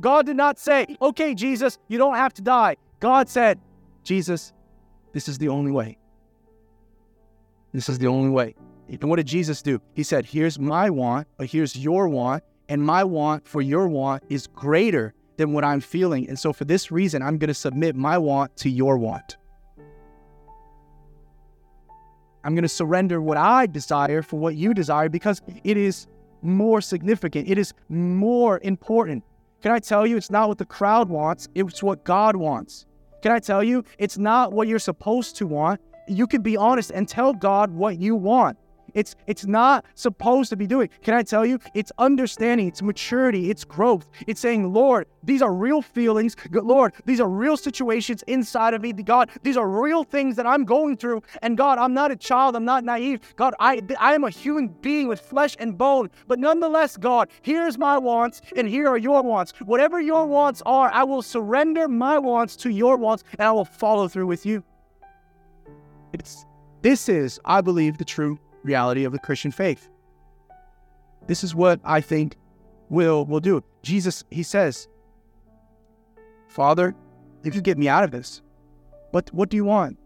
God 0.00 0.26
did 0.26 0.36
not 0.36 0.58
say, 0.58 0.86
okay, 1.00 1.34
Jesus, 1.34 1.78
you 1.88 1.98
don't 1.98 2.16
have 2.16 2.34
to 2.34 2.42
die. 2.42 2.76
God 2.98 3.28
said, 3.28 3.60
Jesus, 4.02 4.52
this 5.12 5.28
is 5.28 5.38
the 5.38 5.48
only 5.48 5.72
way. 5.72 5.98
This 7.72 7.88
is 7.88 7.98
the 7.98 8.06
only 8.06 8.30
way. 8.30 8.54
And 8.88 9.04
what 9.04 9.16
did 9.16 9.26
Jesus 9.26 9.62
do? 9.62 9.80
He 9.94 10.02
said, 10.02 10.26
Here's 10.26 10.58
my 10.58 10.90
want, 10.90 11.28
but 11.36 11.46
here's 11.46 11.76
your 11.76 12.08
want, 12.08 12.42
and 12.68 12.82
my 12.82 13.04
want 13.04 13.46
for 13.46 13.62
your 13.62 13.88
want 13.88 14.24
is 14.28 14.46
greater 14.48 15.14
than 15.36 15.52
what 15.52 15.64
I'm 15.64 15.80
feeling. 15.80 16.28
And 16.28 16.38
so, 16.38 16.52
for 16.52 16.64
this 16.64 16.90
reason, 16.90 17.22
I'm 17.22 17.38
going 17.38 17.48
to 17.48 17.54
submit 17.54 17.94
my 17.94 18.18
want 18.18 18.56
to 18.58 18.70
your 18.70 18.98
want. 18.98 19.36
I'm 22.42 22.54
going 22.54 22.62
to 22.62 22.68
surrender 22.68 23.20
what 23.20 23.36
I 23.36 23.66
desire 23.66 24.22
for 24.22 24.38
what 24.38 24.56
you 24.56 24.72
desire 24.74 25.08
because 25.08 25.42
it 25.62 25.76
is 25.76 26.06
more 26.42 26.80
significant, 26.80 27.48
it 27.48 27.58
is 27.58 27.74
more 27.88 28.60
important. 28.62 29.24
Can 29.62 29.72
I 29.72 29.78
tell 29.78 30.06
you, 30.06 30.16
it's 30.16 30.30
not 30.30 30.48
what 30.48 30.58
the 30.58 30.64
crowd 30.64 31.08
wants, 31.08 31.48
it's 31.54 31.82
what 31.82 32.02
God 32.04 32.34
wants. 32.34 32.86
Can 33.22 33.32
I 33.32 33.38
tell 33.38 33.62
you, 33.62 33.84
it's 33.98 34.18
not 34.18 34.52
what 34.52 34.68
you're 34.68 34.78
supposed 34.78 35.36
to 35.36 35.46
want. 35.46 35.80
You 36.08 36.26
can 36.26 36.42
be 36.42 36.56
honest 36.56 36.90
and 36.90 37.08
tell 37.08 37.32
God 37.32 37.70
what 37.70 37.98
you 37.98 38.16
want. 38.16 38.56
It's 38.94 39.16
it's 39.26 39.46
not 39.46 39.84
supposed 39.94 40.50
to 40.50 40.56
be 40.56 40.66
doing. 40.66 40.88
Can 41.02 41.14
I 41.14 41.22
tell 41.22 41.44
you? 41.44 41.58
It's 41.74 41.92
understanding, 41.98 42.68
it's 42.68 42.82
maturity, 42.82 43.50
it's 43.50 43.64
growth. 43.64 44.08
It's 44.26 44.40
saying, 44.40 44.72
Lord, 44.72 45.06
these 45.22 45.42
are 45.42 45.52
real 45.52 45.82
feelings. 45.82 46.36
Lord, 46.50 46.94
these 47.04 47.20
are 47.20 47.28
real 47.28 47.56
situations 47.56 48.22
inside 48.26 48.74
of 48.74 48.82
me. 48.82 48.92
God, 48.92 49.30
these 49.42 49.56
are 49.56 49.68
real 49.68 50.04
things 50.04 50.36
that 50.36 50.46
I'm 50.46 50.64
going 50.64 50.96
through. 50.96 51.22
And 51.42 51.56
God, 51.56 51.78
I'm 51.78 51.94
not 51.94 52.10
a 52.10 52.16
child. 52.16 52.56
I'm 52.56 52.64
not 52.64 52.84
naive. 52.84 53.20
God, 53.36 53.54
I 53.60 53.80
I 53.98 54.14
am 54.14 54.24
a 54.24 54.30
human 54.30 54.68
being 54.68 55.08
with 55.08 55.20
flesh 55.20 55.56
and 55.58 55.76
bone. 55.76 56.10
But 56.26 56.38
nonetheless, 56.38 56.96
God, 56.96 57.28
here's 57.42 57.78
my 57.78 57.98
wants 57.98 58.40
and 58.56 58.68
here 58.68 58.88
are 58.88 58.98
your 58.98 59.22
wants. 59.22 59.52
Whatever 59.60 60.00
your 60.00 60.26
wants 60.26 60.62
are, 60.66 60.90
I 60.92 61.04
will 61.04 61.22
surrender 61.22 61.88
my 61.88 62.18
wants 62.18 62.56
to 62.56 62.70
your 62.70 62.96
wants 62.96 63.24
and 63.32 63.42
I 63.42 63.52
will 63.52 63.64
follow 63.64 64.08
through 64.08 64.26
with 64.26 64.46
you. 64.46 64.62
It's 66.12 66.44
this 66.82 67.08
is, 67.08 67.38
I 67.44 67.60
believe, 67.60 67.98
the 67.98 68.04
true 68.04 68.38
reality 68.62 69.04
of 69.04 69.12
the 69.12 69.18
Christian 69.18 69.50
faith. 69.50 69.88
This 71.26 71.44
is 71.44 71.54
what 71.54 71.80
I 71.84 72.00
think 72.00 72.36
will 72.88 73.24
will 73.24 73.40
do. 73.40 73.62
Jesus, 73.82 74.24
he 74.30 74.42
says, 74.42 74.88
Father, 76.48 76.94
if 77.44 77.54
you 77.54 77.60
get 77.60 77.78
me 77.78 77.88
out 77.88 78.04
of 78.04 78.10
this, 78.10 78.42
what 79.12 79.32
what 79.32 79.48
do 79.48 79.56
you 79.56 79.64
want? 79.64 79.98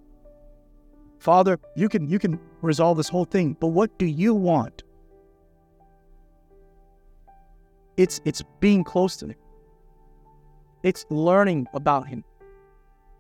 Father, 1.18 1.58
you 1.74 1.88
can 1.88 2.08
you 2.08 2.18
can 2.18 2.38
resolve 2.60 2.96
this 2.96 3.08
whole 3.08 3.24
thing, 3.24 3.56
but 3.58 3.68
what 3.68 3.98
do 3.98 4.06
you 4.06 4.34
want? 4.34 4.82
It's 7.96 8.20
it's 8.24 8.42
being 8.60 8.84
close 8.84 9.16
to 9.16 9.26
him. 9.28 9.36
It's 10.82 11.06
learning 11.08 11.66
about 11.72 12.08
him. 12.08 12.24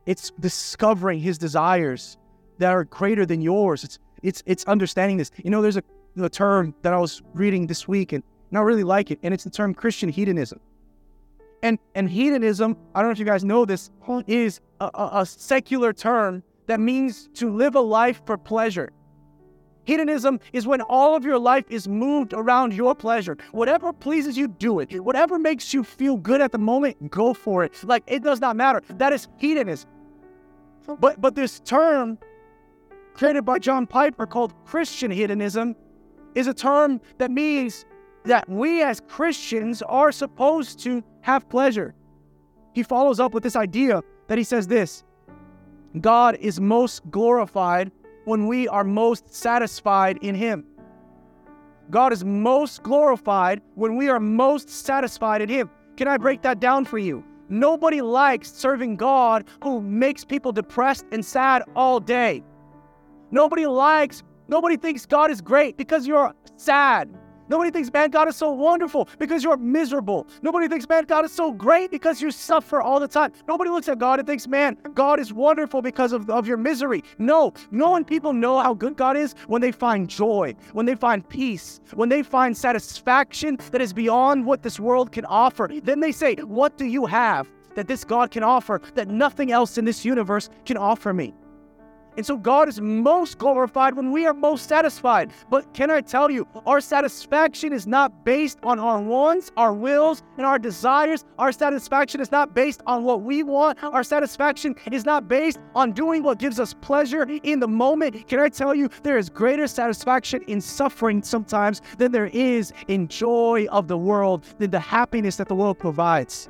It's 0.04 0.32
discovering 0.38 1.18
his 1.18 1.38
desires 1.38 2.18
that 2.58 2.70
are 2.70 2.84
greater 2.84 3.24
than 3.24 3.40
yours. 3.40 3.84
It's 3.84 3.98
it's 4.24 4.42
it's 4.46 4.64
understanding 4.64 5.18
this. 5.18 5.30
You 5.44 5.50
know, 5.50 5.62
there's 5.62 5.76
a, 5.76 5.84
a 6.20 6.28
term 6.28 6.74
that 6.82 6.92
I 6.92 6.98
was 6.98 7.22
reading 7.34 7.66
this 7.66 7.86
week 7.86 8.12
and, 8.12 8.24
I 8.52 8.60
really 8.60 8.84
like 8.84 9.10
it, 9.10 9.18
and 9.24 9.34
it's 9.34 9.42
the 9.42 9.50
term 9.50 9.74
Christian 9.74 10.08
hedonism. 10.08 10.60
And 11.64 11.76
and 11.96 12.08
hedonism, 12.08 12.76
I 12.94 13.00
don't 13.00 13.08
know 13.08 13.12
if 13.12 13.18
you 13.18 13.24
guys 13.24 13.44
know 13.44 13.64
this, 13.64 13.90
is 14.28 14.60
a, 14.80 14.90
a, 14.94 15.10
a 15.22 15.26
secular 15.26 15.92
term 15.92 16.44
that 16.68 16.78
means 16.78 17.28
to 17.34 17.50
live 17.50 17.74
a 17.74 17.80
life 17.80 18.22
for 18.26 18.38
pleasure. 18.38 18.92
Hedonism 19.86 20.38
is 20.52 20.68
when 20.68 20.82
all 20.82 21.16
of 21.16 21.24
your 21.24 21.38
life 21.38 21.64
is 21.68 21.88
moved 21.88 22.32
around 22.32 22.74
your 22.74 22.94
pleasure. 22.94 23.36
Whatever 23.50 23.92
pleases 23.92 24.38
you, 24.38 24.46
do 24.46 24.78
it. 24.78 25.02
Whatever 25.02 25.36
makes 25.36 25.74
you 25.74 25.82
feel 25.82 26.16
good 26.16 26.40
at 26.40 26.52
the 26.52 26.58
moment, 26.58 27.10
go 27.10 27.34
for 27.34 27.64
it. 27.64 27.72
Like 27.82 28.04
it 28.06 28.22
does 28.22 28.40
not 28.40 28.54
matter. 28.54 28.82
That 28.88 29.12
is 29.12 29.26
hedonism. 29.38 29.90
But 31.00 31.20
but 31.20 31.34
this 31.34 31.58
term 31.58 32.18
created 33.14 33.44
by 33.44 33.58
John 33.58 33.86
Piper 33.86 34.26
called 34.26 34.52
Christian 34.64 35.10
hedonism 35.10 35.74
is 36.34 36.46
a 36.46 36.54
term 36.54 37.00
that 37.18 37.30
means 37.30 37.86
that 38.24 38.48
we 38.48 38.82
as 38.82 39.00
Christians 39.00 39.82
are 39.82 40.12
supposed 40.12 40.80
to 40.80 41.02
have 41.20 41.48
pleasure. 41.48 41.94
He 42.72 42.82
follows 42.82 43.20
up 43.20 43.32
with 43.32 43.42
this 43.42 43.56
idea 43.56 44.02
that 44.26 44.36
he 44.36 44.44
says 44.44 44.66
this 44.66 45.04
God 46.00 46.36
is 46.40 46.60
most 46.60 47.08
glorified 47.10 47.92
when 48.24 48.46
we 48.46 48.66
are 48.66 48.84
most 48.84 49.32
satisfied 49.32 50.18
in 50.22 50.34
Him. 50.34 50.64
God 51.90 52.12
is 52.12 52.24
most 52.24 52.82
glorified 52.82 53.60
when 53.74 53.96
we 53.96 54.08
are 54.08 54.18
most 54.18 54.68
satisfied 54.68 55.42
in 55.42 55.48
Him. 55.48 55.70
Can 55.96 56.08
I 56.08 56.16
break 56.16 56.42
that 56.42 56.58
down 56.58 56.84
for 56.84 56.98
you? 56.98 57.22
Nobody 57.48 58.00
likes 58.00 58.50
serving 58.50 58.96
God 58.96 59.44
who 59.62 59.80
makes 59.80 60.24
people 60.24 60.50
depressed 60.50 61.04
and 61.12 61.24
sad 61.24 61.62
all 61.76 62.00
day. 62.00 62.42
Nobody 63.30 63.66
likes, 63.66 64.22
nobody 64.48 64.76
thinks 64.76 65.06
God 65.06 65.30
is 65.30 65.40
great 65.40 65.76
because 65.76 66.06
you're 66.06 66.34
sad. 66.56 67.10
Nobody 67.46 67.70
thinks, 67.70 67.92
man, 67.92 68.10
God 68.10 68.26
is 68.26 68.36
so 68.36 68.52
wonderful 68.52 69.06
because 69.18 69.44
you're 69.44 69.58
miserable. 69.58 70.26
Nobody 70.40 70.66
thinks, 70.66 70.88
man, 70.88 71.04
God 71.04 71.26
is 71.26 71.32
so 71.32 71.52
great 71.52 71.90
because 71.90 72.22
you 72.22 72.30
suffer 72.30 72.80
all 72.80 72.98
the 72.98 73.06
time. 73.06 73.32
Nobody 73.46 73.68
looks 73.68 73.86
at 73.86 73.98
God 73.98 74.18
and 74.18 74.26
thinks, 74.26 74.48
man, 74.48 74.78
God 74.94 75.20
is 75.20 75.30
wonderful 75.30 75.82
because 75.82 76.12
of, 76.12 76.30
of 76.30 76.46
your 76.46 76.56
misery. 76.56 77.04
No, 77.18 77.52
no 77.70 77.84
knowing 77.84 78.04
people 78.04 78.32
know 78.32 78.58
how 78.60 78.72
good 78.72 78.96
God 78.96 79.14
is 79.14 79.34
when 79.46 79.60
they 79.60 79.70
find 79.70 80.08
joy, 80.08 80.54
when 80.72 80.86
they 80.86 80.94
find 80.94 81.28
peace, 81.28 81.80
when 81.92 82.08
they 82.08 82.22
find 82.22 82.56
satisfaction 82.56 83.58
that 83.72 83.82
is 83.82 83.92
beyond 83.92 84.46
what 84.46 84.62
this 84.62 84.80
world 84.80 85.12
can 85.12 85.26
offer. 85.26 85.68
Then 85.82 86.00
they 86.00 86.12
say, 86.12 86.36
what 86.36 86.78
do 86.78 86.86
you 86.86 87.04
have 87.04 87.46
that 87.74 87.88
this 87.88 88.04
God 88.04 88.30
can 88.30 88.42
offer 88.42 88.80
that 88.94 89.08
nothing 89.08 89.52
else 89.52 89.76
in 89.76 89.84
this 89.84 90.02
universe 90.02 90.48
can 90.64 90.78
offer 90.78 91.12
me? 91.12 91.34
And 92.16 92.24
so 92.24 92.36
God 92.36 92.68
is 92.68 92.80
most 92.80 93.38
glorified 93.38 93.94
when 93.94 94.12
we 94.12 94.26
are 94.26 94.34
most 94.34 94.68
satisfied. 94.68 95.32
But 95.50 95.72
can 95.74 95.90
I 95.90 96.00
tell 96.00 96.30
you, 96.30 96.46
our 96.66 96.80
satisfaction 96.80 97.72
is 97.72 97.86
not 97.86 98.24
based 98.24 98.58
on 98.62 98.78
our 98.78 99.00
wants, 99.00 99.50
our 99.56 99.72
wills, 99.72 100.22
and 100.36 100.46
our 100.46 100.58
desires. 100.58 101.24
Our 101.38 101.52
satisfaction 101.52 102.20
is 102.20 102.30
not 102.30 102.54
based 102.54 102.82
on 102.86 103.04
what 103.04 103.22
we 103.22 103.42
want. 103.42 103.82
Our 103.82 104.04
satisfaction 104.04 104.76
is 104.90 105.04
not 105.04 105.28
based 105.28 105.58
on 105.74 105.92
doing 105.92 106.22
what 106.22 106.38
gives 106.38 106.60
us 106.60 106.74
pleasure 106.74 107.24
in 107.42 107.60
the 107.60 107.68
moment. 107.68 108.26
Can 108.28 108.38
I 108.38 108.48
tell 108.48 108.74
you, 108.74 108.88
there 109.02 109.18
is 109.18 109.28
greater 109.28 109.66
satisfaction 109.66 110.42
in 110.46 110.60
suffering 110.60 111.22
sometimes 111.22 111.82
than 111.98 112.12
there 112.12 112.26
is 112.26 112.72
in 112.88 113.08
joy 113.08 113.66
of 113.70 113.88
the 113.88 113.98
world, 113.98 114.44
than 114.58 114.70
the 114.70 114.80
happiness 114.80 115.36
that 115.36 115.48
the 115.48 115.54
world 115.54 115.78
provides. 115.78 116.48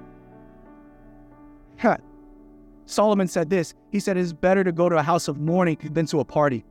Solomon 2.87 3.29
said 3.29 3.51
this 3.51 3.75
He 3.91 4.01
said, 4.01 4.17
It 4.17 4.21
is 4.21 4.33
better 4.33 4.65
to 4.65 4.73
go 4.73 4.89
to 4.89 4.97
a 4.97 5.03
house 5.03 5.29
of 5.29 5.41
mourning 5.41 5.79
than 5.93 6.07
to 6.07 6.21
a 6.21 6.25
party. 6.25 6.65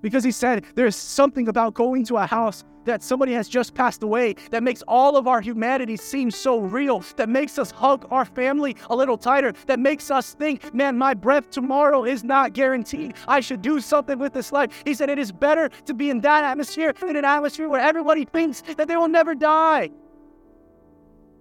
Because 0.00 0.22
he 0.22 0.30
said, 0.30 0.64
There's 0.74 0.96
something 0.96 1.48
about 1.48 1.74
going 1.74 2.04
to 2.06 2.16
a 2.16 2.26
house 2.26 2.64
that 2.84 3.02
somebody 3.02 3.32
has 3.32 3.48
just 3.48 3.74
passed 3.74 4.02
away 4.02 4.34
that 4.50 4.62
makes 4.62 4.82
all 4.88 5.16
of 5.16 5.26
our 5.26 5.42
humanity 5.42 5.94
seem 5.96 6.30
so 6.30 6.58
real, 6.58 7.00
that 7.16 7.28
makes 7.28 7.58
us 7.58 7.70
hug 7.70 8.06
our 8.10 8.24
family 8.24 8.76
a 8.88 8.96
little 8.96 9.18
tighter, 9.18 9.52
that 9.66 9.78
makes 9.78 10.10
us 10.10 10.32
think, 10.34 10.72
man, 10.72 10.96
my 10.96 11.12
breath 11.12 11.50
tomorrow 11.50 12.04
is 12.04 12.24
not 12.24 12.54
guaranteed. 12.54 13.14
I 13.26 13.40
should 13.40 13.60
do 13.60 13.78
something 13.80 14.18
with 14.18 14.32
this 14.32 14.52
life. 14.52 14.70
He 14.86 14.94
said, 14.94 15.10
It 15.10 15.18
is 15.18 15.32
better 15.32 15.68
to 15.84 15.94
be 15.94 16.10
in 16.10 16.20
that 16.20 16.44
atmosphere 16.44 16.94
than 16.98 17.16
an 17.16 17.24
atmosphere 17.24 17.68
where 17.68 17.80
everybody 17.80 18.24
thinks 18.24 18.62
that 18.76 18.88
they 18.88 18.96
will 18.96 19.08
never 19.08 19.34
die 19.34 19.90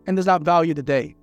and 0.08 0.16
does 0.16 0.26
not 0.26 0.42
value 0.42 0.74
the 0.74 0.84
day. 0.84 1.16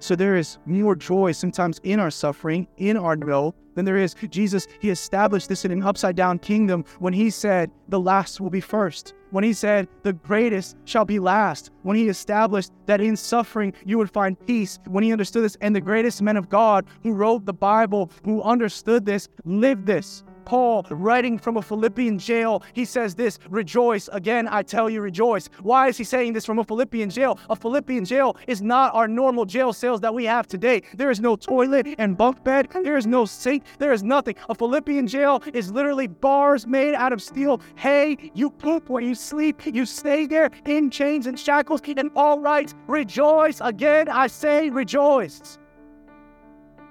So 0.00 0.14
there 0.14 0.36
is 0.36 0.58
more 0.66 0.96
joy 0.96 1.32
sometimes 1.32 1.80
in 1.82 2.00
our 2.00 2.10
suffering, 2.10 2.68
in 2.76 2.96
our 2.96 3.16
no, 3.16 3.54
than 3.74 3.84
there 3.84 3.96
is. 3.96 4.14
Jesus, 4.30 4.66
he 4.80 4.90
established 4.90 5.48
this 5.48 5.64
in 5.64 5.70
an 5.70 5.82
upside 5.82 6.16
down 6.16 6.38
kingdom 6.38 6.84
when 6.98 7.12
he 7.12 7.30
said, 7.30 7.70
the 7.88 8.00
last 8.00 8.40
will 8.40 8.50
be 8.50 8.60
first. 8.60 9.14
When 9.30 9.44
he 9.44 9.52
said, 9.52 9.88
the 10.02 10.14
greatest 10.14 10.76
shall 10.84 11.04
be 11.04 11.18
last. 11.18 11.70
When 11.82 11.96
he 11.96 12.08
established 12.08 12.72
that 12.86 13.00
in 13.00 13.16
suffering 13.16 13.72
you 13.84 13.98
would 13.98 14.10
find 14.10 14.38
peace. 14.46 14.78
When 14.86 15.04
he 15.04 15.12
understood 15.12 15.44
this, 15.44 15.56
and 15.60 15.76
the 15.76 15.80
greatest 15.80 16.22
men 16.22 16.36
of 16.36 16.48
God 16.48 16.86
who 17.02 17.12
wrote 17.12 17.44
the 17.44 17.52
Bible, 17.52 18.10
who 18.24 18.42
understood 18.42 19.04
this, 19.04 19.28
lived 19.44 19.86
this. 19.86 20.24
Paul, 20.48 20.86
writing 20.88 21.38
from 21.38 21.58
a 21.58 21.62
Philippian 21.62 22.18
jail, 22.18 22.62
he 22.72 22.86
says 22.86 23.14
this 23.14 23.38
Rejoice. 23.50 24.08
Again, 24.14 24.48
I 24.48 24.62
tell 24.62 24.88
you, 24.88 25.02
rejoice. 25.02 25.50
Why 25.60 25.88
is 25.88 25.98
he 25.98 26.04
saying 26.04 26.32
this 26.32 26.46
from 26.46 26.58
a 26.58 26.64
Philippian 26.64 27.10
jail? 27.10 27.38
A 27.50 27.54
Philippian 27.54 28.06
jail 28.06 28.34
is 28.46 28.62
not 28.62 28.94
our 28.94 29.06
normal 29.06 29.44
jail 29.44 29.74
cells 29.74 30.00
that 30.00 30.14
we 30.14 30.24
have 30.24 30.46
today. 30.46 30.84
There 30.94 31.10
is 31.10 31.20
no 31.20 31.36
toilet 31.36 31.86
and 31.98 32.16
bunk 32.16 32.42
bed, 32.44 32.68
there 32.82 32.96
is 32.96 33.06
no 33.06 33.26
sink, 33.26 33.64
there 33.78 33.92
is 33.92 34.02
nothing. 34.02 34.36
A 34.48 34.54
Philippian 34.54 35.06
jail 35.06 35.42
is 35.52 35.70
literally 35.70 36.06
bars 36.06 36.66
made 36.66 36.94
out 36.94 37.12
of 37.12 37.20
steel. 37.20 37.60
Hey, 37.76 38.16
you 38.32 38.48
poop 38.48 38.88
where 38.88 39.02
you 39.02 39.14
sleep, 39.14 39.66
you 39.66 39.84
stay 39.84 40.24
there 40.24 40.50
in 40.64 40.88
chains 40.88 41.26
and 41.26 41.38
shackles. 41.38 41.82
And 41.84 42.10
all 42.16 42.40
right, 42.40 42.72
rejoice. 42.86 43.60
Again, 43.60 44.08
I 44.08 44.28
say, 44.28 44.70
rejoice. 44.70 45.58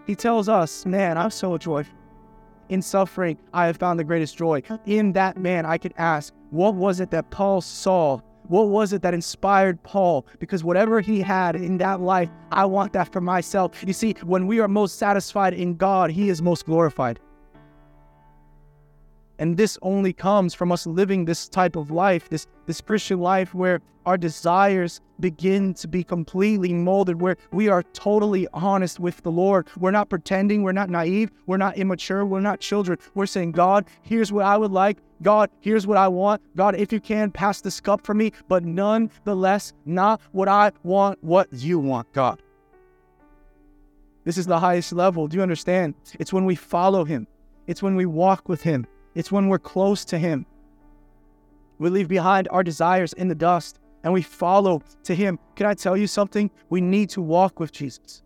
He 0.05 0.13
tells 0.13 0.47
us, 0.47 0.85
man, 0.85 1.17
I'm 1.17 1.31
so 1.31 1.57
joyful. 1.57 1.97
In 2.69 2.81
suffering, 2.81 3.37
I 3.53 3.65
have 3.65 3.77
found 3.77 3.99
the 3.99 4.03
greatest 4.03 4.37
joy. 4.37 4.61
In 4.85 5.13
that 5.13 5.37
man, 5.37 5.65
I 5.65 5.77
could 5.77 5.93
ask, 5.97 6.33
what 6.49 6.75
was 6.75 6.99
it 6.99 7.11
that 7.11 7.29
Paul 7.29 7.61
saw? 7.61 8.19
What 8.47 8.69
was 8.69 8.93
it 8.93 9.01
that 9.01 9.13
inspired 9.13 9.81
Paul? 9.83 10.25
Because 10.39 10.63
whatever 10.63 11.01
he 11.01 11.21
had 11.21 11.55
in 11.55 11.77
that 11.79 12.01
life, 12.01 12.29
I 12.51 12.65
want 12.65 12.93
that 12.93 13.11
for 13.11 13.21
myself. 13.21 13.83
You 13.85 13.93
see, 13.93 14.15
when 14.23 14.47
we 14.47 14.59
are 14.59 14.67
most 14.67 14.97
satisfied 14.97 15.53
in 15.53 15.75
God, 15.75 16.11
he 16.11 16.29
is 16.29 16.41
most 16.41 16.65
glorified. 16.65 17.19
And 19.39 19.57
this 19.57 19.77
only 19.81 20.13
comes 20.13 20.53
from 20.53 20.71
us 20.71 20.87
living 20.87 21.25
this 21.25 21.47
type 21.47 21.75
of 21.75 21.91
life, 21.91 22.29
this, 22.29 22.47
this 22.65 22.81
Christian 22.81 23.19
life 23.19 23.53
where 23.53 23.81
our 24.07 24.17
desires 24.17 25.01
begin 25.19 25.73
to 25.73 25.87
be 25.87 26.01
completely 26.01 26.73
molded, 26.73 27.19
where 27.21 27.35
we 27.51 27.67
are 27.67 27.83
totally 27.83 28.47
honest 28.53 29.01
with 29.01 29.21
the 29.23 29.31
Lord. 29.31 29.67
We're 29.77 29.91
not 29.91 30.09
pretending, 30.09 30.63
we're 30.63 30.71
not 30.71 30.89
naive, 30.89 31.29
we're 31.45 31.57
not 31.57 31.77
immature, 31.77 32.25
we're 32.25 32.39
not 32.39 32.61
children. 32.61 32.97
We're 33.15 33.25
saying, 33.25 33.51
God, 33.51 33.85
here's 34.03 34.31
what 34.31 34.45
I 34.45 34.57
would 34.57 34.71
like. 34.71 34.99
God, 35.21 35.49
here's 35.59 35.85
what 35.85 35.97
I 35.97 36.07
want. 36.07 36.41
God, 36.55 36.75
if 36.75 36.93
you 36.93 37.01
can, 37.01 37.31
pass 37.31 37.59
this 37.59 37.81
cup 37.81 38.05
for 38.05 38.13
me, 38.13 38.31
but 38.47 38.63
nonetheless, 38.63 39.73
not 39.85 40.21
what 40.31 40.47
I 40.47 40.71
want, 40.83 41.21
what 41.21 41.51
you 41.51 41.77
want, 41.77 42.11
God. 42.13 42.41
This 44.23 44.37
is 44.37 44.45
the 44.45 44.59
highest 44.59 44.93
level. 44.93 45.27
Do 45.27 45.35
you 45.37 45.43
understand? 45.43 45.95
It's 46.19 46.31
when 46.31 46.45
we 46.45 46.55
follow 46.55 47.03
Him, 47.03 47.27
it's 47.65 47.83
when 47.83 47.95
we 47.95 48.05
walk 48.05 48.47
with 48.47 48.61
Him. 48.61 48.87
It's 49.17 49.31
when 49.31 49.47
we're 49.47 49.57
close 49.57 50.05
to 50.05 50.19
Him. 50.19 50.45
We 51.79 51.89
leave 51.89 52.07
behind 52.07 52.47
our 52.51 52.63
desires 52.63 53.13
in 53.13 53.27
the 53.27 53.33
dust 53.33 53.79
and 54.03 54.13
we 54.13 54.21
follow 54.21 54.83
to 55.05 55.15
Him. 55.15 55.39
Can 55.55 55.65
I 55.65 55.73
tell 55.73 55.97
you 55.97 56.05
something? 56.05 56.51
We 56.69 56.81
need 56.81 57.09
to 57.09 57.21
walk 57.23 57.59
with 57.59 57.71
Jesus. 57.71 58.21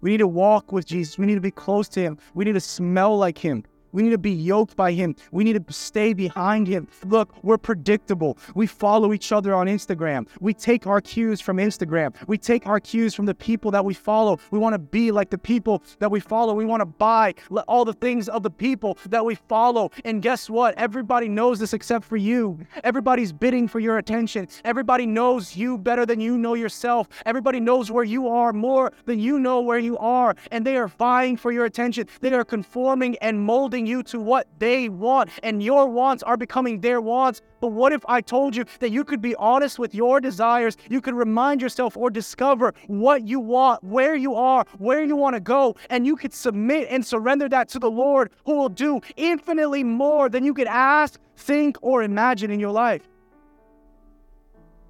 We 0.00 0.12
need 0.12 0.18
to 0.18 0.26
walk 0.26 0.72
with 0.72 0.86
Jesus. 0.86 1.18
We 1.18 1.26
need 1.26 1.34
to 1.34 1.42
be 1.42 1.50
close 1.50 1.86
to 1.90 2.00
Him. 2.00 2.16
We 2.32 2.46
need 2.46 2.54
to 2.54 2.60
smell 2.60 3.18
like 3.18 3.36
Him. 3.36 3.64
We 3.96 4.02
need 4.02 4.10
to 4.10 4.18
be 4.18 4.30
yoked 4.30 4.76
by 4.76 4.92
him. 4.92 5.16
We 5.32 5.42
need 5.42 5.66
to 5.66 5.72
stay 5.72 6.12
behind 6.12 6.68
him. 6.68 6.86
Look, 7.06 7.42
we're 7.42 7.56
predictable. 7.56 8.36
We 8.54 8.66
follow 8.66 9.14
each 9.14 9.32
other 9.32 9.54
on 9.54 9.68
Instagram. 9.68 10.28
We 10.38 10.52
take 10.52 10.86
our 10.86 11.00
cues 11.00 11.40
from 11.40 11.56
Instagram. 11.56 12.14
We 12.26 12.36
take 12.36 12.66
our 12.66 12.78
cues 12.78 13.14
from 13.14 13.24
the 13.24 13.34
people 13.34 13.70
that 13.70 13.86
we 13.86 13.94
follow. 13.94 14.38
We 14.50 14.58
want 14.58 14.74
to 14.74 14.78
be 14.78 15.12
like 15.12 15.30
the 15.30 15.38
people 15.38 15.82
that 15.98 16.10
we 16.10 16.20
follow. 16.20 16.52
We 16.52 16.66
want 16.66 16.82
to 16.82 16.86
buy 16.86 17.36
all 17.66 17.86
the 17.86 17.94
things 17.94 18.28
of 18.28 18.42
the 18.42 18.50
people 18.50 18.98
that 19.08 19.24
we 19.24 19.34
follow. 19.34 19.90
And 20.04 20.20
guess 20.20 20.50
what? 20.50 20.74
Everybody 20.76 21.30
knows 21.30 21.58
this 21.58 21.72
except 21.72 22.04
for 22.04 22.18
you. 22.18 22.58
Everybody's 22.84 23.32
bidding 23.32 23.66
for 23.66 23.80
your 23.80 23.96
attention. 23.96 24.46
Everybody 24.66 25.06
knows 25.06 25.56
you 25.56 25.78
better 25.78 26.04
than 26.04 26.20
you 26.20 26.36
know 26.36 26.52
yourself. 26.52 27.08
Everybody 27.24 27.60
knows 27.60 27.90
where 27.90 28.04
you 28.04 28.28
are 28.28 28.52
more 28.52 28.92
than 29.06 29.20
you 29.20 29.38
know 29.38 29.62
where 29.62 29.78
you 29.78 29.96
are. 29.96 30.36
And 30.52 30.66
they 30.66 30.76
are 30.76 30.88
vying 30.88 31.38
for 31.38 31.50
your 31.50 31.64
attention. 31.64 32.06
They 32.20 32.34
are 32.34 32.44
conforming 32.44 33.16
and 33.22 33.40
molding 33.40 33.85
you 33.86 34.02
to 34.04 34.20
what 34.20 34.46
they 34.58 34.88
want, 34.88 35.30
and 35.42 35.62
your 35.62 35.86
wants 35.86 36.22
are 36.22 36.36
becoming 36.36 36.80
their 36.80 37.00
wants. 37.00 37.40
But 37.60 37.68
what 37.68 37.92
if 37.92 38.04
I 38.08 38.20
told 38.20 38.54
you 38.54 38.64
that 38.80 38.90
you 38.90 39.04
could 39.04 39.22
be 39.22 39.34
honest 39.36 39.78
with 39.78 39.94
your 39.94 40.20
desires? 40.20 40.76
You 40.90 41.00
could 41.00 41.14
remind 41.14 41.62
yourself 41.62 41.96
or 41.96 42.10
discover 42.10 42.74
what 42.86 43.26
you 43.26 43.40
want, 43.40 43.82
where 43.82 44.14
you 44.14 44.34
are, 44.34 44.64
where 44.78 45.02
you 45.02 45.16
want 45.16 45.34
to 45.34 45.40
go, 45.40 45.76
and 45.88 46.06
you 46.06 46.16
could 46.16 46.34
submit 46.34 46.88
and 46.90 47.04
surrender 47.04 47.48
that 47.48 47.68
to 47.70 47.78
the 47.78 47.90
Lord 47.90 48.30
who 48.44 48.56
will 48.56 48.68
do 48.68 49.00
infinitely 49.16 49.84
more 49.84 50.28
than 50.28 50.44
you 50.44 50.52
could 50.52 50.66
ask, 50.66 51.18
think, 51.36 51.78
or 51.80 52.02
imagine 52.02 52.50
in 52.50 52.60
your 52.60 52.72
life. 52.72 53.08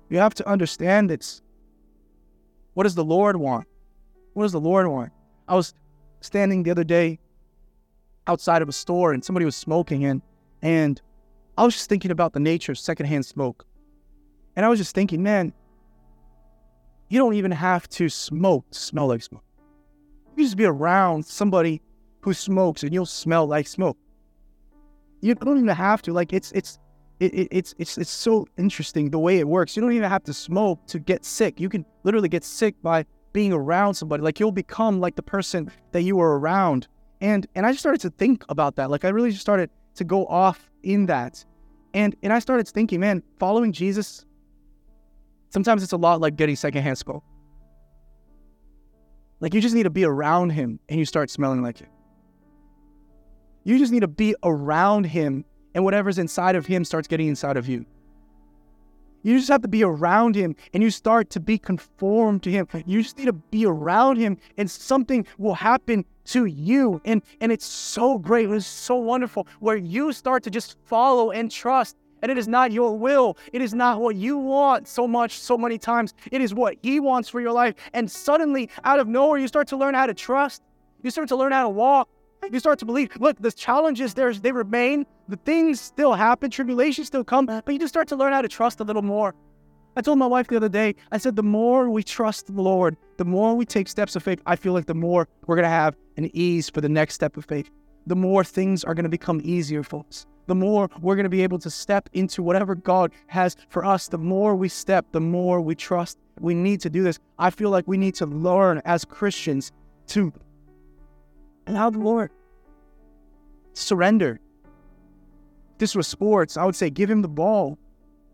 You 0.08 0.18
have 0.18 0.34
to 0.34 0.48
understand 0.48 1.10
this. 1.10 1.42
What 2.74 2.84
does 2.84 2.94
the 2.94 3.04
Lord 3.04 3.36
want? 3.36 3.66
What 4.34 4.44
does 4.44 4.52
the 4.52 4.60
Lord 4.60 4.86
want? 4.86 5.12
I 5.48 5.54
was 5.54 5.74
standing 6.20 6.62
the 6.62 6.70
other 6.70 6.84
day 6.84 7.18
outside 8.26 8.62
of 8.62 8.68
a 8.68 8.72
store 8.72 9.12
and 9.12 9.24
somebody 9.24 9.44
was 9.44 9.56
smoking 9.56 10.04
and 10.04 10.22
and 10.62 11.00
I 11.58 11.64
was 11.64 11.74
just 11.74 11.88
thinking 11.88 12.10
about 12.10 12.32
the 12.32 12.40
nature 12.40 12.72
of 12.72 12.78
secondhand 12.78 13.24
smoke. 13.24 13.64
And 14.56 14.66
I 14.66 14.68
was 14.68 14.78
just 14.78 14.94
thinking, 14.94 15.22
man, 15.22 15.52
you 17.08 17.18
don't 17.18 17.34
even 17.34 17.50
have 17.50 17.88
to 17.90 18.08
smoke 18.08 18.70
to 18.70 18.78
smell 18.78 19.08
like 19.08 19.22
smoke. 19.22 19.44
You 20.36 20.44
just 20.44 20.56
be 20.56 20.64
around 20.64 21.24
somebody 21.24 21.80
who 22.20 22.34
smokes 22.34 22.82
and 22.82 22.92
you'll 22.92 23.06
smell 23.06 23.46
like 23.46 23.66
smoke. 23.66 23.96
You 25.20 25.34
don't 25.34 25.56
even 25.56 25.68
have 25.68 26.02
to. 26.02 26.12
Like 26.12 26.32
it's 26.32 26.52
it's 26.52 26.78
it, 27.20 27.32
it, 27.32 27.48
it's 27.50 27.74
it's 27.78 27.96
it's 27.96 28.10
so 28.10 28.46
interesting 28.58 29.10
the 29.10 29.18
way 29.18 29.38
it 29.38 29.48
works. 29.48 29.76
You 29.76 29.82
don't 29.82 29.92
even 29.92 30.10
have 30.10 30.24
to 30.24 30.34
smoke 30.34 30.86
to 30.88 30.98
get 30.98 31.24
sick. 31.24 31.58
You 31.58 31.68
can 31.68 31.86
literally 32.04 32.28
get 32.28 32.44
sick 32.44 32.74
by 32.82 33.06
being 33.32 33.52
around 33.52 33.94
somebody. 33.94 34.22
Like 34.22 34.40
you'll 34.40 34.52
become 34.52 35.00
like 35.00 35.16
the 35.16 35.22
person 35.22 35.70
that 35.92 36.02
you 36.02 36.16
were 36.16 36.38
around 36.38 36.88
And 37.20 37.46
and 37.54 37.64
I 37.64 37.70
just 37.70 37.80
started 37.80 38.00
to 38.02 38.10
think 38.10 38.44
about 38.48 38.76
that. 38.76 38.90
Like 38.90 39.04
I 39.04 39.08
really 39.08 39.30
just 39.30 39.42
started 39.42 39.70
to 39.94 40.04
go 40.04 40.26
off 40.26 40.70
in 40.82 41.06
that. 41.06 41.44
And 41.94 42.14
and 42.22 42.32
I 42.32 42.38
started 42.38 42.68
thinking, 42.68 43.00
man, 43.00 43.22
following 43.38 43.72
Jesus, 43.72 44.24
sometimes 45.50 45.82
it's 45.82 45.92
a 45.92 45.96
lot 45.96 46.20
like 46.20 46.36
getting 46.36 46.56
secondhand 46.56 46.98
smoke. 46.98 47.24
Like 49.40 49.54
you 49.54 49.60
just 49.60 49.74
need 49.74 49.84
to 49.84 49.90
be 49.90 50.04
around 50.04 50.50
him 50.50 50.80
and 50.88 50.98
you 50.98 51.04
start 51.04 51.30
smelling 51.30 51.62
like 51.62 51.78
him. 51.78 51.88
You 53.64 53.78
just 53.78 53.92
need 53.92 54.00
to 54.00 54.08
be 54.08 54.34
around 54.42 55.04
him 55.04 55.44
and 55.74 55.84
whatever's 55.84 56.18
inside 56.18 56.56
of 56.56 56.66
him 56.66 56.84
starts 56.84 57.08
getting 57.08 57.28
inside 57.28 57.56
of 57.56 57.68
you. 57.68 57.84
You 59.22 59.36
just 59.36 59.48
have 59.48 59.62
to 59.62 59.68
be 59.68 59.82
around 59.82 60.36
him 60.36 60.54
and 60.72 60.82
you 60.82 60.90
start 60.90 61.30
to 61.30 61.40
be 61.40 61.58
conformed 61.58 62.44
to 62.44 62.50
him. 62.50 62.68
You 62.86 63.02
just 63.02 63.18
need 63.18 63.24
to 63.24 63.32
be 63.32 63.66
around 63.66 64.16
him 64.18 64.38
and 64.56 64.70
something 64.70 65.26
will 65.36 65.54
happen 65.54 66.04
to 66.26 66.46
you. 66.46 67.00
And, 67.04 67.22
and 67.40 67.50
it's 67.52 67.66
so 67.66 68.18
great. 68.18 68.50
It's 68.50 68.66
so 68.66 68.96
wonderful 68.96 69.46
where 69.60 69.76
you 69.76 70.12
start 70.12 70.42
to 70.44 70.50
just 70.50 70.76
follow 70.84 71.30
and 71.30 71.50
trust. 71.50 71.96
And 72.22 72.32
it 72.32 72.38
is 72.38 72.48
not 72.48 72.72
your 72.72 72.96
will. 72.96 73.36
It 73.52 73.60
is 73.62 73.74
not 73.74 74.00
what 74.00 74.16
you 74.16 74.38
want 74.38 74.88
so 74.88 75.06
much, 75.06 75.38
so 75.38 75.58
many 75.58 75.78
times. 75.78 76.14
It 76.32 76.40
is 76.40 76.54
what 76.54 76.76
he 76.82 76.98
wants 76.98 77.28
for 77.28 77.40
your 77.40 77.52
life. 77.52 77.74
And 77.92 78.10
suddenly, 78.10 78.70
out 78.84 78.98
of 78.98 79.06
nowhere, 79.06 79.38
you 79.38 79.48
start 79.48 79.68
to 79.68 79.76
learn 79.76 79.94
how 79.94 80.06
to 80.06 80.14
trust. 80.14 80.62
You 81.02 81.10
start 81.10 81.28
to 81.28 81.36
learn 81.36 81.52
how 81.52 81.64
to 81.64 81.68
walk. 81.68 82.08
You 82.50 82.60
start 82.60 82.78
to 82.80 82.84
believe, 82.84 83.10
look, 83.18 83.40
the 83.40 83.50
challenges 83.50 84.14
there 84.14 84.32
they 84.32 84.52
remain, 84.52 85.06
the 85.28 85.36
things 85.36 85.80
still 85.80 86.12
happen, 86.12 86.50
tribulations 86.50 87.08
still 87.08 87.24
come, 87.24 87.46
but 87.46 87.68
you 87.68 87.78
just 87.78 87.92
start 87.92 88.08
to 88.08 88.16
learn 88.16 88.32
how 88.32 88.42
to 88.42 88.48
trust 88.48 88.78
a 88.80 88.84
little 88.84 89.02
more. 89.02 89.34
I 89.96 90.02
told 90.02 90.18
my 90.18 90.26
wife 90.26 90.48
the 90.48 90.56
other 90.56 90.68
day, 90.68 90.94
I 91.10 91.16
said, 91.16 91.36
the 91.36 91.42
more 91.42 91.88
we 91.88 92.02
trust 92.02 92.46
the 92.46 92.60
Lord, 92.60 92.98
the 93.16 93.24
more 93.24 93.54
we 93.54 93.64
take 93.64 93.88
steps 93.88 94.14
of 94.14 94.22
faith, 94.22 94.42
I 94.44 94.54
feel 94.54 94.74
like 94.74 94.84
the 94.84 94.94
more 94.94 95.26
we're 95.46 95.56
going 95.56 95.64
to 95.64 95.70
have 95.70 95.96
an 96.18 96.30
ease 96.34 96.68
for 96.68 96.82
the 96.82 96.88
next 96.88 97.14
step 97.14 97.38
of 97.38 97.46
faith. 97.46 97.70
The 98.06 98.14
more 98.14 98.44
things 98.44 98.84
are 98.84 98.94
going 98.94 99.04
to 99.04 99.10
become 99.10 99.40
easier 99.42 99.82
for 99.82 100.04
us. 100.06 100.26
The 100.48 100.54
more 100.54 100.90
we're 101.00 101.16
going 101.16 101.24
to 101.24 101.30
be 101.30 101.42
able 101.42 101.58
to 101.60 101.70
step 101.70 102.10
into 102.12 102.42
whatever 102.42 102.74
God 102.74 103.10
has 103.28 103.56
for 103.70 103.84
us. 103.84 104.08
The 104.08 104.18
more 104.18 104.54
we 104.54 104.68
step, 104.68 105.06
the 105.12 105.20
more 105.20 105.60
we 105.62 105.74
trust. 105.74 106.18
We 106.38 106.54
need 106.54 106.82
to 106.82 106.90
do 106.90 107.02
this. 107.02 107.18
I 107.38 107.48
feel 107.48 107.70
like 107.70 107.88
we 107.88 107.96
need 107.96 108.14
to 108.16 108.26
learn 108.26 108.82
as 108.84 109.04
Christians 109.04 109.72
to 110.08 110.32
allow 111.66 111.88
the 111.88 111.98
Lord 111.98 112.30
surrender. 113.72 114.40
This 115.78 115.94
was 115.94 116.06
sports. 116.06 116.56
I 116.56 116.64
would 116.64 116.76
say 116.76 116.90
give 116.90 117.10
him 117.10 117.22
the 117.22 117.28
ball 117.28 117.78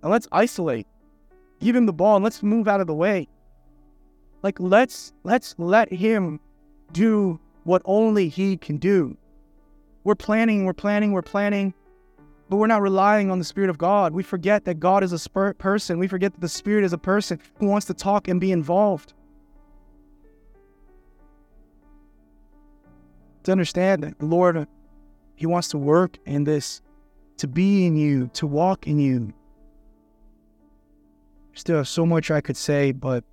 and 0.02 0.10
let's 0.10 0.28
isolate. 0.32 0.86
Give 1.62 1.76
him 1.76 1.86
the 1.86 1.92
ball 1.92 2.16
and 2.16 2.24
let's 2.24 2.42
move 2.42 2.66
out 2.66 2.80
of 2.80 2.88
the 2.88 2.94
way. 2.94 3.28
Like 4.42 4.58
let's 4.58 5.12
let's 5.22 5.54
let 5.58 5.92
him 5.92 6.40
do 6.92 7.38
what 7.62 7.82
only 7.84 8.28
he 8.28 8.56
can 8.56 8.78
do. 8.78 9.16
We're 10.02 10.16
planning, 10.16 10.64
we're 10.64 10.72
planning, 10.72 11.12
we're 11.12 11.22
planning, 11.22 11.72
but 12.48 12.56
we're 12.56 12.66
not 12.66 12.82
relying 12.82 13.30
on 13.30 13.38
the 13.38 13.44
Spirit 13.44 13.70
of 13.70 13.78
God. 13.78 14.12
We 14.12 14.24
forget 14.24 14.64
that 14.64 14.80
God 14.80 15.04
is 15.04 15.12
a 15.12 15.18
spirit 15.18 15.58
person. 15.58 16.00
We 16.00 16.08
forget 16.08 16.32
that 16.32 16.40
the 16.40 16.48
Spirit 16.48 16.82
is 16.82 16.92
a 16.92 16.98
person 16.98 17.38
who 17.60 17.66
wants 17.66 17.86
to 17.86 17.94
talk 17.94 18.26
and 18.26 18.40
be 18.40 18.50
involved. 18.50 19.14
To 23.44 23.52
understand 23.52 24.02
that 24.02 24.18
the 24.18 24.26
Lord 24.26 24.56
uh, 24.56 24.66
he 25.36 25.46
wants 25.46 25.68
to 25.68 25.78
work 25.78 26.18
in 26.26 26.42
this, 26.42 26.82
to 27.36 27.46
be 27.46 27.86
in 27.86 27.96
you, 27.96 28.28
to 28.34 28.48
walk 28.48 28.88
in 28.88 28.98
you. 28.98 29.32
Still 31.54 31.78
have 31.78 31.88
so 31.88 32.06
much 32.06 32.30
I 32.30 32.40
could 32.40 32.56
say, 32.56 32.92
but 32.92 33.24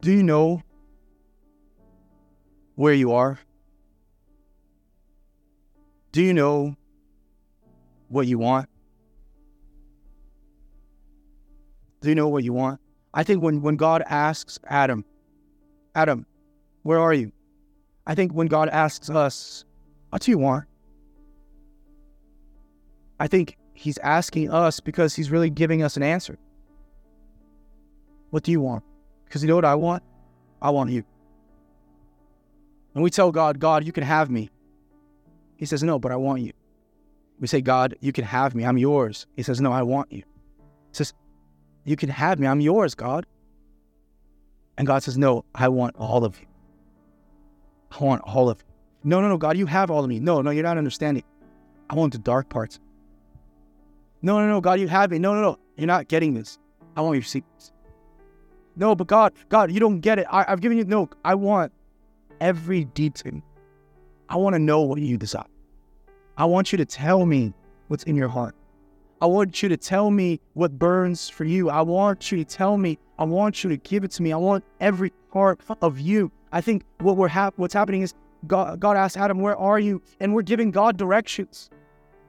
do 0.00 0.12
you 0.12 0.22
know 0.22 0.62
where 2.74 2.94
you 2.94 3.12
are? 3.12 3.38
Do 6.10 6.22
you 6.22 6.34
know 6.34 6.76
what 8.08 8.26
you 8.26 8.38
want? 8.38 8.68
Do 12.00 12.08
you 12.08 12.14
know 12.14 12.28
what 12.28 12.44
you 12.44 12.52
want? 12.52 12.80
I 13.14 13.22
think 13.22 13.42
when, 13.42 13.62
when 13.62 13.76
God 13.76 14.02
asks 14.06 14.58
Adam, 14.66 15.04
Adam, 15.94 16.26
where 16.82 16.98
are 16.98 17.14
you? 17.14 17.32
I 18.06 18.14
think 18.14 18.32
when 18.32 18.48
God 18.48 18.68
asks 18.68 19.08
us, 19.08 19.64
What 20.10 20.22
do 20.22 20.30
you 20.30 20.38
want? 20.38 20.64
I 23.20 23.28
think 23.28 23.56
He's 23.82 23.98
asking 23.98 24.48
us 24.48 24.78
because 24.78 25.16
He's 25.16 25.32
really 25.32 25.50
giving 25.50 25.82
us 25.82 25.96
an 25.96 26.04
answer. 26.04 26.38
What 28.30 28.44
do 28.44 28.52
you 28.52 28.60
want? 28.60 28.84
Because 29.24 29.42
you 29.42 29.48
know 29.48 29.56
what 29.56 29.64
I 29.64 29.74
want? 29.74 30.04
I 30.62 30.70
want 30.70 30.90
you. 30.90 31.02
And 32.94 33.02
we 33.02 33.10
tell 33.10 33.32
God, 33.32 33.58
God, 33.58 33.84
you 33.84 33.90
can 33.90 34.04
have 34.04 34.30
me. 34.30 34.50
He 35.56 35.66
says, 35.66 35.82
No, 35.82 35.98
but 35.98 36.12
I 36.12 36.16
want 36.16 36.42
you. 36.42 36.52
We 37.40 37.48
say, 37.48 37.60
God, 37.60 37.96
you 38.00 38.12
can 38.12 38.24
have 38.24 38.54
me. 38.54 38.64
I'm 38.64 38.78
yours. 38.78 39.26
He 39.34 39.42
says, 39.42 39.60
No, 39.60 39.72
I 39.72 39.82
want 39.82 40.12
you. 40.12 40.18
He 40.20 40.92
says, 40.92 41.12
You 41.84 41.96
can 41.96 42.08
have 42.08 42.38
me. 42.38 42.46
I'm 42.46 42.60
yours, 42.60 42.94
God. 42.94 43.26
And 44.78 44.86
God 44.86 45.02
says, 45.02 45.18
No, 45.18 45.44
I 45.56 45.66
want 45.66 45.96
all 45.96 46.24
of 46.24 46.38
you. 46.38 46.46
I 47.90 48.04
want 48.04 48.22
all 48.22 48.48
of 48.48 48.60
you. 48.60 48.74
No, 49.02 49.20
no, 49.20 49.28
no, 49.28 49.38
God, 49.38 49.56
you 49.58 49.66
have 49.66 49.90
all 49.90 50.04
of 50.04 50.08
me. 50.08 50.20
No, 50.20 50.40
no, 50.40 50.52
you're 50.52 50.62
not 50.62 50.78
understanding. 50.78 51.24
I 51.90 51.96
want 51.96 52.12
the 52.12 52.20
dark 52.20 52.48
parts. 52.48 52.78
No, 54.22 54.38
no, 54.38 54.48
no, 54.48 54.60
God, 54.60 54.78
you 54.78 54.88
have 54.88 55.12
it. 55.12 55.18
No, 55.18 55.34
no, 55.34 55.42
no, 55.42 55.58
you're 55.76 55.86
not 55.86 56.08
getting 56.08 56.34
this. 56.34 56.58
I 56.96 57.00
want 57.00 57.16
your 57.16 57.22
secrets. 57.22 57.72
No, 58.76 58.94
but 58.94 59.06
God, 59.06 59.32
God, 59.48 59.70
you 59.70 59.80
don't 59.80 60.00
get 60.00 60.18
it. 60.18 60.26
I, 60.30 60.44
have 60.44 60.60
given 60.60 60.78
you, 60.78 60.84
no, 60.84 61.10
I 61.24 61.34
want 61.34 61.72
every 62.40 62.84
detail. 62.84 63.42
I 64.28 64.36
want 64.36 64.54
to 64.54 64.58
know 64.58 64.82
what 64.82 65.00
you 65.00 65.18
desire. 65.18 65.44
I 66.38 66.44
want 66.46 66.72
you 66.72 66.78
to 66.78 66.86
tell 66.86 67.26
me 67.26 67.52
what's 67.88 68.04
in 68.04 68.16
your 68.16 68.28
heart. 68.28 68.54
I 69.20 69.26
want 69.26 69.62
you 69.62 69.68
to 69.68 69.76
tell 69.76 70.10
me 70.10 70.40
what 70.54 70.78
burns 70.78 71.28
for 71.28 71.44
you. 71.44 71.70
I 71.70 71.82
want 71.82 72.32
you 72.32 72.38
to 72.38 72.44
tell 72.44 72.76
me. 72.76 72.98
I 73.18 73.24
want 73.24 73.62
you 73.62 73.70
to 73.70 73.76
give 73.76 74.04
it 74.04 74.10
to 74.12 74.22
me. 74.22 74.32
I 74.32 74.36
want 74.36 74.64
every 74.80 75.10
part 75.30 75.60
of 75.80 76.00
you. 76.00 76.32
I 76.50 76.60
think 76.60 76.84
what 77.00 77.16
we're 77.16 77.28
hap- 77.28 77.54
what's 77.56 77.74
happening 77.74 78.02
is 78.02 78.14
God, 78.46 78.80
God 78.80 78.96
asked 78.96 79.16
Adam, 79.16 79.38
"Where 79.38 79.56
are 79.56 79.78
you?" 79.78 80.02
And 80.18 80.34
we're 80.34 80.42
giving 80.42 80.70
God 80.72 80.96
directions. 80.96 81.70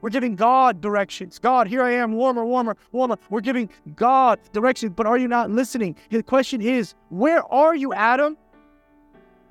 We're 0.04 0.10
giving 0.10 0.36
God 0.36 0.82
directions. 0.82 1.38
God, 1.38 1.66
here 1.66 1.82
I 1.82 1.92
am, 1.92 2.12
warmer, 2.12 2.44
warmer, 2.44 2.76
warmer. 2.92 3.16
We're 3.30 3.40
giving 3.40 3.70
God 3.96 4.38
directions, 4.52 4.92
but 4.94 5.06
are 5.06 5.16
you 5.16 5.28
not 5.28 5.50
listening? 5.50 5.96
The 6.10 6.22
question 6.22 6.60
is, 6.60 6.94
where 7.08 7.42
are 7.50 7.74
you, 7.74 7.94
Adam? 7.94 8.36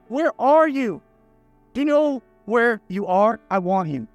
Where 0.10 0.32
are 0.40 0.68
you? 0.68 1.02
Do 1.74 1.82
you 1.82 1.86
know 1.86 2.22
where 2.46 2.82
you 2.88 3.08
are? 3.08 3.40
I 3.50 3.58
want 3.58 3.90
you. 3.90 4.08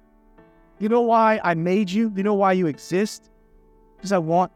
You 0.79 0.87
know 0.87 1.01
why 1.01 1.41
I 1.43 1.55
made 1.55 1.91
you? 1.91 2.09
Do 2.09 2.15
you 2.15 2.23
know 2.23 2.35
why 2.35 2.53
you 2.53 2.67
exist? 2.67 3.29
Because 3.97 4.13
I 4.13 4.17
want, 4.19 4.53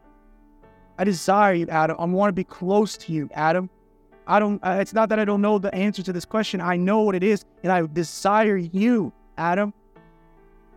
I 0.96 1.04
desire 1.04 1.52
you, 1.52 1.66
Adam. 1.68 1.98
I 1.98 2.06
want 2.06 2.30
to 2.30 2.32
be 2.32 2.44
close 2.44 2.96
to 2.96 3.12
you, 3.12 3.28
Adam. 3.34 3.68
I 4.26 4.38
don't, 4.38 4.58
uh, 4.64 4.78
it's 4.80 4.94
not 4.94 5.10
that 5.10 5.18
I 5.18 5.26
don't 5.26 5.42
know 5.42 5.58
the 5.58 5.74
answer 5.74 6.02
to 6.04 6.14
this 6.14 6.24
question. 6.24 6.62
I 6.62 6.78
know 6.78 7.02
what 7.02 7.14
it 7.14 7.22
is, 7.22 7.44
and 7.62 7.70
I 7.70 7.82
desire 7.82 8.56
you, 8.56 9.12
Adam. 9.36 9.74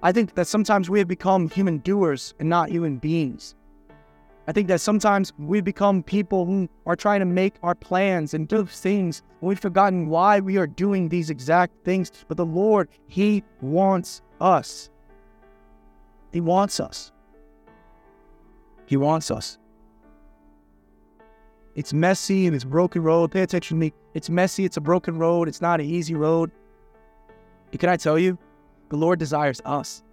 I 0.03 0.11
think 0.11 0.35
that 0.35 0.47
sometimes 0.47 0.89
we 0.89 0.99
have 0.99 1.07
become 1.07 1.49
human 1.49 1.79
doers 1.79 2.33
and 2.39 2.49
not 2.49 2.69
human 2.69 2.97
beings. 2.97 3.55
I 4.47 4.53
think 4.53 4.69
that 4.69 4.79
sometimes 4.79 5.33
we 5.37 5.59
become 5.59 6.03
people 6.03 6.45
who 6.45 6.69
are 6.85 6.95
trying 6.95 7.19
to 7.19 7.25
make 7.25 7.55
our 7.63 7.75
plans 7.75 8.33
and 8.33 8.47
do 8.47 8.65
things. 8.65 9.21
And 9.41 9.49
we've 9.49 9.59
forgotten 9.59 10.07
why 10.07 10.39
we 10.39 10.57
are 10.57 10.67
doing 10.67 11.09
these 11.09 11.29
exact 11.29 11.73
things. 11.83 12.11
But 12.27 12.37
the 12.37 12.45
Lord, 12.45 12.87
He 13.07 13.43
wants 13.59 14.21
us. 14.39 14.89
He 16.31 16.39
wants 16.39 16.79
us. 16.79 17.11
He 18.85 18.95
wants 18.95 19.31
us. 19.31 19.57
It's 21.75 21.93
messy 21.93 22.47
and 22.47 22.55
it's 22.55 22.63
broken 22.63 23.03
road. 23.03 23.31
Pay 23.31 23.41
attention 23.41 23.77
to 23.77 23.79
me. 23.79 23.93
It's 24.13 24.29
messy. 24.29 24.63
It's 24.63 24.77
a 24.77 24.81
broken 24.81 25.19
road. 25.19 25.49
It's 25.49 25.61
not 25.61 25.81
an 25.81 25.85
easy 25.85 26.15
road. 26.15 26.51
Can 27.77 27.89
I 27.89 27.97
tell 27.97 28.17
you? 28.17 28.37
The 28.89 28.97
Lord 28.97 29.19
desires 29.19 29.61
us. 29.65 30.03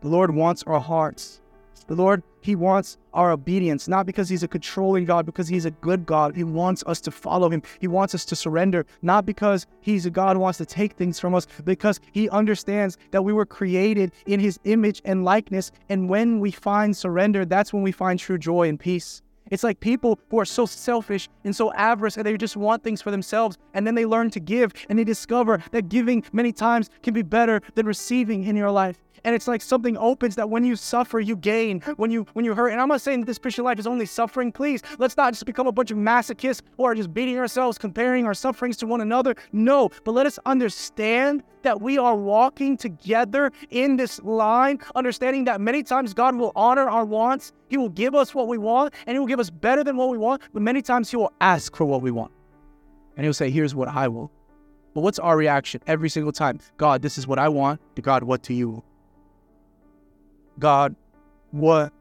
The 0.00 0.08
Lord 0.08 0.34
wants 0.34 0.62
our 0.66 0.80
hearts. 0.80 1.40
The 1.86 1.96
Lord, 1.96 2.22
He 2.40 2.54
wants 2.54 2.98
our 3.12 3.32
obedience, 3.32 3.88
not 3.88 4.06
because 4.06 4.28
He's 4.28 4.44
a 4.44 4.48
controlling 4.48 5.04
God, 5.04 5.26
because 5.26 5.48
He's 5.48 5.64
a 5.64 5.72
good 5.72 6.06
God. 6.06 6.36
He 6.36 6.44
wants 6.44 6.84
us 6.86 7.00
to 7.00 7.10
follow 7.10 7.50
Him. 7.50 7.62
He 7.80 7.88
wants 7.88 8.14
us 8.14 8.24
to 8.26 8.36
surrender, 8.36 8.86
not 9.02 9.26
because 9.26 9.66
He's 9.80 10.06
a 10.06 10.10
God 10.10 10.36
who 10.36 10.40
wants 10.40 10.58
to 10.58 10.66
take 10.66 10.92
things 10.92 11.18
from 11.18 11.34
us, 11.34 11.48
because 11.64 11.98
He 12.12 12.30
understands 12.30 12.96
that 13.10 13.22
we 13.22 13.32
were 13.32 13.44
created 13.44 14.12
in 14.26 14.38
His 14.38 14.60
image 14.62 15.02
and 15.04 15.24
likeness. 15.24 15.72
And 15.88 16.08
when 16.08 16.38
we 16.38 16.52
find 16.52 16.96
surrender, 16.96 17.44
that's 17.44 17.72
when 17.72 17.82
we 17.82 17.90
find 17.92 18.20
true 18.20 18.38
joy 18.38 18.68
and 18.68 18.78
peace. 18.78 19.22
It's 19.50 19.64
like 19.64 19.80
people 19.80 20.18
who 20.30 20.38
are 20.38 20.44
so 20.44 20.66
selfish 20.66 21.28
and 21.44 21.54
so 21.54 21.72
avarice 21.74 22.16
and 22.16 22.24
they 22.24 22.36
just 22.36 22.56
want 22.56 22.82
things 22.82 23.02
for 23.02 23.10
themselves. 23.10 23.58
And 23.74 23.86
then 23.86 23.94
they 23.94 24.06
learn 24.06 24.30
to 24.30 24.40
give 24.40 24.72
and 24.88 24.98
they 24.98 25.04
discover 25.04 25.62
that 25.72 25.88
giving 25.88 26.24
many 26.32 26.52
times 26.52 26.90
can 27.02 27.14
be 27.14 27.22
better 27.22 27.60
than 27.74 27.86
receiving 27.86 28.44
in 28.44 28.56
your 28.56 28.70
life. 28.70 28.98
And 29.24 29.34
it's 29.34 29.48
like 29.48 29.62
something 29.62 29.96
opens 29.96 30.36
that 30.36 30.48
when 30.48 30.64
you 30.64 30.76
suffer, 30.76 31.20
you 31.20 31.36
gain. 31.36 31.80
When 31.96 32.10
you 32.10 32.26
when 32.32 32.44
you 32.44 32.54
hurt, 32.54 32.68
and 32.68 32.80
I'm 32.80 32.88
not 32.88 33.00
saying 33.00 33.20
that 33.20 33.26
this 33.26 33.38
Christian 33.38 33.64
life 33.64 33.78
is 33.78 33.86
only 33.86 34.06
suffering. 34.06 34.52
Please, 34.52 34.82
let's 34.98 35.16
not 35.16 35.32
just 35.32 35.44
become 35.44 35.66
a 35.66 35.72
bunch 35.72 35.90
of 35.90 35.98
masochists 35.98 36.62
are 36.78 36.94
just 36.94 37.12
beating 37.12 37.38
ourselves, 37.38 37.78
comparing 37.78 38.26
our 38.26 38.34
sufferings 38.34 38.76
to 38.78 38.86
one 38.86 39.00
another. 39.00 39.34
No, 39.52 39.90
but 40.04 40.12
let 40.12 40.26
us 40.26 40.38
understand 40.46 41.42
that 41.62 41.80
we 41.80 41.98
are 41.98 42.16
walking 42.16 42.76
together 42.76 43.52
in 43.68 43.96
this 43.96 44.20
line, 44.22 44.78
understanding 44.94 45.44
that 45.44 45.60
many 45.60 45.82
times 45.82 46.14
God 46.14 46.34
will 46.36 46.52
honor 46.56 46.88
our 46.88 47.04
wants. 47.04 47.52
He 47.70 47.78
will 47.78 47.88
give 47.88 48.14
us 48.14 48.34
what 48.34 48.48
we 48.48 48.58
want, 48.58 48.92
and 49.06 49.14
He 49.14 49.18
will 49.18 49.26
give 49.26 49.40
us 49.40 49.48
better 49.48 49.82
than 49.82 49.96
what 49.96 50.10
we 50.10 50.18
want. 50.18 50.42
But 50.52 50.60
many 50.60 50.82
times 50.82 51.10
He 51.10 51.16
will 51.16 51.32
ask 51.40 51.74
for 51.74 51.86
what 51.86 52.02
we 52.02 52.10
want, 52.10 52.32
and 53.16 53.24
He'll 53.24 53.32
say, 53.32 53.50
"Here's 53.50 53.74
what 53.74 53.88
I 53.88 54.08
will." 54.08 54.30
But 54.92 55.02
what's 55.02 55.20
our 55.20 55.36
reaction 55.36 55.80
every 55.86 56.08
single 56.08 56.32
time? 56.32 56.58
God, 56.76 57.00
this 57.00 57.16
is 57.16 57.26
what 57.26 57.38
I 57.38 57.48
want. 57.48 57.80
To 57.94 58.02
God, 58.02 58.24
what 58.24 58.42
do 58.42 58.52
you? 58.52 58.82
God, 60.58 60.96
what 61.52 61.92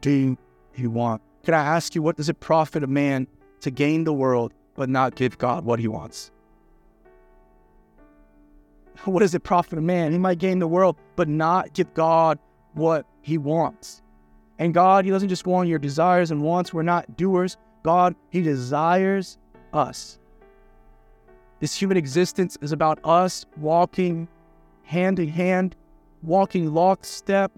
do 0.00 0.38
you 0.76 0.90
want? 0.90 1.22
Can 1.42 1.54
I 1.54 1.62
ask 1.62 1.94
you, 1.94 2.02
what 2.02 2.16
does 2.16 2.28
it 2.28 2.38
profit 2.38 2.84
a 2.84 2.86
man 2.86 3.26
to 3.60 3.70
gain 3.70 4.04
the 4.04 4.12
world 4.12 4.54
but 4.74 4.88
not 4.88 5.16
give 5.16 5.38
God 5.38 5.64
what 5.64 5.80
he 5.80 5.88
wants? 5.88 6.30
What 9.04 9.20
does 9.20 9.34
it 9.34 9.42
profit 9.42 9.78
a 9.78 9.82
man? 9.82 10.12
He 10.12 10.18
might 10.18 10.38
gain 10.38 10.60
the 10.60 10.68
world 10.68 10.96
but 11.16 11.28
not 11.28 11.72
give 11.72 11.92
God 11.94 12.38
what 12.74 13.06
he 13.22 13.38
wants. 13.38 14.02
And 14.58 14.72
God, 14.72 15.04
he 15.04 15.10
doesn't 15.10 15.28
just 15.28 15.46
want 15.46 15.68
your 15.68 15.78
desires 15.78 16.30
and 16.30 16.42
wants. 16.42 16.72
We're 16.72 16.82
not 16.82 17.16
doers. 17.16 17.56
God, 17.82 18.14
he 18.30 18.42
desires 18.42 19.38
us. 19.72 20.18
This 21.60 21.74
human 21.74 21.96
existence 21.96 22.56
is 22.60 22.72
about 22.72 22.98
us 23.04 23.46
walking 23.56 24.28
hand 24.82 25.18
in 25.18 25.28
hand, 25.28 25.76
walking 26.22 26.72
lockstep 26.72 27.52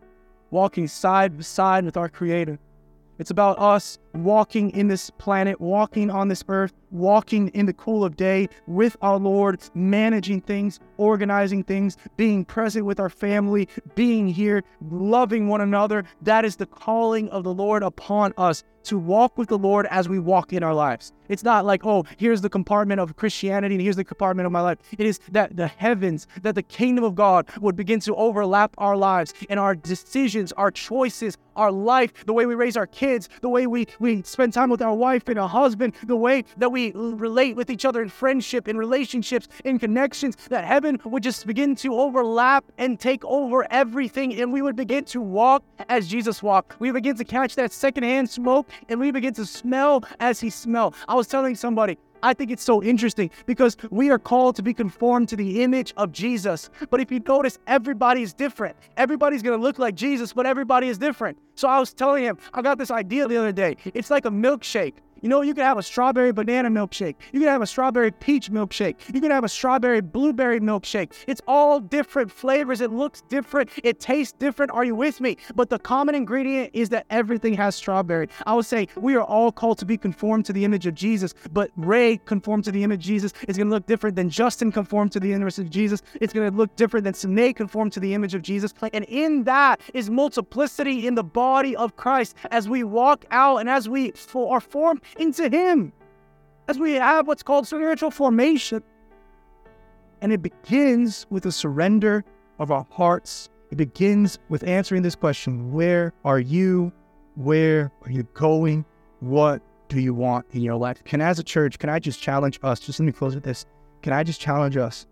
walking 0.51 0.87
side 0.89 1.37
by 1.37 1.43
side 1.43 1.85
with 1.85 1.97
our 1.97 2.09
Creator. 2.09 2.59
It's 3.19 3.31
about 3.31 3.59
us 3.59 3.99
walking 4.15 4.71
in 4.71 4.89
this 4.89 5.11
planet, 5.11 5.61
walking 5.61 6.11
on 6.11 6.29
this 6.29 6.45
earth, 6.49 6.73
walking 6.91 7.49
in 7.49 7.67
the 7.67 7.73
cool 7.73 8.05
of 8.05 8.17
day 8.17 8.49
with 8.67 8.97
our 9.03 9.19
Lord, 9.19 9.61
managing 9.75 10.41
things, 10.41 10.81
organizing 10.97 11.65
things, 11.65 11.97
being 12.17 12.45
present 12.45 12.85
with 12.85 13.01
our 13.01 13.11
family, 13.11 13.69
being 13.95 14.29
here, 14.29 14.63
loving 14.91 15.49
one 15.49 15.61
another. 15.61 16.05
That 16.23 16.45
is 16.45 16.57
the 16.57 16.67
calling 16.67 17.29
of 17.31 17.45
the 17.45 17.55
Lord 17.55 17.83
upon 17.83 18.33
us 18.37 18.65
to 18.85 18.99
walk 18.99 19.37
with 19.37 19.49
the 19.49 19.59
Lord 19.59 19.87
as 19.91 20.09
we 20.09 20.19
walk 20.19 20.53
in 20.53 20.63
our 20.63 20.73
lives. 20.73 21.13
It's 21.29 21.45
not 21.45 21.67
like, 21.67 21.85
oh, 21.85 22.07
here's 22.17 22.41
the 22.41 22.49
compartment 22.49 23.01
of 23.01 23.17
Christianity 23.17 23.75
and 23.75 23.83
here's 23.83 23.97
the 23.97 24.05
compartment 24.05 24.47
of 24.47 24.53
my 24.53 24.63
life. 24.63 24.79
It 24.97 25.05
is 25.05 25.21
that 25.31 25.57
the 25.57 25.67
heavens, 25.67 26.27
that 26.43 26.55
the 26.55 26.63
kingdom 26.63 27.05
of 27.05 27.15
God 27.15 27.47
would 27.61 27.77
begin 27.77 28.01
to 28.01 28.15
overlap 28.15 28.75
our 28.79 28.97
lives 28.97 29.35
and 29.51 29.61
our 29.61 29.75
decisions, 29.75 30.53
our 30.53 30.71
choices, 30.71 31.37
our 31.55 31.71
life, 31.71 32.25
the 32.25 32.33
way 32.33 32.47
we 32.47 32.55
raise 32.55 32.77
our 32.77 32.87
kids, 32.87 33.29
the 33.43 33.49
way 33.49 33.67
we, 33.67 33.87
we 33.99 34.23
spend 34.23 34.55
time 34.55 34.71
with 34.71 34.81
our 34.81 34.95
wife 34.95 35.29
and 35.29 35.39
our 35.39 35.49
husband, 35.49 35.93
the 36.07 36.17
way 36.17 36.45
that 36.57 36.71
we 36.71 36.78
relate 36.93 37.57
with 37.57 37.71
each 37.71 37.85
other 37.85 38.03
in 38.03 38.09
friendship, 38.09 38.69
in 38.69 38.77
relationships, 38.77 39.49
in 39.65 39.79
connections, 39.79 40.37
that 40.49 40.65
heaven 40.65 40.99
would 41.05 41.23
just 41.23 41.47
begin 41.47 41.75
to 41.77 41.95
overlap 41.95 42.65
and 42.79 42.99
take 42.99 43.25
over 43.25 43.67
everything 43.71 44.41
and 44.41 44.53
we 44.53 44.63
would 44.63 44.77
begin 44.77 45.05
to 45.05 45.21
walk 45.21 45.63
as 45.89 46.09
Jesus 46.09 46.43
walked. 46.43 46.79
We 46.81 46.91
begin 46.91 47.17
to 47.17 47.25
catch 47.25 47.55
that 47.57 47.73
secondhand 47.73 48.31
smoke 48.31 48.69
and 48.89 48.99
we 49.01 49.11
begin 49.11 49.35
to 49.35 49.47
smell 49.47 50.05
as 50.21 50.41
he 50.41 50.51
smelled. 50.51 50.95
I 51.09 51.15
was 51.15 51.27
telling 51.27 51.55
somebody, 51.55 51.99
I 52.23 52.35
think 52.35 52.51
it's 52.51 52.65
so 52.65 52.83
interesting 52.83 53.31
because 53.47 53.77
we 53.91 54.11
are 54.11 54.19
called 54.19 54.57
to 54.57 54.63
be 54.63 54.75
conformed 54.75 55.29
to 55.31 55.37
the 55.37 55.63
image 55.63 55.95
of 55.97 56.13
Jesus. 56.13 56.71
But 56.91 57.01
if 57.01 57.13
you 57.13 57.21
notice, 57.21 57.59
everybody 57.67 58.23
is 58.23 58.33
different. 58.33 58.77
Everybody's 58.97 59.43
going 59.43 59.59
to 59.59 59.63
look 59.63 59.79
like 59.79 59.95
Jesus, 59.95 60.33
but 60.33 60.47
everybody 60.47 60.89
is 60.89 60.99
different. 60.99 61.39
So 61.55 61.69
I 61.69 61.79
was 61.79 61.93
telling 61.93 62.25
him, 62.25 62.39
I 62.55 62.63
got 62.63 62.79
this 62.79 62.91
idea 62.91 63.29
the 63.29 63.37
other 63.37 63.53
day. 63.53 63.77
It's 63.95 64.11
like 64.11 64.25
a 64.25 64.31
milkshake. 64.31 64.95
You 65.21 65.29
know, 65.29 65.43
you 65.43 65.55
can 65.55 65.65
have 65.65 65.79
a 65.79 65.83
strawberry 65.83 66.33
banana 66.33 66.71
milkshake. 66.71 67.17
You 67.33 67.41
can 67.41 67.49
have 67.49 67.63
a 67.63 67.67
strawberry 67.67 68.11
peach 68.11 68.51
milkshake. 68.51 68.97
You 69.13 69.21
can 69.21 69.31
have 69.31 69.45
a 69.45 69.49
strawberry 69.49 70.01
blueberry 70.01 70.61
milkshake. 70.61 71.13
It's 71.27 71.41
all 71.49 71.81
different 71.81 72.31
flavors. 72.31 72.81
It 72.81 72.93
looks 72.93 73.23
different. 73.23 73.71
It 73.83 73.99
tastes 74.01 74.33
different. 74.39 74.71
Are 74.73 74.85
you 74.85 74.95
with 74.95 75.21
me? 75.21 75.37
But 75.55 75.71
the 75.71 75.79
common 75.79 76.15
ingredient 76.15 76.71
is 76.73 76.89
that 76.91 77.07
everything 77.11 77.55
has 77.55 77.75
strawberry. 77.75 78.29
I 78.47 78.55
would 78.55 78.67
say 78.67 78.89
we 78.97 79.17
are 79.17 79.25
all 79.25 79.51
called 79.51 79.79
to 79.79 79.85
be 79.85 79.97
conformed 79.97 80.47
to 80.47 80.53
the 80.53 80.65
image 80.65 80.87
of 80.87 80.95
Jesus, 80.95 81.35
but 81.53 81.71
Ray 81.77 82.19
conformed 82.25 82.65
to 82.65 82.73
the 82.73 82.85
image 82.85 83.01
of 83.01 83.07
Jesus 83.07 83.33
is 83.49 83.57
going 83.57 83.69
to 83.69 83.75
look 83.75 83.87
different 83.87 84.15
than 84.15 84.31
Justin 84.31 84.71
conformed 84.71 85.13
to 85.13 85.21
the 85.21 85.33
image 85.33 85.59
of 85.59 85.71
Jesus. 85.71 86.03
It's 86.21 86.33
going 86.33 86.51
to 86.51 86.57
look 86.57 86.75
different 86.77 87.05
than 87.05 87.15
Sine 87.15 87.55
conformed 87.55 87.93
to 87.95 88.01
the 88.01 88.15
image 88.15 88.35
of 88.35 88.43
Jesus. 88.43 88.73
And 88.93 89.05
in 89.05 89.45
that 89.45 89.81
is 89.95 90.11
multiplicity 90.11 91.07
in 91.07 91.15
the 91.15 91.25
body 91.25 91.75
of 91.75 91.97
Christ 91.97 92.37
as 92.51 92.69
we 92.69 92.85
walk 92.85 93.25
out 93.31 93.59
and 93.59 93.69
as 93.69 93.89
we 93.89 94.13
are 94.35 94.61
formed 94.61 95.01
into 95.19 95.49
Him 95.49 95.93
as 96.69 96.79
we 96.79 96.93
have 96.93 97.27
what's 97.27 97.43
called 97.43 97.67
spiritual 97.67 98.11
formation. 98.11 98.83
And 100.21 100.33
it 100.33 100.43
begins 100.43 101.27
with 101.31 101.47
a 101.47 101.53
surrender 101.53 102.25
of 102.59 102.71
our 102.71 102.87
hearts. 102.91 103.49
It 103.71 103.77
begins 103.77 104.39
with 104.49 104.65
answering 104.65 105.03
this 105.03 105.15
question 105.15 105.73
Where 105.73 106.13
are 106.25 106.41
you? 106.41 106.93
Where 107.37 107.93
are 108.03 108.11
you 108.11 108.25
going? 108.35 108.85
What 109.21 109.63
do 109.89 110.01
you 110.01 110.13
want 110.13 110.47
in 110.53 110.63
your 110.63 110.77
life? 110.77 111.03
Can, 111.05 111.21
as 111.21 111.39
a 111.39 111.45
church, 111.45 111.79
can 111.79 111.89
I 111.89 111.99
just 111.99 112.21
challenge 112.21 112.59
us? 112.63 112.81
Just 112.81 113.01
let 113.01 113.07
me 113.07 113.13
close 113.13 113.35
with 113.35 113.45
this. 113.45 113.65
Can 114.03 114.13
I 114.13 114.23
just 114.23 114.41
challenge 114.41 114.77
us 114.77 115.07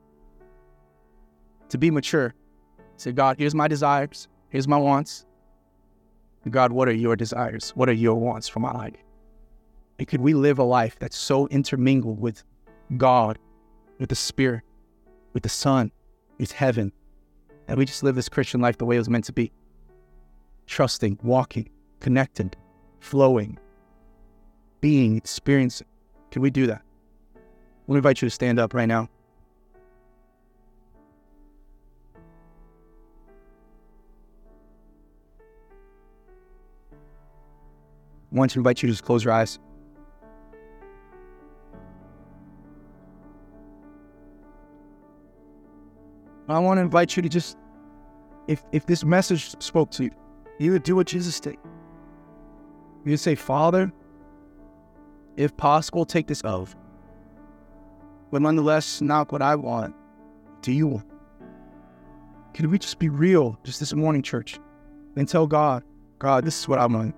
to 1.68 1.78
be 1.78 1.90
mature? 1.90 2.34
Say, 2.96 3.12
God, 3.12 3.36
here's 3.38 3.54
my 3.54 3.68
desires, 3.68 4.28
here's 4.48 4.68
my 4.68 4.76
wants. 4.76 5.26
God, 6.48 6.70
what 6.70 6.88
are 6.88 6.92
your 6.92 7.16
desires? 7.16 7.70
What 7.70 7.88
are 7.88 7.92
your 7.92 8.14
wants 8.14 8.48
for 8.48 8.60
my 8.60 8.72
life? 8.72 8.94
And 9.98 10.06
could 10.06 10.20
we 10.20 10.34
live 10.34 10.58
a 10.58 10.64
life 10.64 10.98
that's 10.98 11.16
so 11.16 11.46
intermingled 11.48 12.20
with 12.20 12.44
God, 12.96 13.38
with 13.98 14.10
the 14.10 14.14
Spirit, 14.14 14.62
with 15.32 15.42
the 15.42 15.48
Son, 15.48 15.90
with 16.38 16.52
heaven, 16.52 16.92
that 17.66 17.78
we 17.78 17.84
just 17.84 18.02
live 18.02 18.14
this 18.14 18.28
Christian 18.28 18.60
life 18.60 18.78
the 18.78 18.84
way 18.84 18.96
it 18.96 19.00
was 19.00 19.08
meant 19.08 19.24
to 19.26 19.32
be? 19.32 19.52
Trusting, 20.66 21.18
walking, 21.22 21.70
connected, 22.00 22.56
flowing, 23.00 23.58
being, 24.80 25.16
experiencing. 25.16 25.86
Can 26.30 26.42
we 26.42 26.50
do 26.50 26.66
that? 26.66 26.82
Let 27.86 27.94
me 27.94 27.96
invite 27.96 28.20
you 28.20 28.26
to 28.26 28.34
stand 28.34 28.58
up 28.58 28.74
right 28.74 28.86
now. 28.86 29.08
I 38.32 38.38
want 38.38 38.50
to 38.50 38.58
invite 38.58 38.82
you 38.82 38.88
to 38.88 38.92
just 38.92 39.04
close 39.04 39.24
your 39.24 39.32
eyes. 39.32 39.58
I 46.48 46.58
want 46.58 46.78
to 46.78 46.82
invite 46.82 47.16
you 47.16 47.22
to 47.22 47.28
just, 47.28 47.56
if 48.46 48.62
if 48.72 48.86
this 48.86 49.04
message 49.04 49.60
spoke 49.60 49.90
to 49.92 50.04
you, 50.04 50.10
you 50.58 50.72
would 50.72 50.84
do 50.84 50.96
what 50.96 51.06
Jesus 51.06 51.40
did. 51.40 51.56
You 53.04 53.12
would 53.12 53.20
say, 53.20 53.34
Father, 53.34 53.92
if 55.36 55.56
possible, 55.56 56.04
take 56.04 56.26
this 56.26 56.40
of. 56.42 56.74
But 58.30 58.42
nonetheless, 58.42 59.00
not 59.00 59.30
what 59.32 59.42
I 59.42 59.54
want. 59.54 59.94
Do 60.62 60.72
you 60.72 60.86
want? 60.86 61.06
Can 62.54 62.70
we 62.70 62.78
just 62.78 62.98
be 62.98 63.08
real 63.08 63.58
just 63.64 63.80
this 63.80 63.92
morning, 63.92 64.22
church, 64.22 64.58
and 65.16 65.28
tell 65.28 65.46
God, 65.46 65.84
God, 66.18 66.44
this 66.44 66.58
is 66.58 66.68
what 66.68 66.78
I 66.78 66.86
want. 66.86 67.14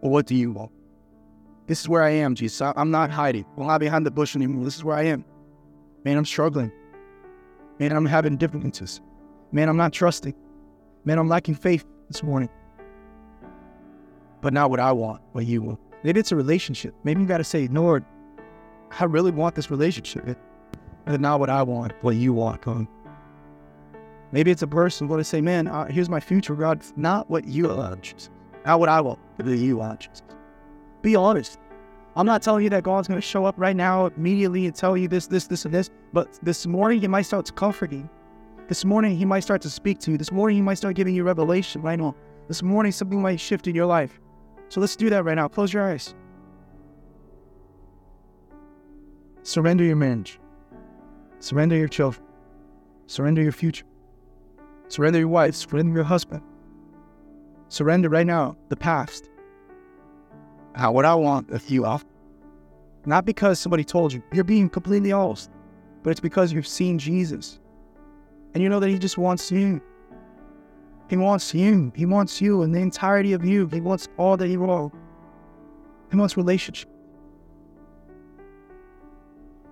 Well, 0.00 0.12
what 0.12 0.26
do 0.26 0.34
you 0.34 0.52
want? 0.52 0.72
This 1.66 1.80
is 1.80 1.88
where 1.88 2.02
I 2.02 2.10
am, 2.10 2.34
Jesus. 2.34 2.60
I'm 2.60 2.90
not 2.90 3.10
hiding. 3.10 3.46
I'm 3.56 3.66
not 3.66 3.80
behind 3.80 4.04
the 4.04 4.10
bush 4.10 4.36
anymore. 4.36 4.64
This 4.64 4.76
is 4.76 4.84
where 4.84 4.96
I 4.96 5.04
am. 5.04 5.24
Man, 6.04 6.16
I'm 6.16 6.24
struggling. 6.24 6.72
Man, 7.80 7.92
I'm 7.92 8.04
having 8.04 8.36
difficulties. 8.36 9.00
Man, 9.52 9.70
I'm 9.70 9.76
not 9.78 9.94
trusting. 9.94 10.34
Man, 11.06 11.18
I'm 11.18 11.28
lacking 11.28 11.54
faith 11.54 11.86
this 12.08 12.22
morning. 12.22 12.50
But 14.42 14.52
not 14.52 14.68
what 14.68 14.80
I 14.80 14.92
want, 14.92 15.22
what 15.32 15.46
you 15.46 15.62
want. 15.62 15.80
Maybe 16.02 16.20
it's 16.20 16.30
a 16.30 16.36
relationship. 16.36 16.94
Maybe 17.04 17.22
you 17.22 17.26
got 17.26 17.38
to 17.38 17.44
say, 17.44 17.68
Lord, 17.68 18.04
I 18.98 19.04
really 19.04 19.30
want 19.30 19.54
this 19.54 19.70
relationship. 19.70 20.38
But 21.06 21.22
not 21.22 21.40
what 21.40 21.48
I 21.48 21.62
want, 21.62 21.94
what 22.02 22.16
you 22.16 22.34
want, 22.34 22.60
God. 22.60 22.86
Maybe 24.30 24.50
it's 24.50 24.62
a 24.62 24.66
person 24.66 25.08
going 25.08 25.18
to 25.18 25.24
say, 25.24 25.40
man, 25.40 25.66
uh, 25.66 25.86
here's 25.86 26.10
my 26.10 26.20
future, 26.20 26.54
God. 26.54 26.82
Not 26.96 27.30
what 27.30 27.46
you 27.46 27.68
want, 27.68 28.02
Jesus. 28.02 28.28
Not 28.66 28.78
what 28.78 28.90
I 28.90 29.00
want, 29.00 29.18
but 29.38 29.46
what 29.46 29.56
you 29.56 29.78
want, 29.78 30.00
Jesus. 30.00 30.22
Be 31.00 31.16
honest. 31.16 31.58
I'm 32.16 32.26
not 32.26 32.42
telling 32.42 32.64
you 32.64 32.70
that 32.70 32.82
God's 32.82 33.06
going 33.06 33.20
to 33.20 33.26
show 33.26 33.44
up 33.44 33.54
right 33.56 33.76
now 33.76 34.06
immediately 34.06 34.66
and 34.66 34.74
tell 34.74 34.96
you 34.96 35.06
this, 35.06 35.26
this, 35.26 35.46
this, 35.46 35.64
and 35.64 35.72
this, 35.72 35.90
but 36.12 36.38
this 36.42 36.66
morning 36.66 37.00
He 37.00 37.08
might 37.08 37.22
start 37.22 37.46
to 37.46 37.52
comfort 37.52 37.92
you. 37.92 38.08
This 38.68 38.84
morning 38.84 39.16
He 39.16 39.24
might 39.24 39.40
start 39.40 39.62
to 39.62 39.70
speak 39.70 40.00
to 40.00 40.12
you. 40.12 40.18
This 40.18 40.32
morning 40.32 40.56
He 40.56 40.62
might 40.62 40.74
start 40.74 40.96
giving 40.96 41.14
you 41.14 41.22
revelation 41.22 41.82
right 41.82 41.98
now. 41.98 42.16
This 42.48 42.62
morning 42.62 42.90
something 42.90 43.22
might 43.22 43.38
shift 43.38 43.68
in 43.68 43.76
your 43.76 43.86
life. 43.86 44.20
So 44.68 44.80
let's 44.80 44.96
do 44.96 45.08
that 45.10 45.24
right 45.24 45.34
now. 45.34 45.48
Close 45.48 45.72
your 45.72 45.88
eyes. 45.88 46.14
Surrender 49.42 49.84
your 49.84 49.96
marriage. 49.96 50.38
Surrender 51.38 51.76
your 51.76 51.88
children. 51.88 52.24
Surrender 53.06 53.42
your 53.42 53.52
future. 53.52 53.86
Surrender 54.88 55.20
your 55.20 55.28
wife. 55.28 55.54
Surrender 55.54 55.94
your 55.94 56.04
husband. 56.04 56.42
Surrender 57.68 58.08
right 58.08 58.26
now 58.26 58.56
the 58.68 58.76
past. 58.76 59.29
How 60.74 60.92
what 60.92 61.04
I 61.04 61.14
want 61.14 61.50
a 61.50 61.58
few 61.58 61.84
off. 61.84 62.04
Not 63.06 63.24
because 63.24 63.58
somebody 63.58 63.84
told 63.84 64.12
you 64.12 64.22
you're 64.32 64.44
being 64.44 64.68
completely 64.68 65.12
honest, 65.12 65.50
but 66.02 66.10
it's 66.10 66.20
because 66.20 66.52
you've 66.52 66.66
seen 66.66 66.98
Jesus. 66.98 67.58
And 68.54 68.62
you 68.62 68.68
know 68.68 68.80
that 68.80 68.88
He 68.88 68.98
just 68.98 69.18
wants 69.18 69.50
you. 69.50 69.80
He 71.08 71.16
wants 71.16 71.54
you. 71.54 71.92
He 71.94 72.06
wants 72.06 72.40
you 72.40 72.62
and 72.62 72.74
the 72.74 72.78
entirety 72.78 73.32
of 73.32 73.44
you. 73.44 73.66
He 73.66 73.80
wants 73.80 74.08
all 74.16 74.36
that 74.36 74.48
you 74.48 74.70
are. 74.70 74.90
He 76.10 76.16
wants 76.16 76.36
relationship. 76.36 76.88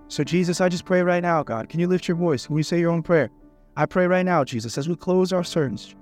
So, 0.09 0.23
Jesus, 0.23 0.59
I 0.59 0.69
just 0.69 0.85
pray 0.85 1.01
right 1.03 1.21
now, 1.21 1.43
God. 1.43 1.69
Can 1.69 1.79
you 1.79 1.87
lift 1.87 2.07
your 2.07 2.17
voice? 2.17 2.47
Can 2.47 2.57
you 2.57 2.63
say 2.63 2.79
your 2.79 2.91
own 2.91 3.03
prayer? 3.03 3.29
I 3.77 3.85
pray 3.85 4.07
right 4.07 4.25
now, 4.25 4.43
Jesus, 4.43 4.77
as 4.77 4.89
we 4.89 4.95
close 4.95 5.31
our 5.31 5.43
sermons, 5.43 5.95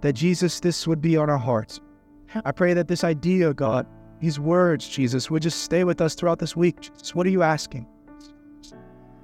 that 0.00 0.14
Jesus, 0.14 0.58
this 0.60 0.86
would 0.86 1.00
be 1.00 1.16
on 1.16 1.30
our 1.30 1.38
hearts. 1.38 1.80
I 2.44 2.50
pray 2.50 2.74
that 2.74 2.88
this 2.88 3.04
idea, 3.04 3.54
God, 3.54 3.86
these 4.22 4.38
words, 4.38 4.88
Jesus, 4.88 5.32
would 5.32 5.42
just 5.42 5.62
stay 5.62 5.82
with 5.82 6.00
us 6.00 6.14
throughout 6.14 6.38
this 6.38 6.54
week. 6.54 6.80
Jesus, 6.80 7.12
what 7.12 7.26
are 7.26 7.30
you 7.30 7.42
asking? 7.42 7.88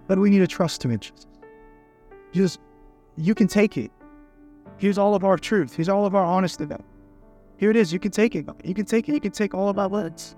But 0.09 0.19
we 0.19 0.29
need 0.29 0.41
to 0.41 0.47
trust 0.49 0.85
Him, 0.85 0.99
Jesus. 0.99 1.29
Jesus, 2.33 2.59
you 3.17 3.33
can 3.33 3.47
take 3.47 3.77
it. 3.77 3.93
Here's 4.77 4.99
all 4.99 5.15
of 5.15 5.23
our 5.23 5.39
truth. 5.39 5.77
Here's 5.77 5.89
all 5.89 6.05
of 6.05 6.17
our 6.17 6.25
honesty. 6.25 6.67
Here 7.59 7.71
it 7.71 7.77
is. 7.77 7.93
You 7.93 8.01
can 8.01 8.11
take 8.11 8.35
it. 8.35 8.49
You 8.65 8.75
can 8.75 8.87
take 8.87 9.09
it. 9.09 9.13
You 9.13 9.21
can 9.21 9.31
take 9.31 9.55
all 9.55 9.69
of 9.69 9.77
my 9.77 9.87
words. 9.87 10.35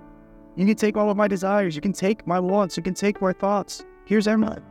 You 0.57 0.67
can 0.67 0.77
take 0.77 0.95
all 0.95 1.09
of 1.09 1.17
my 1.17 1.27
desires. 1.27 1.75
You 1.75 1.81
can 1.81 1.95
take 1.95 2.27
my 2.27 2.39
wants. 2.39 2.77
You 2.77 2.83
can 2.83 2.93
take 2.93 3.23
my 3.23 3.33
thoughts. 3.33 3.87
Here's 4.05 4.29
everything. 4.29 4.63